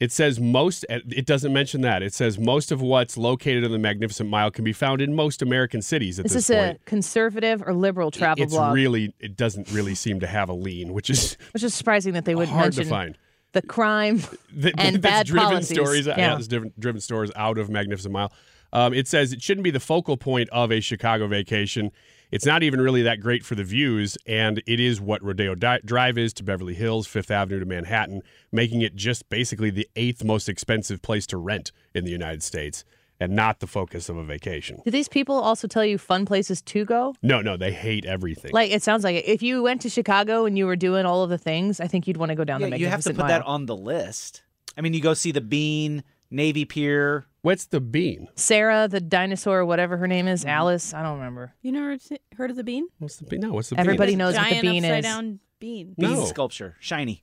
It 0.00 0.12
says 0.12 0.38
most, 0.38 0.84
it 0.88 1.26
doesn't 1.26 1.52
mention 1.52 1.80
that. 1.80 2.04
It 2.04 2.14
says 2.14 2.38
most 2.38 2.70
of 2.70 2.80
what's 2.80 3.16
located 3.16 3.64
in 3.64 3.72
the 3.72 3.78
Magnificent 3.80 4.30
Mile 4.30 4.48
can 4.52 4.62
be 4.64 4.72
found 4.72 5.00
in 5.02 5.12
most 5.12 5.42
American 5.42 5.82
cities 5.82 6.20
at 6.20 6.26
Is 6.26 6.34
this, 6.34 6.46
this 6.46 6.56
point. 6.56 6.76
a 6.80 6.84
conservative 6.84 7.62
or 7.66 7.74
liberal 7.74 8.12
travel 8.12 8.44
it's 8.44 8.54
blog? 8.54 8.74
really, 8.74 9.12
it 9.18 9.36
doesn't 9.36 9.68
really 9.72 9.96
seem 9.96 10.20
to 10.20 10.28
have 10.28 10.48
a 10.48 10.52
lean, 10.52 10.92
which 10.92 11.10
is 11.10 11.36
which 11.52 11.64
is 11.64 11.74
surprising 11.74 12.12
that 12.12 12.24
they 12.26 12.36
would 12.36 12.48
hard 12.48 12.72
to 12.74 12.78
mention 12.78 12.90
find. 12.90 13.18
the 13.54 13.62
crime 13.62 14.20
Th- 14.62 14.72
and 14.78 14.96
that's 15.02 15.02
bad 15.02 15.26
driven 15.26 15.48
policies. 15.48 15.76
stories. 15.76 16.06
Yeah, 16.06 16.14
Yeah. 16.16 16.38
different 16.48 16.78
driven 16.78 17.00
stories 17.00 17.32
out 17.34 17.58
of 17.58 17.68
Magnificent 17.68 18.12
Mile. 18.12 18.32
Um, 18.72 18.94
it 18.94 19.08
says 19.08 19.32
it 19.32 19.42
shouldn't 19.42 19.64
be 19.64 19.70
the 19.72 19.80
focal 19.80 20.16
point 20.16 20.48
of 20.50 20.70
a 20.70 20.78
Chicago 20.80 21.26
vacation. 21.26 21.90
It's 22.30 22.44
not 22.44 22.62
even 22.62 22.80
really 22.80 23.02
that 23.02 23.20
great 23.20 23.44
for 23.44 23.54
the 23.54 23.64
views, 23.64 24.18
and 24.26 24.62
it 24.66 24.78
is 24.80 25.00
what 25.00 25.22
Rodeo 25.22 25.54
Di- 25.54 25.80
Drive 25.84 26.18
is 26.18 26.32
to 26.34 26.42
Beverly 26.42 26.74
Hills, 26.74 27.06
Fifth 27.06 27.30
Avenue 27.30 27.58
to 27.60 27.64
Manhattan, 27.66 28.20
making 28.52 28.82
it 28.82 28.94
just 28.94 29.28
basically 29.30 29.70
the 29.70 29.88
eighth 29.96 30.22
most 30.22 30.46
expensive 30.48 31.00
place 31.00 31.26
to 31.28 31.38
rent 31.38 31.72
in 31.94 32.04
the 32.04 32.10
United 32.10 32.42
States, 32.42 32.84
and 33.18 33.32
not 33.34 33.60
the 33.60 33.66
focus 33.66 34.10
of 34.10 34.18
a 34.18 34.22
vacation. 34.24 34.80
Do 34.84 34.90
these 34.90 35.08
people 35.08 35.36
also 35.36 35.66
tell 35.66 35.84
you 35.86 35.96
fun 35.96 36.26
places 36.26 36.60
to 36.62 36.84
go? 36.84 37.14
No, 37.22 37.40
no, 37.40 37.56
they 37.56 37.72
hate 37.72 38.04
everything. 38.04 38.50
Like 38.52 38.70
it 38.72 38.82
sounds 38.82 39.04
like 39.04 39.16
it. 39.16 39.24
If 39.26 39.42
you 39.42 39.62
went 39.62 39.80
to 39.82 39.88
Chicago 39.88 40.44
and 40.44 40.58
you 40.58 40.66
were 40.66 40.76
doing 40.76 41.06
all 41.06 41.22
of 41.24 41.30
the 41.30 41.38
things, 41.38 41.80
I 41.80 41.86
think 41.86 42.06
you'd 42.06 42.18
want 42.18 42.28
to 42.28 42.36
go 42.36 42.44
down 42.44 42.60
Yeah, 42.60 42.68
the 42.70 42.78
you 42.78 42.88
have 42.88 43.02
to 43.04 43.08
put 43.10 43.16
Mile. 43.20 43.28
that 43.28 43.42
on 43.46 43.64
the 43.64 43.76
list. 43.76 44.42
I 44.76 44.82
mean, 44.82 44.92
you 44.92 45.00
go 45.00 45.14
see 45.14 45.32
the 45.32 45.40
Bean, 45.40 46.04
Navy 46.30 46.66
Pier. 46.66 47.26
What's 47.42 47.66
the 47.66 47.80
Bean? 47.80 48.28
Sarah, 48.34 48.88
the 48.88 49.00
dinosaur, 49.00 49.64
whatever 49.64 49.96
her 49.96 50.06
name 50.08 50.26
is, 50.26 50.44
Alice. 50.44 50.92
I 50.92 51.02
don't 51.02 51.18
remember. 51.18 51.54
You 51.62 51.72
never 51.72 51.96
heard 52.36 52.50
of 52.50 52.56
the 52.56 52.64
bean? 52.64 52.88
What's 52.98 53.16
the 53.16 53.24
Bean? 53.26 53.40
No, 53.40 53.52
what's 53.52 53.68
the 53.68 53.76
bean? 53.76 53.80
Everybody 53.80 54.12
Bean? 54.12 54.18
knows 54.18 54.34
what 54.34 54.44
the 54.44 54.50
Giant 54.50 54.62
bean 54.62 54.84
upside 54.84 54.98
is. 54.98 55.04
down 55.04 55.38
bean. 55.60 55.94
Bean 55.98 56.12
No. 56.14 56.24
sculpture, 56.24 56.76
shiny. 56.80 57.22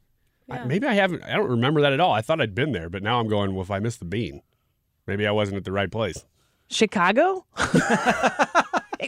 I- 0.50 0.64
maybe 0.66 0.88
I 0.88 0.94
haven't. 0.94 1.24
I 1.24 1.34
don't 1.34 1.50
remember 1.50 1.82
that 1.82 1.92
at 1.92 2.00
all. 2.00 2.12
I 2.14 2.22
thought 2.22 2.40
I'd 2.40 2.56
been 2.56 2.72
there, 2.72 2.90
but 2.90 3.04
now 3.04 3.20
I'm 3.20 3.28
going. 3.28 3.54
Well, 3.54 3.64
if 3.64 3.72
I 3.72 3.80
missed 3.80 4.00
the 4.00 4.06
Bean, 4.06 4.42
maybe 5.06 5.28
I 5.28 5.32
wasn't 5.32 5.58
at 5.58 5.66
the 5.66 5.72
right 5.72 5.92
place. 5.92 6.24
Chicago? 6.70 7.46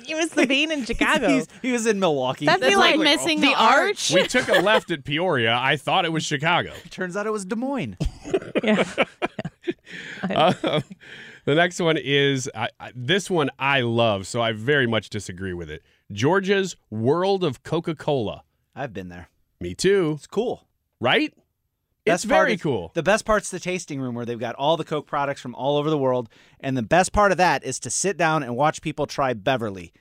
he 0.04 0.14
was 0.14 0.30
the 0.32 0.46
bean 0.48 0.72
in 0.72 0.84
Chicago. 0.86 1.28
He's- 1.30 1.48
he 1.62 1.72
was 1.72 1.86
in 1.86 2.00
Milwaukee. 2.00 2.46
That'd 2.46 2.62
be 2.62 2.68
That's 2.68 2.78
like, 2.78 2.98
like 2.98 3.04
missing 3.04 3.40
the 3.42 3.48
the 3.50 3.54
arch. 3.56 4.12
We 4.12 4.28
took 4.28 4.48
a 4.50 4.60
left 4.62 4.92
at 4.92 5.04
Peoria. 5.06 5.56
I 5.56 5.78
thought 5.78 6.06
it 6.06 6.12
was 6.12 6.24
Chicago. 6.26 6.74
Turns 6.90 7.16
out 7.16 7.26
it 7.28 7.32
was 7.32 7.46
Des 7.46 7.56
Moines. 7.56 7.98
yeah. 8.64 8.84
Um, 10.24 10.54
the 11.46 11.56
next 11.56 11.80
one 11.80 11.98
is 11.98 12.50
I, 12.56 12.70
I, 12.80 12.92
this 12.96 13.30
one 13.30 13.50
I 13.60 13.82
love, 13.82 14.28
so 14.28 14.42
I 14.42 14.52
very 14.52 14.88
much 14.88 15.10
disagree 15.10 15.54
with 15.54 15.70
it. 15.70 15.84
Georgia's 16.12 16.76
World 16.90 17.44
of 17.44 17.64
Coca 17.64 17.96
Cola. 17.96 18.44
I've 18.76 18.94
been 18.94 19.10
there. 19.10 19.30
Me 19.60 19.74
too. 19.74 20.14
It's 20.18 20.28
cool. 20.28 20.68
Right? 21.00 21.34
It's 22.06 22.24
Best 22.24 22.30
part 22.30 22.46
very 22.46 22.54
is- 22.54 22.62
cool. 22.62 22.92
The 22.94 23.04
best 23.04 23.26
part's 23.26 23.50
the 23.50 23.60
tasting 23.60 24.00
room 24.00 24.16
where 24.16 24.26
they've 24.26 24.40
got 24.40 24.56
all 24.56 24.78
the 24.78 24.86
Coke 24.86 25.08
products 25.08 25.42
from 25.42 25.54
all 25.56 25.76
over 25.78 25.90
the 25.90 25.98
world. 25.98 26.30
And 26.60 26.78
the 26.78 26.84
best 26.84 27.12
part 27.12 27.32
of 27.32 27.38
that 27.38 27.64
is 27.66 27.80
to 27.82 27.90
sit 27.90 28.16
down 28.18 28.44
and 28.44 28.56
watch 28.56 28.82
people 28.82 29.06
try 29.08 29.34
Beverly, 29.34 29.92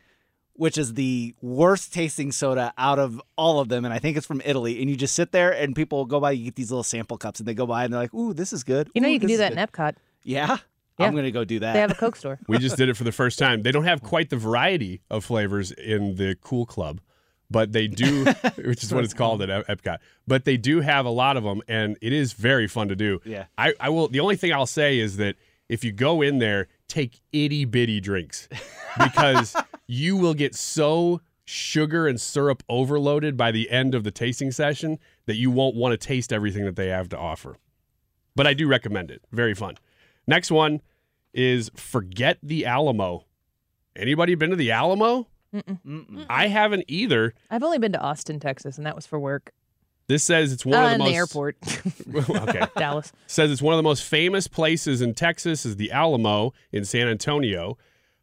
which 0.59 0.79
is 0.79 0.95
the 0.95 1.35
worst 1.41 1.93
tasting 1.93 2.33
soda 2.33 2.73
out 2.79 2.99
of 2.99 3.21
all 3.37 3.61
of 3.61 3.69
them. 3.69 3.85
And 3.85 3.93
I 3.93 3.99
think 3.99 4.17
it's 4.17 4.27
from 4.27 4.43
Italy. 4.45 4.81
And 4.81 4.91
you 4.91 4.97
just 4.97 5.15
sit 5.15 5.33
there 5.33 5.51
and 5.53 5.75
people 5.75 6.05
go 6.05 6.21
by, 6.21 6.33
you 6.33 6.47
get 6.47 6.57
these 6.57 6.71
little 6.71 6.83
sample 6.83 7.19
cups 7.19 7.41
and 7.41 7.47
they 7.47 7.55
go 7.55 7.67
by 7.67 7.85
and 7.85 7.93
they're 7.93 8.01
like, 8.01 8.15
ooh, 8.15 8.33
this 8.33 8.53
is 8.53 8.65
good. 8.65 8.91
You 8.95 9.01
know, 9.01 9.09
Ooh, 9.09 9.13
you 9.13 9.21
can 9.21 9.29
do 9.29 9.37
that 9.39 9.51
good." 9.51 9.59
in 9.59 9.67
Epcot. 9.67 9.95
Yeah? 10.23 10.57
Yeah. 10.99 11.07
I'm 11.07 11.13
going 11.13 11.25
to 11.25 11.31
go 11.31 11.45
do 11.45 11.59
that. 11.61 11.75
They 11.75 11.81
have 11.81 11.91
a 11.91 11.95
Coke 11.95 12.17
store. 12.17 12.39
We 12.49 12.59
just 12.59 12.77
did 12.77 12.89
it 12.89 12.97
for 12.97 13.05
the 13.05 13.13
first 13.13 13.39
time. 13.39 13.63
They 13.63 13.71
don't 13.73 13.85
have 13.85 14.03
quite 14.03 14.31
the 14.31 14.37
variety 14.37 15.03
of 15.11 15.25
flavors 15.25 15.71
in 15.71 16.17
the 16.17 16.37
Cool 16.41 16.65
Club, 16.65 17.01
but 17.51 17.73
they 17.73 17.87
do, 17.87 18.25
which 18.57 18.83
is 18.83 18.95
what 18.95 19.05
it's 19.05 19.13
called 19.13 19.43
at 19.43 19.67
Epcot. 19.67 19.99
But 20.27 20.47
they 20.47 20.57
do 20.57 20.81
have 20.81 21.05
a 21.05 21.11
lot 21.11 21.37
of 21.37 21.45
them, 21.45 21.61
and 21.69 21.99
it 22.01 22.15
is 22.15 22.33
very 22.33 22.67
fun 22.67 22.89
to 22.89 22.97
do. 22.97 23.21
Yeah. 23.27 23.45
I, 23.59 23.75
I 23.79 23.91
will. 23.91 24.09
The 24.09 24.21
only 24.21 24.37
thing 24.37 24.55
I'll 24.55 24.65
say 24.67 24.99
is 24.99 25.19
that 25.19 25.37
if 25.69 25.85
you 25.85 25.93
go 25.93 26.23
in 26.23 26.39
there, 26.39 26.69
take 26.89 27.21
itty 27.33 27.65
bitty 27.67 28.01
drinks 28.01 28.49
because 28.99 29.55
you 29.87 30.17
will 30.17 30.35
get 30.35 30.55
so 30.55 31.21
sugar 31.45 32.09
and 32.09 32.21
syrup 32.21 32.63
overloaded 32.69 33.37
by 33.37 33.53
the 33.53 33.71
end 33.71 33.95
of 33.95 34.05
the 34.05 34.11
tasting 34.11 34.51
session 34.51 34.99
that 35.27 35.37
you 35.37 35.51
won't 35.51 35.77
want 35.77 35.93
to 35.93 35.97
taste 35.97 36.33
everything 36.33 36.65
that 36.65 36.77
they 36.77 36.89
have 36.89 37.09
to 37.09 37.19
offer. 37.19 37.57
But 38.35 38.47
I 38.47 38.55
do 38.55 38.69
recommend 38.69 39.11
it. 39.11 39.23
Very 39.33 39.55
fun. 39.55 39.77
Next 40.27 40.51
one 40.51 40.83
is 41.33 41.71
Forget 41.77 42.39
the 42.43 42.67
Alamo. 42.67 43.25
Anybody 43.95 44.35
been 44.35 44.51
to 44.51 44.57
the 44.57 44.73
Alamo? 44.73 45.29
Mm-mm. 45.55 46.27
I 46.29 46.49
haven't 46.49 46.85
either. 46.89 47.33
I've 47.51 47.63
only 47.63 47.79
been 47.79 47.93
to 47.93 48.01
Austin, 48.01 48.41
Texas, 48.41 48.77
and 48.77 48.87
that 48.87 48.95
was 48.95 49.07
for 49.07 49.19
work. 49.19 49.53
This 50.09 50.23
says 50.23 50.53
it's 50.53 50.65
one 50.65 50.75
uh, 50.75 50.83
of 50.83 50.89
the 50.89 50.95
in 50.95 50.99
most 50.99 51.09
the 51.09 51.17
airport. 51.17 51.57
okay. 52.49 52.67
Dallas. 52.77 53.13
Says 53.27 53.51
it's 53.51 53.63
one 53.63 53.75
of 53.75 53.79
the 53.79 53.83
most 53.83 54.05
famous 54.05 54.49
places 54.49 55.01
in 55.01 55.15
Texas 55.15 55.65
is 55.65 55.77
the 55.77 55.91
Alamo 55.91 56.53
in 56.73 56.85
San 56.85 57.09
Antonio. 57.09 57.77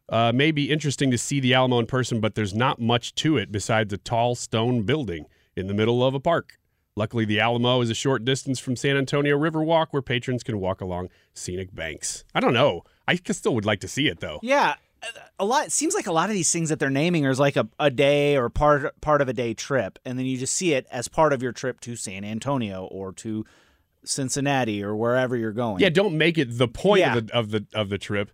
Uh, 0.08 0.32
may 0.34 0.50
be 0.50 0.70
interesting 0.70 1.10
to 1.10 1.18
see 1.18 1.40
the 1.40 1.54
Alamo 1.54 1.78
in 1.78 1.86
person, 1.86 2.20
but 2.20 2.34
there's 2.34 2.54
not 2.54 2.80
much 2.80 3.14
to 3.16 3.36
it 3.38 3.50
besides 3.50 3.92
a 3.92 3.96
tall 3.98 4.34
stone 4.34 4.82
building 4.82 5.24
in 5.56 5.66
the 5.66 5.74
middle 5.74 6.04
of 6.04 6.14
a 6.14 6.20
park. 6.20 6.58
Luckily, 6.96 7.24
the 7.24 7.40
Alamo 7.40 7.80
is 7.80 7.90
a 7.90 7.94
short 7.94 8.24
distance 8.24 8.60
from 8.60 8.76
San 8.76 8.96
Antonio 8.96 9.36
Riverwalk 9.38 9.88
where 9.90 10.02
patrons 10.02 10.42
can 10.44 10.60
walk 10.60 10.80
along 10.80 11.08
scenic 11.32 11.74
banks. 11.74 12.24
I 12.34 12.40
don't 12.40 12.52
know. 12.54 12.82
I 13.08 13.16
still 13.16 13.54
would 13.54 13.64
like 13.64 13.80
to 13.80 13.88
see 13.88 14.06
it 14.08 14.20
though. 14.20 14.38
Yeah, 14.42 14.74
a 15.38 15.44
lot. 15.44 15.66
It 15.66 15.72
seems 15.72 15.94
like 15.94 16.06
a 16.06 16.12
lot 16.12 16.28
of 16.28 16.34
these 16.34 16.52
things 16.52 16.68
that 16.68 16.78
they're 16.78 16.90
naming 16.90 17.26
are 17.26 17.34
like 17.34 17.56
a, 17.56 17.68
a 17.80 17.90
day 17.90 18.36
or 18.36 18.48
part 18.48 19.00
part 19.00 19.20
of 19.22 19.28
a 19.28 19.32
day 19.32 19.54
trip, 19.54 19.98
and 20.04 20.18
then 20.18 20.26
you 20.26 20.36
just 20.38 20.54
see 20.54 20.74
it 20.74 20.86
as 20.90 21.08
part 21.08 21.32
of 21.32 21.42
your 21.42 21.52
trip 21.52 21.80
to 21.80 21.96
San 21.96 22.24
Antonio 22.24 22.84
or 22.84 23.12
to 23.14 23.44
Cincinnati 24.04 24.82
or 24.82 24.94
wherever 24.94 25.36
you're 25.36 25.52
going. 25.52 25.80
Yeah, 25.80 25.88
don't 25.88 26.16
make 26.16 26.38
it 26.38 26.58
the 26.58 26.68
point 26.68 27.00
Yeah. 27.00 27.16
of, 27.16 27.26
the, 27.26 27.34
of 27.34 27.50
the 27.50 27.66
of 27.74 27.88
the 27.88 27.98
trip. 27.98 28.30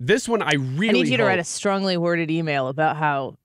This 0.00 0.28
one 0.28 0.42
I 0.42 0.54
really 0.54 0.88
I 0.88 0.92
need 1.02 1.08
you 1.08 1.16
to 1.18 1.24
write 1.24 1.38
a 1.38 1.44
strongly 1.44 1.96
worded 1.96 2.30
email 2.30 2.68
about 2.68 2.96
how 2.96 3.36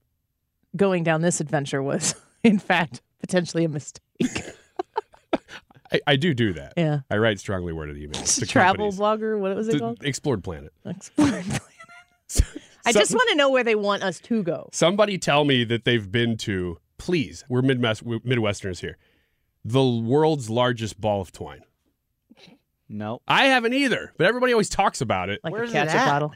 going 0.75 1.03
down 1.03 1.21
this 1.21 1.39
adventure 1.41 1.81
was, 1.81 2.15
in 2.43 2.59
fact, 2.59 3.01
potentially 3.19 3.63
a 3.65 3.69
mistake. 3.69 4.01
I, 5.91 5.99
I 6.07 6.15
do 6.15 6.33
do 6.33 6.53
that. 6.53 6.73
Yeah. 6.75 7.01
I 7.11 7.17
write 7.17 7.39
strongly 7.39 7.71
worded 7.73 7.97
emails. 7.97 8.39
to 8.39 8.45
Travel 8.47 8.91
companies. 8.91 8.99
blogger, 8.99 9.39
what 9.39 9.55
was 9.55 9.67
it 9.67 9.73
The 9.73 9.79
called? 9.79 10.03
Explored 10.03 10.43
Planet. 10.43 10.73
Explored 10.85 11.29
Planet. 11.31 11.61
I 12.85 12.91
Some- 12.91 13.01
just 13.01 13.13
want 13.13 13.29
to 13.29 13.35
know 13.35 13.49
where 13.51 13.63
they 13.63 13.75
want 13.75 14.01
us 14.03 14.19
to 14.21 14.41
go. 14.43 14.69
Somebody 14.71 15.17
tell 15.19 15.45
me 15.45 15.63
that 15.65 15.85
they've 15.85 16.11
been 16.11 16.35
to. 16.37 16.77
Please, 16.97 17.43
we're 17.49 17.61
Midwest 17.61 18.01
we're 18.03 18.19
Midwesterners 18.19 18.79
here. 18.79 18.97
The 19.65 19.83
world's 19.83 20.49
largest 20.49 20.99
ball 20.99 21.21
of 21.21 21.31
twine. 21.31 21.61
No, 22.89 23.21
I 23.27 23.45
haven't 23.45 23.73
either, 23.73 24.13
but 24.17 24.27
everybody 24.27 24.51
always 24.53 24.69
talks 24.69 25.01
about 25.01 25.29
it. 25.29 25.39
Like 25.43 25.53
Where's 25.53 25.69
a 25.69 25.71
it 25.73 25.85
ketchup 25.85 25.95
at? 25.95 26.05
bottle. 26.07 26.33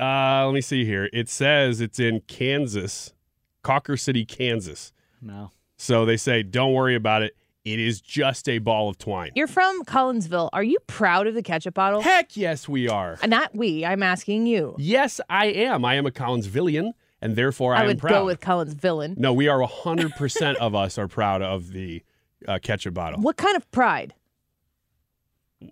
Uh, 0.00 0.46
let 0.46 0.54
me 0.54 0.60
see 0.60 0.84
here. 0.84 1.08
It 1.12 1.28
says 1.28 1.80
it's 1.80 1.98
in 1.98 2.22
Kansas, 2.26 3.12
Cawker 3.62 3.96
City, 3.96 4.24
Kansas. 4.24 4.92
no. 5.20 5.50
So 5.76 6.04
they 6.04 6.18
say, 6.18 6.42
don't 6.42 6.74
worry 6.74 6.94
about 6.94 7.22
it. 7.22 7.34
It 7.64 7.78
is 7.80 8.02
just 8.02 8.50
a 8.50 8.58
ball 8.58 8.90
of 8.90 8.98
twine. 8.98 9.30
You're 9.34 9.46
from 9.46 9.82
Collinsville. 9.84 10.50
Are 10.52 10.62
you 10.62 10.76
proud 10.86 11.26
of 11.26 11.32
the 11.34 11.42
ketchup 11.42 11.72
bottle? 11.72 12.02
Heck 12.02 12.36
yes, 12.36 12.68
we 12.68 12.86
are. 12.88 13.18
Uh, 13.22 13.26
Not 13.26 13.54
we. 13.54 13.84
I'm 13.86 14.02
asking 14.02 14.46
you. 14.46 14.74
Yes, 14.78 15.20
I 15.30 15.46
am. 15.46 15.84
I 15.86 15.94
am 15.94 16.04
a 16.04 16.10
Collinsvillian, 16.10 16.92
and 17.22 17.34
therefore 17.34 17.74
I, 17.74 17.78
I 17.78 17.80
am 17.82 17.86
would 17.88 17.98
proud. 17.98 18.10
go 18.10 18.24
with 18.26 18.40
Collinsville. 18.40 19.16
no, 19.16 19.32
we 19.32 19.48
are 19.48 19.60
100% 19.66 20.56
of 20.56 20.74
us 20.74 20.98
are 20.98 21.08
proud 21.08 21.40
of 21.40 21.72
the 21.72 22.02
uh, 22.46 22.58
ketchup 22.62 22.92
bottle. 22.94 23.20
What 23.22 23.36
kind 23.38 23.56
of 23.56 23.70
pride? 23.70 24.12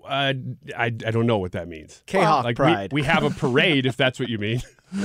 Uh, 0.04 0.34
I, 0.76 0.84
I 0.86 0.90
don't 0.90 1.26
know 1.26 1.38
what 1.38 1.52
that 1.52 1.66
means. 1.68 2.02
Kahok 2.06 2.44
Like 2.44 2.58
we- 2.58 2.64
pride. 2.64 2.92
We, 2.92 3.02
have 3.04 3.22
a 3.22 3.30
parade, 3.30 3.86
if 3.86 3.96
that's 3.96 4.20
what 4.20 4.28
you 4.28 4.38
mean. 4.38 4.60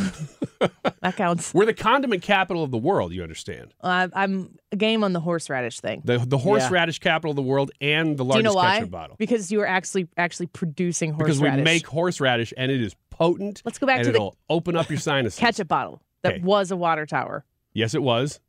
That 1.02 1.18
counts. 1.18 1.54
We're 1.54 1.66
the 1.66 1.74
condiment 1.74 2.22
capital 2.22 2.64
of 2.64 2.72
the 2.72 2.78
world, 2.78 3.12
you 3.12 3.22
understand. 3.22 3.74
Uh, 3.82 4.08
I'm 4.14 4.58
a 4.72 4.78
game 4.78 5.04
on 5.04 5.12
the 5.12 5.20
horseradish 5.20 5.82
thing. 5.82 6.02
The 6.06 6.20
the 6.20 6.38
horseradish 6.38 7.00
capital 7.00 7.32
of 7.32 7.36
the 7.36 7.42
world 7.42 7.72
and 7.82 8.18
the 8.18 8.24
Do 8.24 8.28
you 8.28 8.30
largest 8.30 8.46
know 8.46 8.54
why? 8.54 8.76
ketchup 8.78 8.92
bottle. 8.92 9.16
Because 9.20 9.52
you 9.52 9.60
are 9.60 9.68
actually 9.68 10.08
actually 10.16 10.46
producing 10.48 11.12
horseradish. 11.12 11.40
Because 11.42 11.58
we 11.58 11.62
make 11.64 11.86
horseradish 11.86 12.54
and 12.56 12.72
it 12.72 12.80
is 12.82 12.96
potent. 13.10 13.62
Let's 13.66 13.78
go 13.78 13.86
back 13.86 13.98
and 13.98 14.06
to 14.06 14.12
the 14.14 14.16
it'll 14.20 14.38
open 14.50 14.78
up 14.78 14.90
your 14.90 15.00
sinuses. 15.00 15.38
ketchup 15.38 15.68
bottle 15.68 16.02
that 16.22 16.36
Okay. 16.36 16.42
was 16.44 16.72
a 16.72 16.78
water 16.78 17.06
tower. 17.06 17.44
Yes, 17.74 17.94
it 17.94 18.02
was. 18.02 18.40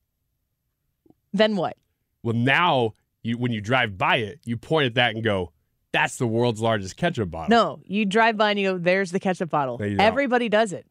Then 1.32 1.56
what? 1.56 1.76
Well, 2.22 2.36
now 2.36 2.94
you 3.24 3.38
when 3.38 3.50
you 3.50 3.60
drive 3.60 3.98
by 3.98 4.16
it, 4.18 4.38
you 4.44 4.56
point 4.56 4.86
at 4.86 4.94
that 4.94 5.16
and 5.16 5.24
go, 5.24 5.50
"That's 5.94 6.16
the 6.16 6.26
world's 6.26 6.60
largest 6.60 6.96
ketchup 6.98 7.30
bottle." 7.30 7.48
No, 7.48 7.80
you 7.86 8.04
drive 8.04 8.36
by 8.36 8.50
and 8.50 8.60
you 8.60 8.72
go, 8.72 8.78
"There's 8.78 9.10
the 9.12 9.20
ketchup 9.20 9.48
bottle." 9.48 9.78
No, 9.78 9.86
you 9.86 9.96
don't. 9.96 10.04
Everybody 10.06 10.50
does 10.50 10.74
it. 10.74 10.84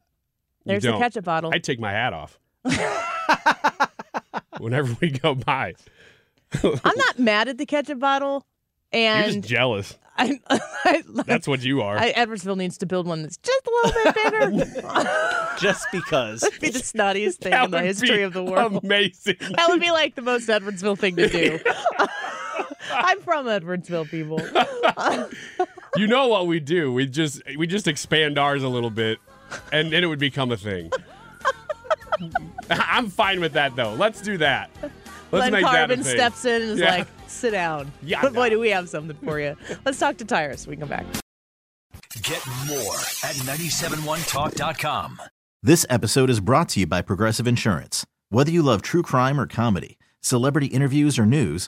You 0.66 0.70
There's 0.72 0.84
the 0.84 0.92
don't. 0.92 1.00
ketchup 1.02 1.26
bottle. 1.26 1.52
I 1.54 1.60
take 1.60 1.80
my 1.80 1.92
hat 1.92 2.14
off 2.14 2.40
whenever 4.60 4.96
we 5.02 5.10
go 5.12 5.36
by. 5.36 5.74
I'm 6.64 6.98
not 6.98 7.20
mad 7.20 7.48
at 7.50 7.58
the 7.58 7.66
ketchup 7.66 8.00
bottle. 8.00 8.46
You're 8.94 9.02
And 9.04 9.34
just 9.42 9.48
jealous. 9.50 9.98
I, 10.18 10.40
I, 10.48 11.04
That's 11.26 11.48
what 11.48 11.64
you 11.64 11.82
are. 11.82 11.98
I, 11.98 12.14
Edwardsville 12.14 12.56
needs 12.56 12.78
to 12.78 12.86
build 12.86 13.08
one 13.08 13.24
that's 13.24 13.38
just 13.38 13.62
a 13.66 13.72
little 13.88 14.04
bit 14.14 14.66
bigger. 14.76 14.84
Just 15.60 15.88
because. 15.92 16.42
That'd 16.42 16.60
be 16.62 16.70
the 16.70 16.80
snottiest 16.80 17.38
thing 17.38 17.52
That 17.52 17.66
in 17.66 17.72
the 17.72 17.78
would 17.78 17.86
history 17.86 18.18
be 18.18 18.22
of 18.22 18.34
the 18.34 18.44
world. 18.44 18.84
Amazing. 18.84 19.38
That 19.40 19.68
would 19.70 19.80
be 19.82 19.90
like 19.92 20.14
the 20.16 20.22
most 20.22 20.50
Edwardsville 20.50 20.98
thing 21.00 21.16
to 21.16 21.28
do. 21.30 21.60
I'm 22.92 23.20
from 23.22 23.46
Edwardsville, 23.48 24.10
people. 24.10 24.40
you 25.96 26.08
know 26.08 26.28
what 26.28 26.48
we 26.48 26.60
do? 26.60 26.92
We 26.94 27.06
just 27.08 27.42
we 27.58 27.68
just 27.68 27.88
expand 27.88 28.38
ours 28.38 28.64
a 28.64 28.68
little 28.70 28.90
bit, 28.90 29.20
and 29.72 29.92
then 29.92 30.04
it 30.04 30.08
would 30.08 30.20
become 30.20 30.52
a 30.52 30.58
thing. 30.58 30.92
I'm 32.70 33.10
fine 33.10 33.40
with 33.40 33.54
that 33.54 33.76
though. 33.76 33.94
Let's 33.94 34.22
do 34.22 34.38
that. 34.38 34.70
Let's 35.32 35.50
Glen 35.50 35.52
make 35.52 35.64
that 35.64 35.74
a 35.74 35.78
Carbon 35.78 36.04
thing. 36.04 36.16
steps 36.16 36.46
in 36.46 36.62
and 36.62 36.72
is 36.72 36.80
Yeah. 36.80 36.98
like, 36.98 37.08
sit 37.28 37.52
down. 37.52 37.92
Yeah, 38.04 38.22
But 38.22 38.34
boy, 38.34 38.50
do 38.52 38.60
we 38.60 38.70
have 38.70 38.88
something 38.88 39.18
for 39.24 39.40
you. 39.40 39.58
Let's 39.84 39.98
talk 39.98 40.18
to 40.18 40.26
Tyrus 40.26 40.68
when 40.68 40.78
we 40.78 40.80
come 40.80 40.90
back. 40.90 41.06
Get 42.22 42.46
more 42.68 42.96
at 43.24 43.36
971talk.com. 43.48 45.20
This 45.64 45.86
episode 45.90 46.30
is 46.30 46.40
brought 46.40 46.70
to 46.70 46.82
you 46.82 46.88
by 46.88 47.02
Progressive 47.02 47.48
Insurance. 47.48 48.06
Whether 48.30 48.52
you 48.52 48.62
love 48.62 48.82
true 48.84 49.02
crime 49.02 49.40
or 49.40 49.48
comedy, 49.48 49.98
celebrity 50.22 50.68
interviews 50.68 51.18
or 51.18 51.26
news, 51.26 51.68